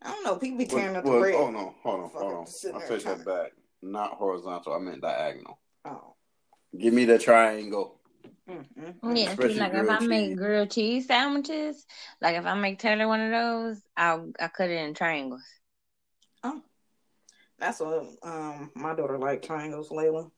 I 0.00 0.10
don't 0.10 0.24
know. 0.24 0.36
People 0.36 0.58
be 0.58 0.64
tearing 0.64 0.96
up 0.96 1.04
the 1.04 1.10
bread. 1.10 1.34
Oh 1.36 1.50
no, 1.50 1.74
hold 1.82 2.00
on, 2.00 2.10
hold 2.14 2.32
on. 2.32 2.46
I'll 2.74 2.88
take 2.88 3.04
that 3.04 3.26
back. 3.26 3.52
Not 3.82 4.12
horizontal. 4.12 4.72
I 4.72 4.78
meant 4.78 5.02
diagonal. 5.02 5.58
Oh. 5.84 6.14
Give 6.78 6.94
me 6.94 7.04
the 7.04 7.18
triangle. 7.18 8.00
Mm-hmm. 8.48 9.16
Yeah, 9.16 9.34
see, 9.36 9.54
like 9.54 9.72
if 9.72 9.88
I 9.88 9.98
cheese. 9.98 10.08
make 10.08 10.36
grilled 10.36 10.70
cheese 10.70 11.06
sandwiches, 11.06 11.86
like 12.20 12.36
if 12.36 12.44
I 12.44 12.54
make 12.54 12.78
Taylor 12.78 13.08
one 13.08 13.20
of 13.20 13.30
those, 13.30 13.82
I'll 13.96 14.32
I 14.38 14.48
cut 14.48 14.70
it 14.70 14.82
in 14.82 14.94
triangles. 14.94 15.42
Oh, 16.42 16.62
that's 17.58 17.80
what 17.80 18.06
um 18.22 18.70
my 18.74 18.94
daughter 18.94 19.18
like 19.18 19.42
triangles, 19.42 19.88
Layla. 19.88 20.30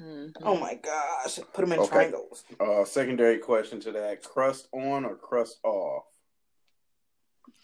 Mm-hmm. 0.00 0.46
Oh 0.46 0.56
my 0.58 0.74
gosh, 0.74 1.40
put 1.52 1.62
them 1.62 1.72
in 1.72 1.80
okay. 1.80 1.88
triangles. 1.88 2.44
Uh, 2.60 2.84
secondary 2.84 3.38
question 3.38 3.80
to 3.80 3.92
that: 3.92 4.22
crust 4.22 4.68
on 4.72 5.04
or 5.04 5.16
crust 5.16 5.58
off? 5.64 6.04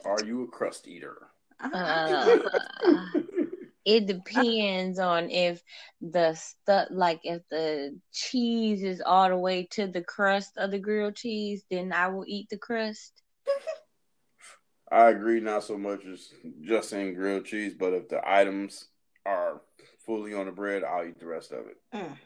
Are 0.04 0.24
you 0.24 0.44
a 0.44 0.48
crust 0.48 0.88
eater? 0.88 1.28
Uh, 1.60 2.38
it 3.84 4.06
depends 4.06 4.98
on 4.98 5.30
if 5.30 5.62
the 6.00 6.34
stuff, 6.34 6.88
like 6.90 7.20
if 7.24 7.42
the 7.50 7.98
cheese 8.12 8.82
is 8.82 9.00
all 9.04 9.28
the 9.28 9.36
way 9.36 9.66
to 9.72 9.86
the 9.86 10.02
crust 10.02 10.52
of 10.56 10.70
the 10.70 10.78
grilled 10.78 11.16
cheese, 11.16 11.64
then 11.70 11.92
I 11.92 12.08
will 12.08 12.24
eat 12.26 12.48
the 12.50 12.58
crust. 12.58 13.22
I 14.90 15.10
agree, 15.10 15.40
not 15.40 15.64
so 15.64 15.76
much 15.76 16.04
as 16.06 16.30
just 16.62 16.92
in 16.92 17.14
grilled 17.14 17.44
cheese, 17.44 17.74
but 17.78 17.92
if 17.92 18.08
the 18.08 18.20
items 18.28 18.86
are 19.26 19.60
fully 20.04 20.34
on 20.34 20.46
the 20.46 20.52
bread, 20.52 20.82
I'll 20.84 21.06
eat 21.06 21.18
the 21.18 21.26
rest 21.26 21.52
of 21.52 21.66
it. 21.66 21.76
Mm. 21.94 22.16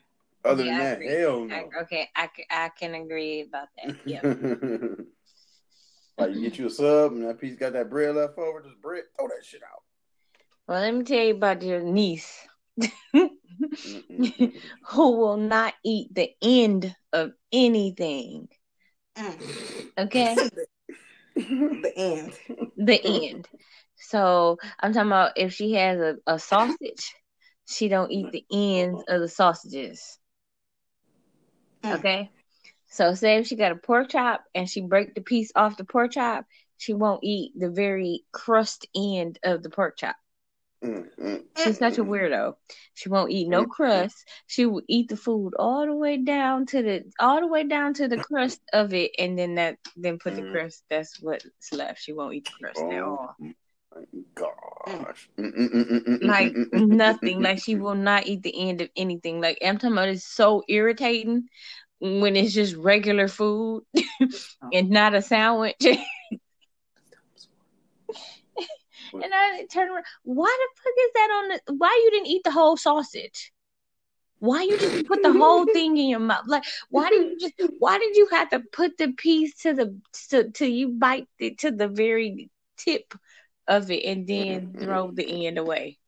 Other 0.44 0.64
yeah, 0.64 0.94
than 0.94 1.06
that, 1.06 1.18
hell 1.18 1.44
no. 1.44 1.54
I, 1.54 1.82
okay, 1.82 2.08
I, 2.16 2.28
I 2.50 2.70
can 2.70 2.94
agree 2.94 3.42
about 3.42 3.68
that. 3.76 3.96
Yeah. 4.04 4.22
like 6.18 6.34
you 6.34 6.40
get 6.40 6.58
you 6.58 6.66
a 6.66 6.70
sub 6.70 7.12
and 7.12 7.24
that 7.24 7.40
piece 7.40 7.56
got 7.56 7.72
that 7.74 7.90
bread 7.90 8.14
left 8.16 8.38
over, 8.38 8.60
just 8.60 8.80
bread, 8.80 9.04
throw 9.16 9.28
that 9.28 9.44
shit 9.44 9.62
out. 9.62 9.82
Well, 10.66 10.80
let 10.80 10.94
me 10.94 11.04
tell 11.04 11.24
you 11.24 11.34
about 11.34 11.62
your 11.62 11.80
niece. 11.80 12.46
who 13.12 15.16
will 15.16 15.36
not 15.36 15.74
eat 15.84 16.14
the 16.14 16.30
end 16.40 16.94
of 17.12 17.32
anything. 17.52 18.48
Mm. 19.16 19.90
Okay? 19.98 20.36
the 21.34 21.92
end. 21.96 22.32
The 22.76 23.00
end. 23.04 23.48
So 23.96 24.58
I'm 24.80 24.92
talking 24.92 25.08
about 25.08 25.32
if 25.36 25.52
she 25.52 25.74
has 25.74 26.00
a, 26.00 26.16
a 26.26 26.38
sausage, 26.38 27.14
she 27.68 27.88
don't 27.88 28.10
eat 28.10 28.32
the 28.32 28.44
ends 28.52 29.02
of 29.08 29.20
the 29.20 29.28
sausages. 29.28 30.18
Mm. 31.84 31.98
Okay? 31.98 32.30
So 32.88 33.14
say 33.14 33.36
if 33.36 33.46
she 33.46 33.56
got 33.56 33.72
a 33.72 33.76
pork 33.76 34.10
chop 34.10 34.44
and 34.54 34.68
she 34.68 34.82
break 34.82 35.14
the 35.14 35.22
piece 35.22 35.50
off 35.56 35.76
the 35.76 35.84
pork 35.84 36.12
chop, 36.12 36.44
she 36.76 36.94
won't 36.94 37.22
eat 37.22 37.52
the 37.58 37.70
very 37.70 38.24
crust 38.32 38.86
end 38.94 39.38
of 39.44 39.62
the 39.62 39.70
pork 39.70 39.96
chop. 39.96 40.16
She's 41.56 41.78
such 41.78 41.98
a 41.98 42.04
weirdo. 42.04 42.54
She 42.94 43.08
won't 43.08 43.30
eat 43.30 43.48
no 43.48 43.64
crust. 43.64 44.28
She 44.46 44.66
will 44.66 44.82
eat 44.88 45.08
the 45.08 45.16
food 45.16 45.54
all 45.58 45.86
the 45.86 45.94
way 45.94 46.16
down 46.16 46.66
to 46.66 46.82
the 46.82 47.04
all 47.20 47.40
the 47.40 47.46
way 47.46 47.64
down 47.64 47.94
to 47.94 48.08
the 48.08 48.18
crust 48.18 48.60
of 48.72 48.92
it, 48.94 49.12
and 49.18 49.38
then 49.38 49.56
that 49.56 49.78
then 49.96 50.18
put 50.18 50.34
the 50.36 50.42
crust. 50.42 50.84
That's 50.90 51.20
what's 51.20 51.72
left. 51.72 52.02
She 52.02 52.12
won't 52.12 52.34
eat 52.34 52.46
the 52.46 52.52
crust 52.60 52.80
oh, 52.80 52.90
at 52.90 53.02
all. 53.02 53.36
Gosh, 54.34 55.28
like 56.22 56.54
nothing. 56.72 57.42
Like 57.42 57.62
she 57.62 57.76
will 57.76 57.94
not 57.94 58.26
eat 58.26 58.42
the 58.42 58.68
end 58.68 58.80
of 58.80 58.88
anything. 58.96 59.40
Like 59.40 59.58
I'm 59.64 59.76
talking 59.76 59.92
about, 59.92 60.08
it's 60.08 60.24
so 60.24 60.62
irritating 60.68 61.48
when 62.00 62.34
it's 62.34 62.54
just 62.54 62.74
regular 62.74 63.28
food 63.28 63.84
and 64.72 64.90
not 64.90 65.14
a 65.14 65.22
sandwich. 65.22 65.86
And 69.14 69.32
I 69.34 69.66
turned 69.66 69.90
around. 69.90 70.04
Why 70.22 70.46
the 70.46 70.82
fuck 70.82 70.92
is 70.98 71.10
that 71.14 71.30
on 71.30 71.48
the? 71.48 71.74
Why 71.74 72.00
you 72.04 72.10
didn't 72.10 72.28
eat 72.28 72.44
the 72.44 72.50
whole 72.50 72.76
sausage? 72.76 73.52
Why 74.38 74.62
you 74.62 74.76
didn't 74.76 75.06
put 75.06 75.22
the 75.22 75.32
whole 75.32 75.66
thing 75.72 75.96
in 75.96 76.08
your 76.08 76.18
mouth? 76.18 76.44
Like, 76.46 76.64
why 76.90 77.10
did 77.10 77.30
you 77.30 77.38
just? 77.38 77.72
Why 77.78 77.98
did 77.98 78.16
you 78.16 78.26
have 78.32 78.50
to 78.50 78.60
put 78.60 78.98
the 78.98 79.12
piece 79.12 79.54
to 79.62 79.74
the 79.74 79.96
to 80.30 80.50
to 80.50 80.66
you 80.66 80.88
bite 80.88 81.28
it 81.38 81.58
to 81.58 81.70
the 81.70 81.88
very 81.88 82.50
tip 82.76 83.14
of 83.68 83.90
it 83.90 84.04
and 84.04 84.26
then 84.26 84.74
throw 84.78 85.06
mm-hmm. 85.06 85.14
the 85.14 85.46
end 85.46 85.58
away? 85.58 85.98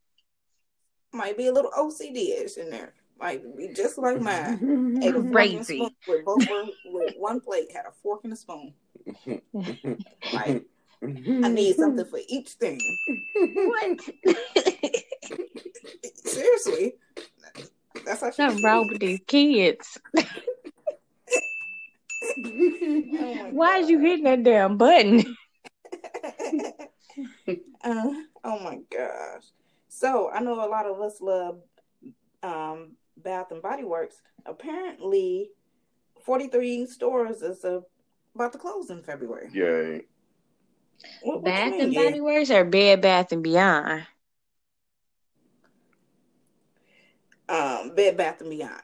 Might 1.13 1.37
be 1.37 1.47
a 1.47 1.53
little 1.53 1.71
OCD-ish 1.71 2.57
in 2.57 2.71
there. 2.71 2.93
Might 3.21 3.57
be 3.57 3.73
just 3.73 3.99
like 3.99 4.21
mine. 4.21 5.31
Crazy. 5.33 5.89
With 6.09 6.25
both 6.25 6.45
with 6.87 7.15
one 7.17 7.41
plate 7.41 7.71
had 7.73 7.87
a 7.87 7.93
fork 8.03 8.25
and 8.25 8.33
a 8.33 8.37
spoon. 8.37 8.75
like 10.33 10.65
I 11.05 11.49
need 11.49 11.77
something 11.77 12.05
for 12.11 12.21
each 12.29 12.51
thing. 12.51 12.81
What? 13.37 14.01
Seriously. 16.17 16.95
That's 18.05 18.21
how 18.21 18.31
Something 18.31 18.65
wrong 18.65 18.89
with 18.89 19.01
these 19.01 19.21
kids. 19.27 19.99
oh 20.17 20.23
Why 23.53 23.79
is 23.79 23.89
you 23.89 23.99
hitting 24.01 24.25
that 24.25 24.43
damn 24.43 24.77
button? 24.77 25.37
uh, 27.85 28.11
oh 28.45 28.59
my 28.61 28.81
gosh. 28.91 29.45
So 29.89 30.31
I 30.31 30.41
know 30.41 30.55
a 30.55 30.69
lot 30.69 30.87
of 30.87 31.01
us 31.01 31.21
love 31.21 31.61
um, 32.43 32.93
Bath 33.17 33.53
and 33.53 33.63
Body 33.63 33.85
Works. 33.85 34.21
Apparently, 34.45 35.51
43 36.25 36.87
stores 36.87 37.43
is 37.43 37.65
uh, 37.65 37.81
about 38.35 38.53
to 38.53 38.59
close 38.59 38.91
in 38.91 39.03
February. 39.03 39.49
Yay. 39.53 40.03
What, 41.23 41.45
Bath 41.45 41.75
and 41.81 41.95
Body 41.95 42.21
Works 42.21 42.51
or 42.51 42.65
Bed 42.65 43.01
Bath 43.01 43.33
and 43.33 43.43
Beyond? 43.43 44.07
Um, 47.49 47.95
Bed 47.95 48.17
Bath 48.17 48.41
and 48.41 48.51
Beyond. 48.51 48.81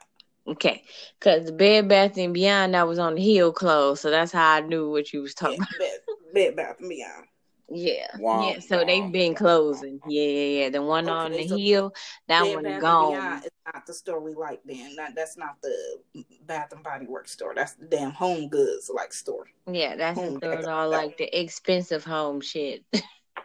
Okay, 0.47 0.83
because 1.19 1.47
the 1.47 1.53
Bed 1.53 1.89
Bath 1.89 2.17
and 2.17 2.35
Beyond 2.35 2.75
that 2.75 2.89
was 2.89 2.99
on 2.99 3.15
the 3.15 3.23
hill 3.23 3.53
closed, 3.53 4.03
so 4.03 4.11
that's 4.11 4.33
how 4.33 4.55
I 4.55 4.61
knew 4.61 4.91
what 4.91 5.13
you 5.13 5.23
was 5.23 5.35
talking 5.35 5.59
yeah, 5.59 5.65
about. 5.65 5.79
Bed, 5.79 6.35
Bed 6.35 6.57
Bath 6.57 6.81
and 6.81 6.89
Beyond. 6.89 7.27
Yeah, 7.71 8.07
yeah. 8.19 8.59
So 8.59 8.85
they've 8.85 9.13
been 9.13 9.35
closing. 9.35 10.01
Yeah, 10.09 10.23
yeah, 10.23 10.63
yeah. 10.63 10.71
The 10.71 10.83
one 10.83 11.09
okay, 11.09 11.13
on 11.13 11.33
the 11.33 11.47
hill, 11.47 11.95
that 12.27 12.43
one 12.43 12.81
gone. 12.81 13.39
Is 13.39 13.51
not 13.73 13.87
the 13.87 13.95
store 13.95 14.21
we 14.21 14.35
like. 14.35 14.61
Then 14.65 14.97
that, 14.97 15.15
that's 15.15 15.37
not 15.37 15.57
the 15.63 16.25
Bath 16.47 16.73
and 16.73 16.83
Body 16.83 17.07
Works 17.07 17.31
store. 17.31 17.55
That's 17.55 17.75
the 17.75 17.87
damn 17.87 18.11
Home 18.11 18.49
Goods 18.49 18.91
like 18.93 19.13
store. 19.13 19.47
Yeah, 19.71 19.95
that's 19.95 20.19
home 20.19 20.41
the 20.41 20.63
store 20.63 20.71
all 20.71 20.89
like 20.89 21.17
the 21.17 21.41
expensive 21.41 22.05
home 22.05 22.41
shit. 22.41 22.85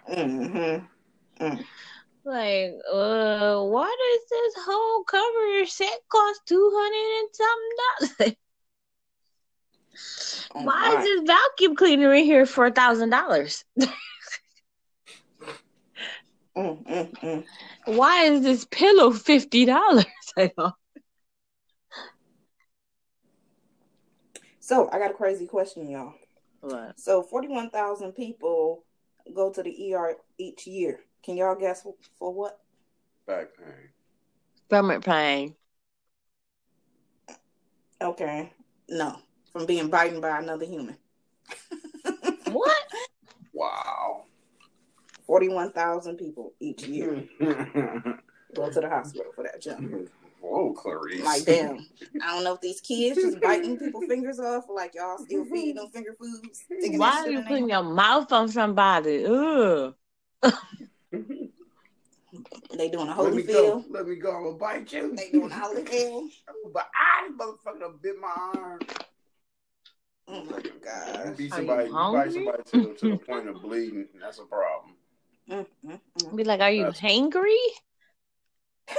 mm-hmm. 0.09 0.86
Mm. 1.43 1.65
Like, 2.23 2.73
uh, 2.91 3.61
why 3.61 3.95
does 3.95 4.30
this 4.30 4.65
whole 4.65 5.03
cover 5.03 5.65
set 5.67 5.99
cost 6.09 6.41
two 6.47 6.71
hundred 6.73 7.19
and 7.19 7.30
something 7.36 8.17
dollars? 8.26 8.36
Oh, 10.53 10.63
Why 10.63 10.97
is 10.97 11.03
this 11.03 11.21
vacuum 11.28 11.76
cleaner 11.76 12.13
in 12.13 12.26
here 12.26 12.45
for 12.45 12.65
a 12.65 12.71
thousand 12.71 13.09
dollars? 13.09 13.63
Mm, 16.57 16.87
mm, 16.87 17.19
mm. 17.19 17.45
Why 17.85 18.23
is 18.25 18.41
this 18.41 18.65
pillow 18.65 19.11
fifty 19.11 19.65
dollars? 19.65 20.05
So 24.65 24.89
I 24.91 24.97
got 24.97 25.11
a 25.11 25.13
crazy 25.13 25.45
question, 25.45 25.87
y'all. 25.87 26.15
What? 26.61 26.99
So 26.99 27.21
forty-one 27.21 27.69
thousand 27.69 28.13
people 28.13 28.83
go 29.31 29.51
to 29.51 29.61
the 29.61 29.93
ER 29.93 30.15
each 30.39 30.65
year. 30.65 31.01
Can 31.23 31.37
y'all 31.37 31.53
guess 31.53 31.85
for 32.17 32.33
what? 32.33 32.59
Back 33.27 33.49
pain. 33.55 33.89
Stomach 34.65 35.05
pain. 35.05 35.55
Okay. 38.01 38.51
No. 38.89 39.19
From 39.51 39.67
being 39.67 39.91
bitten 39.91 40.19
by 40.19 40.39
another 40.39 40.65
human. 40.65 40.97
what? 42.51 42.81
Wow. 43.53 43.94
41,000 45.26 46.17
people 46.17 46.53
each 46.59 46.86
year 46.88 47.23
go 47.39 48.69
to 48.69 48.80
the 48.80 48.89
hospital 48.89 49.32
for 49.36 49.43
that 49.43 49.61
jump. 49.61 50.09
Whoa, 50.41 50.73
Clarice. 50.73 51.23
Like, 51.23 51.45
damn. 51.45 51.86
I 52.21 52.34
don't 52.34 52.43
know 52.43 52.53
if 52.53 52.61
these 52.61 52.80
kids 52.80 53.19
just 53.19 53.41
biting 53.41 53.78
people 53.78 54.01
fingers 54.07 54.39
off, 54.39 54.65
like 54.69 54.93
y'all 54.93 55.17
still 55.17 55.43
mm-hmm. 55.43 55.53
feeding 55.53 55.76
them 55.76 55.89
finger 55.89 56.13
foods. 56.13 56.65
Why 56.69 57.21
are 57.21 57.30
you 57.30 57.41
putting 57.41 57.69
your 57.69 57.84
mouth 57.84 58.32
on 58.32 58.49
somebody? 58.49 59.26
Ugh. 59.26 59.95
they 62.78 62.89
doing 62.89 63.07
a 63.07 63.13
holy 63.13 63.41
feel. 63.43 63.84
Let 63.89 64.07
me 64.07 64.15
go. 64.17 64.36
I'm 64.36 64.43
gonna 64.43 64.57
bite 64.57 64.93
you. 64.93 65.15
They 65.15 65.32
doing 65.32 65.51
a 65.51 65.55
holy 65.59 65.84
feel. 65.86 66.30
But 66.71 66.89
I 66.93 67.30
motherfucker 67.32 68.01
bit 68.01 68.15
my 68.21 68.32
arm. 68.55 68.80
Oh 70.28 70.43
my 70.45 70.61
god! 70.84 71.26
You 71.28 71.32
beat 71.36 71.53
somebody, 71.53 71.89
bite 71.89 72.34
somebody 72.34 72.63
to, 72.71 72.93
to 72.95 73.09
the 73.11 73.17
point 73.17 73.47
of 73.47 73.61
bleeding. 73.61 74.07
That's 74.19 74.39
a 74.39 74.43
problem. 74.43 74.94
Be 75.47 76.43
like, 76.43 76.61
are 76.61 76.71
you 76.71 76.85
That's... 76.85 76.99
hangry? 76.99 77.55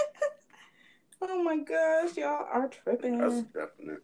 oh 1.23 1.43
my 1.43 1.59
gosh, 1.59 2.17
y'all 2.17 2.47
are 2.53 2.69
tripping. 2.69 3.19
That's 3.19 3.43
definite. 3.43 4.03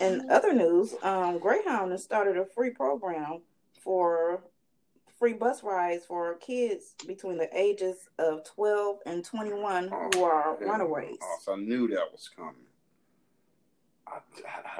In 0.00 0.28
other 0.30 0.52
news, 0.52 0.94
um, 1.02 1.38
Greyhound 1.38 1.92
has 1.92 2.02
started 2.02 2.36
a 2.36 2.44
free 2.44 2.70
program 2.70 3.42
for 3.80 4.42
free 5.18 5.34
bus 5.34 5.62
rides 5.62 6.04
for 6.04 6.34
kids 6.36 6.94
between 7.06 7.38
the 7.38 7.48
ages 7.56 8.08
of 8.18 8.42
12 8.44 8.98
and 9.06 9.24
21 9.24 9.90
oh, 9.92 10.10
who 10.14 10.24
are 10.24 10.56
runaways. 10.60 11.18
Oh, 11.22 11.38
so 11.42 11.52
I 11.52 11.56
knew 11.56 11.86
that 11.88 12.10
was 12.10 12.28
coming. 12.34 12.54
I, 14.08 14.18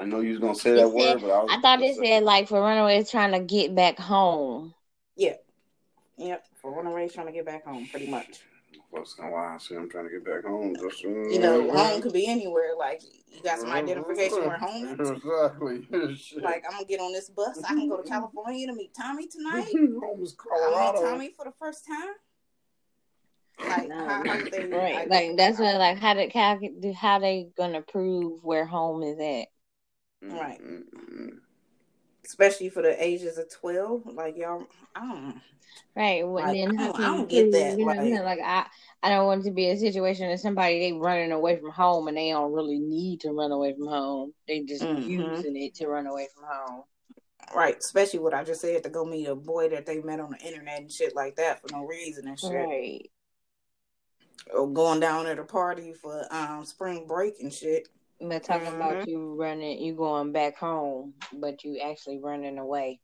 I 0.01 0.05
know 0.05 0.19
you 0.19 0.31
was 0.31 0.39
gonna 0.39 0.55
say 0.55 0.71
that 0.71 0.87
It 0.87 0.91
said- 0.91 0.93
word, 0.93 1.21
but 1.21 1.31
I, 1.31 1.43
was 1.43 1.49
I 1.51 1.55
thought 1.61 1.79
gonna 1.79 1.85
it 1.85 1.95
say- 1.95 2.05
said 2.05 2.23
like 2.23 2.49
for 2.49 2.61
runaways 2.61 3.09
trying 3.09 3.31
to 3.31 3.39
get 3.39 3.73
back 3.73 3.97
home. 3.97 4.73
Yeah. 5.15 5.35
Yep. 6.17 6.45
For 6.63 6.73
runaways 6.73 7.13
trying 7.13 7.27
to 7.27 7.33
get 7.33 7.45
back 7.45 7.65
home, 7.65 7.85
pretty 7.91 8.09
much. 8.09 8.39
What's 8.89 9.15
going 9.15 9.33
on? 9.33 9.59
See, 9.59 9.75
I'm 9.75 9.89
trying 9.89 10.05
to 10.05 10.11
get 10.11 10.23
back 10.23 10.45
home. 10.45 10.73
Just, 10.79 11.03
You 11.03 11.37
know, 11.37 11.69
home 11.73 12.01
could 12.01 12.13
be 12.13 12.25
anywhere. 12.25 12.71
Like 12.77 13.01
you 13.03 13.43
got 13.43 13.59
some 13.59 13.67
mm-hmm. 13.67 13.77
identification 13.77 14.47
where 14.47 14.57
home 14.57 14.97
is. 14.97 15.09
Exactly. 15.09 15.87
Like 16.41 16.63
I'm 16.65 16.71
gonna 16.71 16.85
get 16.85 17.01
on 17.01 17.11
this 17.11 17.29
bus. 17.29 17.61
I 17.65 17.73
can 17.73 17.89
go 17.89 18.01
to 18.01 18.07
California 18.07 18.67
to 18.67 18.73
meet 18.73 18.93
Tommy 18.95 19.27
tonight. 19.27 19.67
home 20.01 20.23
is 20.23 20.37
I 20.39 20.61
met 20.61 20.71
Colorado. 20.71 21.01
Tommy 21.01 21.33
for 21.35 21.43
the 21.43 21.51
first 21.59 21.85
time. 21.85 22.13
Like 23.59 23.91
how, 23.91 24.23
how 24.25 24.49
they 24.49 24.65
Right, 24.65 24.95
like, 24.95 25.09
like 25.09 25.37
that's 25.37 25.59
what 25.59 25.75
like 25.75 25.99
how 25.99 26.13
they 26.13 26.29
how, 26.33 26.59
how 26.95 27.19
they 27.19 27.49
gonna 27.57 27.81
prove 27.81 28.41
where 28.41 28.65
home 28.65 29.03
is 29.03 29.19
at? 29.19 29.47
right. 30.33 30.61
Mm-mm. 30.61 31.39
Especially 32.25 32.69
for 32.69 32.81
the 32.81 33.03
ages 33.03 33.37
of 33.37 33.49
twelve. 33.53 34.05
Like 34.05 34.37
y'all, 34.37 34.65
I 34.95 34.99
don't. 35.01 35.41
Right, 35.95 36.23
well, 36.23 36.35
Like, 36.43 36.53
then 36.53 36.79
I 36.79 36.85
don't- 36.87 36.99
I 36.99 37.05
don't 37.17 37.29
get 37.29 37.51
that, 37.51 37.77
You 37.77 37.85
know 37.85 37.93
like- 37.93 38.23
Like 38.23 38.39
I, 38.43 38.65
I 39.01 39.09
don't 39.09 39.25
want 39.25 39.41
it 39.41 39.45
to 39.45 39.51
be 39.51 39.69
a 39.69 39.77
situation 39.77 40.27
that 40.29 40.39
somebody 40.39 40.79
they 40.79 40.93
running 40.93 41.31
away 41.31 41.57
from 41.57 41.71
home 41.71 42.07
and 42.07 42.15
they 42.17 42.29
don't 42.29 42.51
really 42.53 42.79
need 42.79 43.21
to 43.21 43.31
run 43.31 43.51
away 43.51 43.73
from 43.73 43.87
home. 43.87 44.33
They 44.47 44.61
just 44.61 44.83
Mhm. 44.83 45.07
using 45.07 45.55
it 45.57 45.73
to 45.75 45.87
run 45.87 46.05
away 46.07 46.27
from 46.33 46.43
home. 46.45 46.83
Right, 47.55 47.75
especially 47.77 48.19
what 48.19 48.33
I 48.33 48.43
just 48.43 48.61
said 48.61 48.83
to 48.83 48.89
go 48.89 49.03
meet 49.03 49.25
a 49.27 49.35
boy 49.35 49.69
that 49.69 49.85
they 49.85 49.99
met 50.01 50.19
on 50.19 50.31
the 50.31 50.37
internet 50.45 50.79
and 50.79 50.91
shit 50.91 51.15
like 51.15 51.35
that 51.37 51.59
for 51.61 51.67
no 51.71 51.85
reason 51.85 52.27
and 52.27 52.39
shit. 52.39 52.51
Right. 52.53 53.09
Or 54.53 54.67
going 54.67 54.99
down 54.99 55.25
at 55.27 55.39
a 55.39 55.43
party 55.43 55.93
for 55.93 56.25
um 56.31 56.65
spring 56.65 57.05
break 57.07 57.39
and 57.41 57.51
shit. 57.53 57.87
But 58.21 58.43
talking 58.43 58.67
about 58.67 58.97
Mhm. 58.97 59.07
you 59.07 59.35
running, 59.35 59.79
you 59.81 59.93
going 59.95 60.31
back 60.31 60.57
home, 60.57 61.13
but 61.33 61.63
you 61.63 61.79
actually 61.79 62.19
running 62.19 62.57
away. 62.57 63.01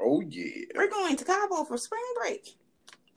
Oh 0.00 0.20
yeah. 0.20 0.64
We're 0.74 0.88
going 0.90 1.16
to 1.16 1.24
Cabo 1.24 1.64
for 1.64 1.76
spring 1.76 2.02
break. 2.16 2.56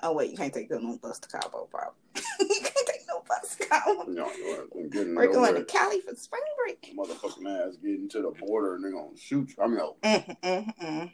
Oh 0.01 0.13
wait, 0.13 0.31
you 0.31 0.37
can't 0.37 0.53
take 0.53 0.69
no 0.69 0.97
bus 0.97 1.19
to 1.19 1.27
Cabo, 1.29 1.67
probably. 1.71 1.99
you 2.39 2.47
can't 2.61 2.87
take 2.87 3.01
no 3.07 3.23
bus 3.27 3.55
to 3.55 3.65
Cabo. 3.67 4.03
No, 4.07 4.29
I'm 4.75 4.89
getting 4.89 5.15
We're 5.15 5.27
going 5.31 5.55
to. 5.55 5.63
Cali 5.63 6.01
for 6.01 6.13
spring 6.15 6.43
break. 6.63 6.93
Motherfucking 6.95 7.67
ass 7.67 7.77
getting 7.77 8.09
to 8.09 8.21
the 8.21 8.31
border 8.31 8.75
and 8.75 8.83
they're 8.83 8.91
gonna 8.91 9.15
shoot 9.17 9.49
you. 9.57 9.63
I 9.63 9.67
mean, 9.67 9.79
oh, 9.79 9.95
Mm, 10.03 10.37
mm, 10.43 10.77
mm. 10.77 11.13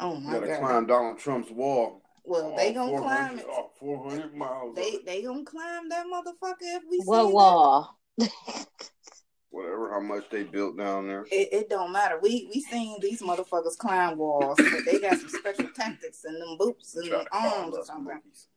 Oh 0.00 0.14
you 0.16 0.20
my 0.20 0.32
gotta 0.34 0.46
god. 0.48 0.58
climb 0.58 0.86
Donald 0.86 1.18
Trump's 1.18 1.50
wall. 1.52 2.02
Well, 2.24 2.54
they 2.56 2.70
Oh, 2.70 2.90
gonna 2.90 2.98
climb 3.00 3.38
it. 3.38 3.46
Oh, 3.48 3.70
400 3.78 4.34
miles. 4.34 4.74
They 4.74 4.98
they 5.06 5.22
gonna 5.22 5.44
climb 5.44 5.88
that 5.90 6.06
motherfucker 6.06 6.56
if 6.60 6.82
we 6.90 6.98
see 6.98 7.04
What 7.06 7.22
them. 7.22 7.32
wall? 7.32 7.98
Whatever, 9.54 9.92
how 9.92 10.00
much 10.00 10.28
they 10.30 10.42
built 10.42 10.76
down 10.76 11.06
there. 11.06 11.24
It, 11.30 11.48
it 11.52 11.70
don't 11.70 11.92
matter. 11.92 12.18
We 12.20 12.48
we 12.52 12.60
seen 12.60 12.98
these 13.00 13.22
motherfuckers 13.22 13.78
climb 13.78 14.18
walls, 14.18 14.58
but 14.58 14.84
they 14.84 14.98
got 14.98 15.16
some 15.16 15.28
special 15.28 15.68
tactics 15.76 16.24
and 16.24 16.40
them 16.42 16.56
boots 16.58 16.96
and 16.96 17.08
Try 17.08 17.18
them 17.18 17.26
arms 17.30 17.76
or 17.76 17.80
us 17.80 17.86
something. 17.86 18.04
monkeys. 18.14 18.48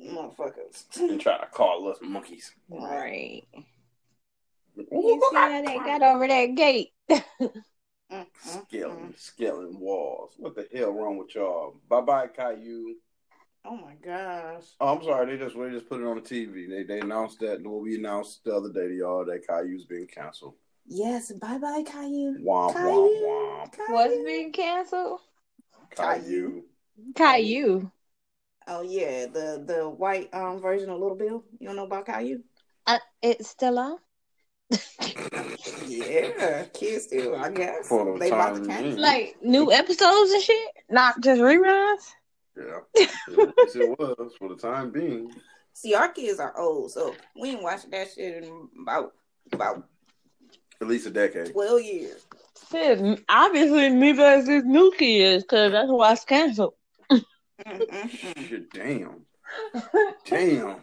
Motherfuckers. 0.00 0.96
And 1.10 1.20
try 1.20 1.36
to 1.38 1.46
call 1.46 1.86
us 1.90 1.98
monkeys. 2.00 2.50
Right. 2.70 3.42
You 4.74 5.20
see 5.30 5.36
how 5.36 5.60
they 5.62 5.76
got 5.76 6.02
over 6.02 6.26
that 6.26 6.54
gate? 6.54 6.92
Mm, 8.12 8.26
mm, 8.26 8.66
Scaling, 8.66 9.14
scaling 9.16 9.80
walls. 9.80 10.34
What 10.36 10.54
the 10.54 10.68
hell 10.76 10.92
wrong 10.92 11.16
with 11.16 11.34
y'all? 11.34 11.76
Bye 11.88 12.02
bye, 12.02 12.26
Caillou. 12.26 12.96
Oh 13.64 13.76
my 13.76 13.94
gosh. 14.04 14.64
Oh, 14.80 14.96
I'm 14.96 15.02
sorry. 15.04 15.26
They 15.36 15.44
just 15.44 15.56
they 15.56 15.70
just 15.70 15.88
put 15.88 16.00
it 16.00 16.06
on 16.06 16.16
the 16.16 16.22
TV. 16.22 16.68
They 16.68 16.82
they 16.82 17.00
announced 17.00 17.38
that 17.40 17.62
what 17.62 17.80
we 17.82 17.96
announced 17.96 18.44
the 18.44 18.56
other 18.56 18.72
day 18.72 18.88
to 18.88 18.94
y'all 18.94 19.24
that 19.24 19.46
Caillou's 19.46 19.84
being 19.84 20.08
canceled. 20.08 20.54
Yes, 20.86 21.30
bye 21.32 21.58
bye, 21.58 21.84
Caillou. 21.86 22.38
Womp 22.44 22.72
womp 22.72 22.74
Caillou. 22.74 23.22
womp. 23.22 23.74
What's 23.88 24.12
Caillou. 24.12 24.24
being 24.24 24.52
canceled? 24.52 25.20
Caillou. 25.94 26.62
Caillou. 27.14 27.90
Oh 28.66 28.82
yeah, 28.82 29.26
the 29.26 29.62
the 29.64 29.88
white 29.88 30.28
um 30.34 30.60
version 30.60 30.90
of 30.90 30.98
Little 30.98 31.16
Bill. 31.16 31.44
You 31.60 31.68
don't 31.68 31.76
know 31.76 31.84
about 31.84 32.06
Caillou? 32.06 32.42
Uh, 32.86 32.98
it's 33.22 33.48
still 33.48 33.78
on. 33.78 33.98
Yeah, 35.86 36.64
kids 36.72 37.04
still, 37.04 37.36
I 37.36 37.50
guess. 37.50 37.86
For 37.88 38.18
They 38.18 38.30
about 38.30 38.56
to 38.56 38.66
cancel. 38.66 39.00
Like 39.00 39.36
new 39.42 39.70
episodes 39.70 40.30
and 40.30 40.42
shit, 40.42 40.70
not 40.90 41.20
just 41.20 41.40
reruns. 41.40 42.00
Yeah, 42.56 42.80
yes, 42.96 43.76
it 43.76 43.98
was 43.98 44.32
for 44.38 44.48
the 44.48 44.56
time 44.56 44.90
being. 44.90 45.32
See, 45.72 45.94
our 45.94 46.08
kids 46.08 46.38
are 46.38 46.58
old, 46.58 46.90
so 46.90 47.14
we 47.40 47.50
ain't 47.50 47.62
watching 47.62 47.90
that 47.90 48.12
shit 48.12 48.44
in 48.44 48.68
about 48.82 49.14
about 49.52 49.88
At 50.80 50.88
least 50.88 51.06
a 51.06 51.10
decade. 51.10 51.52
twelve 51.52 51.82
years. 51.82 52.26
Shit, 52.70 53.20
obviously 53.28 53.88
neither 53.90 54.32
is 54.34 54.46
this 54.46 54.64
new 54.64 54.92
kids, 54.98 55.44
cause 55.48 55.72
that's 55.72 55.90
why 55.90 56.12
it's 56.12 56.24
canceled. 56.24 56.74
Shit, 57.10 58.70
damn, 58.72 59.24
damn, 60.26 60.76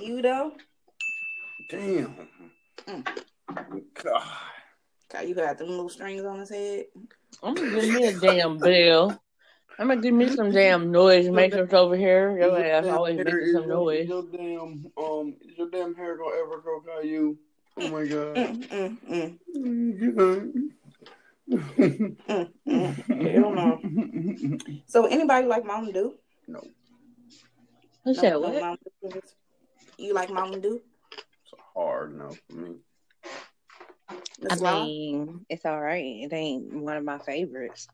you 0.00 0.22
though, 0.22 0.52
damn. 1.70 2.28
Mm. 2.86 3.06
God. 4.02 4.22
Caillou 5.08 5.34
had 5.34 5.58
them 5.58 5.68
little 5.68 5.88
strings 5.88 6.24
on 6.24 6.40
his 6.40 6.50
head. 6.50 6.86
I'm 7.42 7.54
gonna 7.54 7.70
give 7.70 7.94
me 7.94 8.06
a 8.06 8.18
damn 8.18 8.58
bell. 8.58 9.20
I'm 9.78 9.88
gonna 9.88 10.00
give 10.00 10.14
me 10.14 10.28
some 10.28 10.50
damn 10.52 10.90
noise 10.90 11.26
Make 11.28 11.52
makers 11.52 11.72
over 11.74 11.96
here. 11.96 12.38
Your 12.38 12.58
ass 12.58 12.86
always 12.86 13.18
making 13.18 13.52
some 13.52 13.68
noise. 13.68 14.08
Your 14.08 14.24
damn 14.32 14.90
um, 14.96 15.36
is 15.42 15.58
your 15.58 15.68
damn 15.70 15.94
hair 15.94 16.16
gonna 16.16 16.34
ever 16.36 16.58
grow, 16.60 16.80
Caillou? 16.80 17.36
Oh 17.78 17.88
my 17.88 18.06
god. 18.06 18.36
Mm, 18.36 18.68
mm, 18.68 18.98
mm, 19.10 19.38
Mm, 21.48 22.16
mm, 22.28 22.52
mm. 22.66 23.32
Hell 23.32 23.52
no. 23.52 24.82
So 24.86 25.06
anybody 25.06 25.46
like 25.46 25.64
Mountain 25.64 25.92
Dew? 25.92 26.14
No, 26.48 26.60
Who 28.04 28.12
No, 28.14 28.20
said 28.20 28.32
no 28.32 28.40
what? 28.40 28.60
Mountain 28.60 28.92
Dew? 29.02 29.20
You 29.98 30.14
like 30.14 30.30
Mountain 30.30 30.60
Dew? 30.62 30.80
it's 31.44 31.52
a 31.52 31.78
hard 31.78 32.16
no 32.16 32.30
for 32.48 32.56
me. 32.56 32.76
Miss 34.40 34.60
I 34.60 34.64
Lala? 34.64 34.84
mean, 34.86 35.46
it's 35.48 35.64
all 35.64 35.80
right. 35.80 36.04
It 36.04 36.32
ain't 36.32 36.72
one 36.72 36.96
of 36.96 37.04
my 37.04 37.18
favorites. 37.18 37.88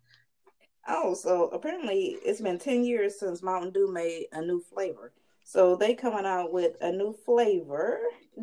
Oh, 0.89 1.15
so 1.15 1.49
apparently 1.49 2.17
it's 2.25 2.41
been 2.41 2.59
10 2.59 2.85
years 2.85 3.19
since 3.19 3.43
Mountain 3.43 3.73
Dew 3.73 3.93
made 3.93 4.27
a 4.33 4.43
new 4.43 4.61
flavor. 4.61 5.13
So 5.45 5.77
they 5.77 5.95
coming 5.95 6.27
out 6.27 6.53
with 6.53 6.77
a 6.81 6.91
new 6.91 7.13
flavor. 7.25 8.01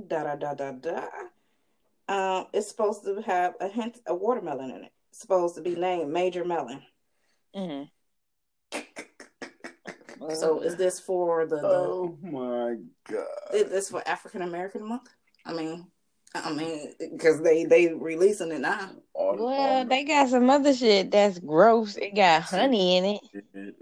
Da 0.08 0.24
da 0.24 0.36
da 0.36 0.54
da 0.54 0.72
da. 0.72 1.08
Um, 2.08 2.48
it's 2.54 2.68
supposed 2.68 3.04
to 3.04 3.22
have 3.22 3.56
a 3.60 3.68
hint 3.68 4.00
of 4.08 4.20
watermelon 4.20 4.72
in 4.72 4.84
it. 4.86 4.92
It's 5.10 5.20
supposed 5.20 5.56
to 5.56 5.62
be 5.62 5.76
named 5.76 6.12
Major 6.12 6.46
Melon. 6.46 6.82
Mm. 7.56 7.90
So 10.34 10.62
is 10.62 10.76
this 10.76 11.00
for 11.00 11.46
the, 11.46 11.58
the 11.58 11.68
Oh 11.68 12.18
my 12.22 12.76
god. 13.10 13.26
is 13.54 13.70
this 13.70 13.90
for 13.90 14.06
African 14.08 14.42
American 14.42 14.88
month? 14.88 15.10
I 15.46 15.54
mean, 15.54 15.88
I 16.36 16.52
mean, 16.54 16.94
because 17.00 17.42
they 17.42 17.66
they 17.66 17.94
releasing 17.94 18.52
it 18.52 18.60
now. 18.62 18.92
All 19.14 19.36
the- 19.36 19.42
all 19.44 19.48
well, 19.48 19.84
the- 19.84 19.90
they 19.90 20.04
got 20.04 20.30
some 20.30 20.50
other 20.50 20.74
shit 20.74 21.12
that's 21.12 21.40
gross. 21.40 21.96
It 21.98 22.16
got 22.16 22.44
honey 22.44 22.98
in 22.98 23.06
it. 23.06 23.76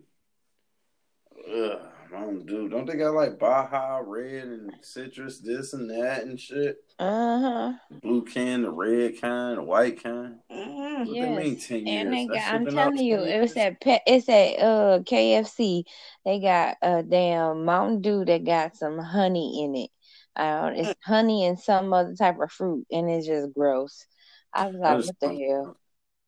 Ugh, 1.53 1.79
Mountain 2.11 2.45
Dew. 2.45 2.69
Don't 2.69 2.85
they 2.85 2.95
got 2.95 3.13
like 3.13 3.37
Baja 3.39 4.01
Red 4.05 4.47
and 4.47 4.73
citrus, 4.81 5.39
this 5.39 5.73
and 5.73 5.89
that 5.89 6.23
and 6.23 6.39
shit? 6.39 6.77
Uh 6.99 7.39
huh. 7.39 7.73
Blue 8.01 8.23
can, 8.25 8.63
the 8.63 8.71
red 8.71 9.19
kind, 9.21 9.57
the 9.57 9.63
white 9.63 10.01
kind. 10.03 10.39
Mm, 10.51 11.07
What 11.07 11.13
they 11.13 11.29
mean 11.29 11.57
10 11.59 11.87
And 11.87 12.13
they 12.13 12.23
years? 12.23 12.27
That 12.27 12.51
got, 12.51 12.53
I'm 12.53 12.65
telling 12.65 12.97
you, 12.97 13.17
10 13.17 13.27
it 13.27 13.39
was 13.39 13.55
years? 13.55 13.65
at 13.65 13.81
pet, 13.81 14.01
it's 14.07 14.29
at 14.29 14.59
uh 14.59 14.99
KFC. 15.05 15.83
They 16.25 16.39
got 16.39 16.77
a 16.81 17.03
damn 17.03 17.65
Mountain 17.65 18.01
Dew 18.01 18.25
that 18.25 18.43
got 18.45 18.75
some 18.75 18.97
honey 18.97 19.63
in 19.63 19.75
it. 19.75 19.89
Uh, 20.37 20.71
it's 20.75 20.93
honey 21.03 21.45
and 21.45 21.59
some 21.59 21.91
other 21.91 22.13
type 22.13 22.39
of 22.39 22.51
fruit, 22.51 22.85
and 22.91 23.09
it's 23.09 23.25
just 23.25 23.53
gross. 23.55 24.05
I 24.53 24.67
was 24.67 24.75
I 24.75 24.93
like, 24.93 25.05
what 25.05 25.15
the 25.19 25.27
hell? 25.29 25.77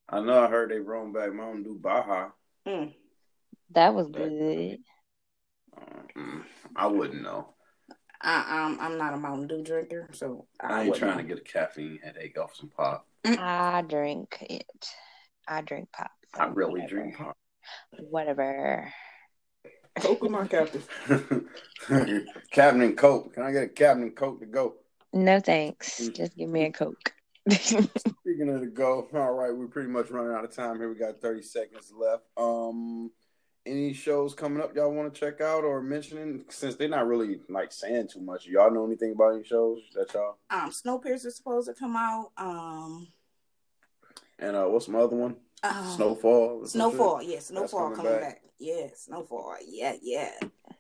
I 0.10 0.20
know 0.22 0.44
I 0.44 0.48
heard 0.48 0.72
they 0.72 0.80
rolled 0.80 1.14
back 1.14 1.32
Mountain 1.32 1.64
Dew 1.64 1.78
Baja. 1.80 2.30
mm. 2.68 2.94
That 3.72 3.94
was 3.94 4.08
good. 4.10 4.80
Mm, 6.18 6.44
I 6.76 6.88
wouldn't 6.88 7.22
know. 7.22 7.54
I, 8.22 8.46
I'm 8.50 8.80
I'm 8.80 8.98
not 8.98 9.14
a 9.14 9.18
Mountain 9.18 9.48
Dew 9.48 9.64
drinker, 9.64 10.10
so 10.12 10.48
I, 10.60 10.68
I 10.68 10.80
ain't 10.82 10.90
wouldn't 10.90 11.04
trying 11.04 11.18
to 11.20 11.24
get 11.24 11.38
a 11.38 11.42
caffeine 11.42 12.00
headache 12.04 12.38
off 12.40 12.56
some 12.56 12.70
pop. 12.70 13.06
I 13.26 13.84
drink 13.88 14.38
it. 14.50 14.90
I 15.48 15.62
drink 15.62 15.90
pop. 15.94 16.12
so 16.36 16.42
I 16.42 16.48
really 16.48 16.82
whatever. 16.82 16.96
drink 16.96 17.18
pop. 17.18 17.38
Whatever. 18.10 18.92
Coke 19.96 20.22
with 20.22 20.32
my 20.32 20.48
captain. 20.48 20.82
Captain 22.52 22.96
Coke. 22.96 23.34
Can 23.34 23.44
I 23.44 23.52
get 23.52 23.64
a 23.64 23.68
Captain 23.68 24.12
Coke 24.12 24.40
to 24.40 24.46
go? 24.46 24.76
No 25.14 25.40
thanks. 25.40 26.02
Mm. 26.02 26.16
Just 26.16 26.38
give 26.38 26.50
me 26.50 26.66
a 26.66 26.72
Coke. 26.72 27.14
Speaking 27.50 28.50
of 28.50 28.62
the 28.62 28.72
go, 28.72 29.08
all 29.14 29.34
right, 29.34 29.56
we're 29.56 29.68
pretty 29.68 29.90
much 29.90 30.12
running 30.12 30.34
out 30.34 30.44
of 30.44 30.54
time 30.54 30.78
here. 30.78 30.90
We 30.90 30.96
got 30.96 31.20
30 31.20 31.42
seconds 31.42 31.92
left. 31.98 32.24
Um, 32.38 33.12
any 33.66 33.94
shows 33.94 34.34
coming 34.34 34.62
up 34.62 34.76
y'all 34.76 34.92
want 34.92 35.14
to 35.14 35.20
check 35.20 35.42
out 35.42 35.64
or 35.64 35.82
mentioning? 35.82 36.46
Since 36.50 36.76
they're 36.76 36.90
not 36.90 37.08
really 37.08 37.40
like 37.50 37.72
saying 37.72 38.10
too 38.10 38.22
much, 38.22 38.46
y'all 38.46 38.72
know 38.72 38.86
anything 38.86 39.14
about 39.14 39.36
any 39.36 39.44
shows 39.44 39.80
that 39.96 40.14
y'all? 40.14 40.38
Um, 40.50 40.70
Snowpiercer 40.70 41.28
is 41.28 41.38
supposed 41.38 41.68
to 41.68 41.74
come 41.74 41.96
out. 41.96 42.32
Um, 42.38 43.08
and 44.38 44.56
uh, 44.56 44.66
what's 44.66 44.88
my 44.88 45.00
other 45.00 45.16
one? 45.16 45.36
Um, 45.62 45.86
Snowfall. 45.96 46.66
Snowfall, 46.66 47.22
yeah, 47.24 47.40
Snowfall 47.40 47.92
coming, 47.92 47.96
coming 47.96 48.12
back. 48.14 48.22
back. 48.22 48.42
Yeah, 48.60 48.88
Snowfall. 48.96 49.58
Yeah, 49.66 49.94
yeah. 50.02 50.32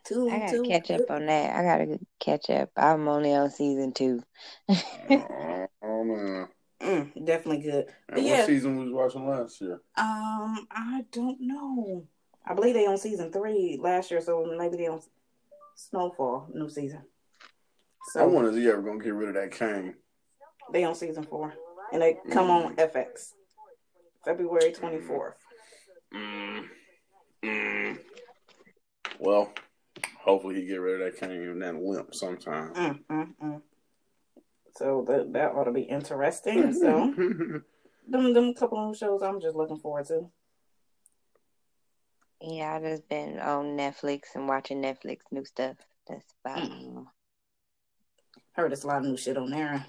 Two, 0.05 0.29
I 0.29 0.39
gotta 0.39 0.51
two, 0.57 0.63
catch 0.63 0.91
up 0.91 1.09
on 1.09 1.25
that. 1.25 1.55
I 1.55 1.63
gotta 1.63 1.99
catch 2.19 2.49
up. 2.49 2.69
I'm 2.77 3.07
only 3.07 3.33
on 3.33 3.49
season 3.49 3.93
two. 3.93 4.23
oh, 4.69 5.67
oh 5.81 6.03
man. 6.03 6.47
Mm, 6.81 7.25
definitely 7.25 7.63
good. 7.63 7.87
And 8.07 8.15
but 8.15 8.23
what 8.23 8.45
season 8.45 8.77
was 8.77 8.91
watching 8.91 9.27
last 9.27 9.59
year? 9.59 9.81
Um, 9.97 10.65
I 10.71 11.03
don't 11.11 11.37
know. 11.41 12.05
I 12.45 12.53
believe 12.53 12.73
they 12.73 12.87
on 12.87 12.97
season 12.97 13.31
three 13.31 13.77
last 13.81 14.11
year, 14.11 14.21
so 14.21 14.45
maybe 14.57 14.77
they 14.77 14.87
on 14.87 15.01
Snowfall 15.75 16.47
new 16.53 16.69
season. 16.69 17.01
So 18.11 18.21
I 18.21 18.25
wonder 18.25 18.49
if 18.49 18.55
he 18.55 18.67
ever 18.69 18.81
gonna 18.81 19.03
get 19.03 19.13
rid 19.13 19.29
of 19.29 19.35
that 19.35 19.51
Kang. 19.51 19.93
They 20.71 20.85
on 20.85 20.95
season 20.95 21.23
four, 21.23 21.53
and 21.91 22.01
they 22.01 22.17
come 22.31 22.47
mm. 22.47 22.65
on 22.65 22.75
FX 22.77 23.33
February 24.25 24.71
twenty 24.71 24.99
fourth. 24.99 25.37
Mm. 26.13 26.65
Mm. 27.43 27.99
Well, 29.19 29.53
hopefully 30.17 30.55
he 30.55 30.65
get 30.65 30.75
rid 30.75 31.01
of 31.01 31.13
that 31.13 31.19
cane 31.19 31.31
and 31.31 31.61
that 31.61 31.75
limp 31.75 32.13
sometime. 32.13 32.73
Mm, 32.73 32.99
mm, 33.09 33.27
mm. 33.41 33.61
So 34.75 35.05
that 35.07 35.33
that 35.33 35.53
ought 35.53 35.65
to 35.65 35.71
be 35.71 35.81
interesting. 35.81 36.73
So 36.79 37.13
them 38.11 38.33
them 38.33 38.55
couple 38.55 38.89
of 38.89 38.97
shows 38.97 39.21
I'm 39.21 39.39
just 39.39 39.55
looking 39.55 39.77
forward 39.77 40.07
to. 40.07 40.29
Yeah, 42.41 42.75
I 42.75 42.79
just 42.79 43.07
been 43.07 43.39
on 43.39 43.77
Netflix 43.77 44.21
and 44.33 44.47
watching 44.47 44.81
Netflix 44.81 45.19
new 45.31 45.45
stuff. 45.45 45.75
That's 46.07 46.25
about 46.43 46.63
mm. 46.63 47.05
Heard 48.59 48.71
there's 48.71 48.83
a 48.83 48.87
lot 48.87 48.97
of 48.97 49.05
new 49.05 49.15
shit 49.15 49.37
on 49.37 49.51
there. 49.51 49.85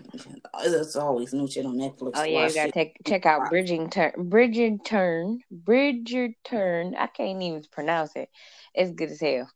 There's 0.63 0.95
always 0.95 1.33
new 1.33 1.51
shit 1.51 1.67
on 1.67 1.75
Netflix. 1.75 2.13
Oh 2.15 2.23
yeah, 2.23 2.47
you 2.47 2.55
gotta 2.55 2.71
take 2.71 2.97
check 3.05 3.27
out 3.27 3.51
Bridgerton. 3.51 4.15
Bridgerton. 4.17 5.39
Bridgerton. 5.53 6.97
I 6.97 7.09
can't 7.09 7.43
even 7.43 7.65
pronounce 7.73 8.15
it. 8.15 8.29
It's 8.73 8.93
good 8.93 9.11
as 9.11 9.21
hell. 9.21 9.51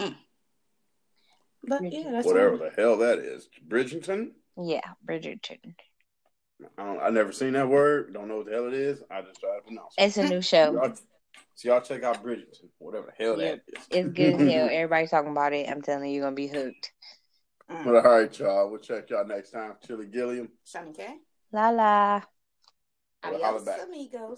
Mm. 0.00 0.16
But 1.62 1.92
yeah, 1.92 2.22
whatever 2.22 2.56
the 2.56 2.72
hell 2.76 2.96
that 2.98 3.20
is, 3.20 3.48
Bridgerton. 3.68 4.32
Yeah, 4.60 4.80
Bridgerton. 5.06 5.76
I 6.76 6.84
don't. 6.84 7.00
I 7.00 7.10
never 7.10 7.30
seen 7.30 7.52
that 7.52 7.68
word. 7.68 8.14
Don't 8.14 8.26
know 8.26 8.38
what 8.38 8.46
the 8.46 8.52
hell 8.52 8.66
it 8.66 8.74
is. 8.74 9.00
I 9.12 9.22
just 9.22 9.38
try 9.38 9.54
to 9.54 9.62
pronounce 9.62 9.94
it. 9.96 10.06
It's 10.06 10.16
a 10.16 10.28
new 10.28 10.42
show. 10.42 10.72
Y'all, 10.72 10.94
so 11.54 11.68
y'all 11.68 11.80
check 11.80 12.02
out 12.02 12.24
Bridgerton, 12.24 12.68
whatever 12.78 13.14
the 13.16 13.24
hell 13.24 13.36
that 13.36 13.62
is. 13.68 13.86
It's 13.92 14.08
good 14.08 14.40
as 14.40 14.48
hell. 14.52 14.68
Everybody's 14.72 15.10
talking 15.10 15.30
about 15.30 15.52
it. 15.52 15.70
I'm 15.70 15.82
telling 15.82 16.08
you, 16.08 16.16
you're 16.16 16.26
gonna 16.26 16.34
be 16.34 16.48
hooked. 16.48 16.90
Mm. 17.70 17.84
But 17.84 17.94
all 17.96 18.12
right, 18.12 18.38
y'all. 18.38 18.70
We'll 18.70 18.80
check 18.80 19.10
y'all 19.10 19.26
next 19.26 19.50
time. 19.50 19.74
Chilly 19.86 20.06
Guilliam. 20.06 20.48
Shani 20.66 20.94
K. 20.96 21.18
Lala. 21.52 22.26
Adios, 23.22 23.66
amigos. 23.82 24.30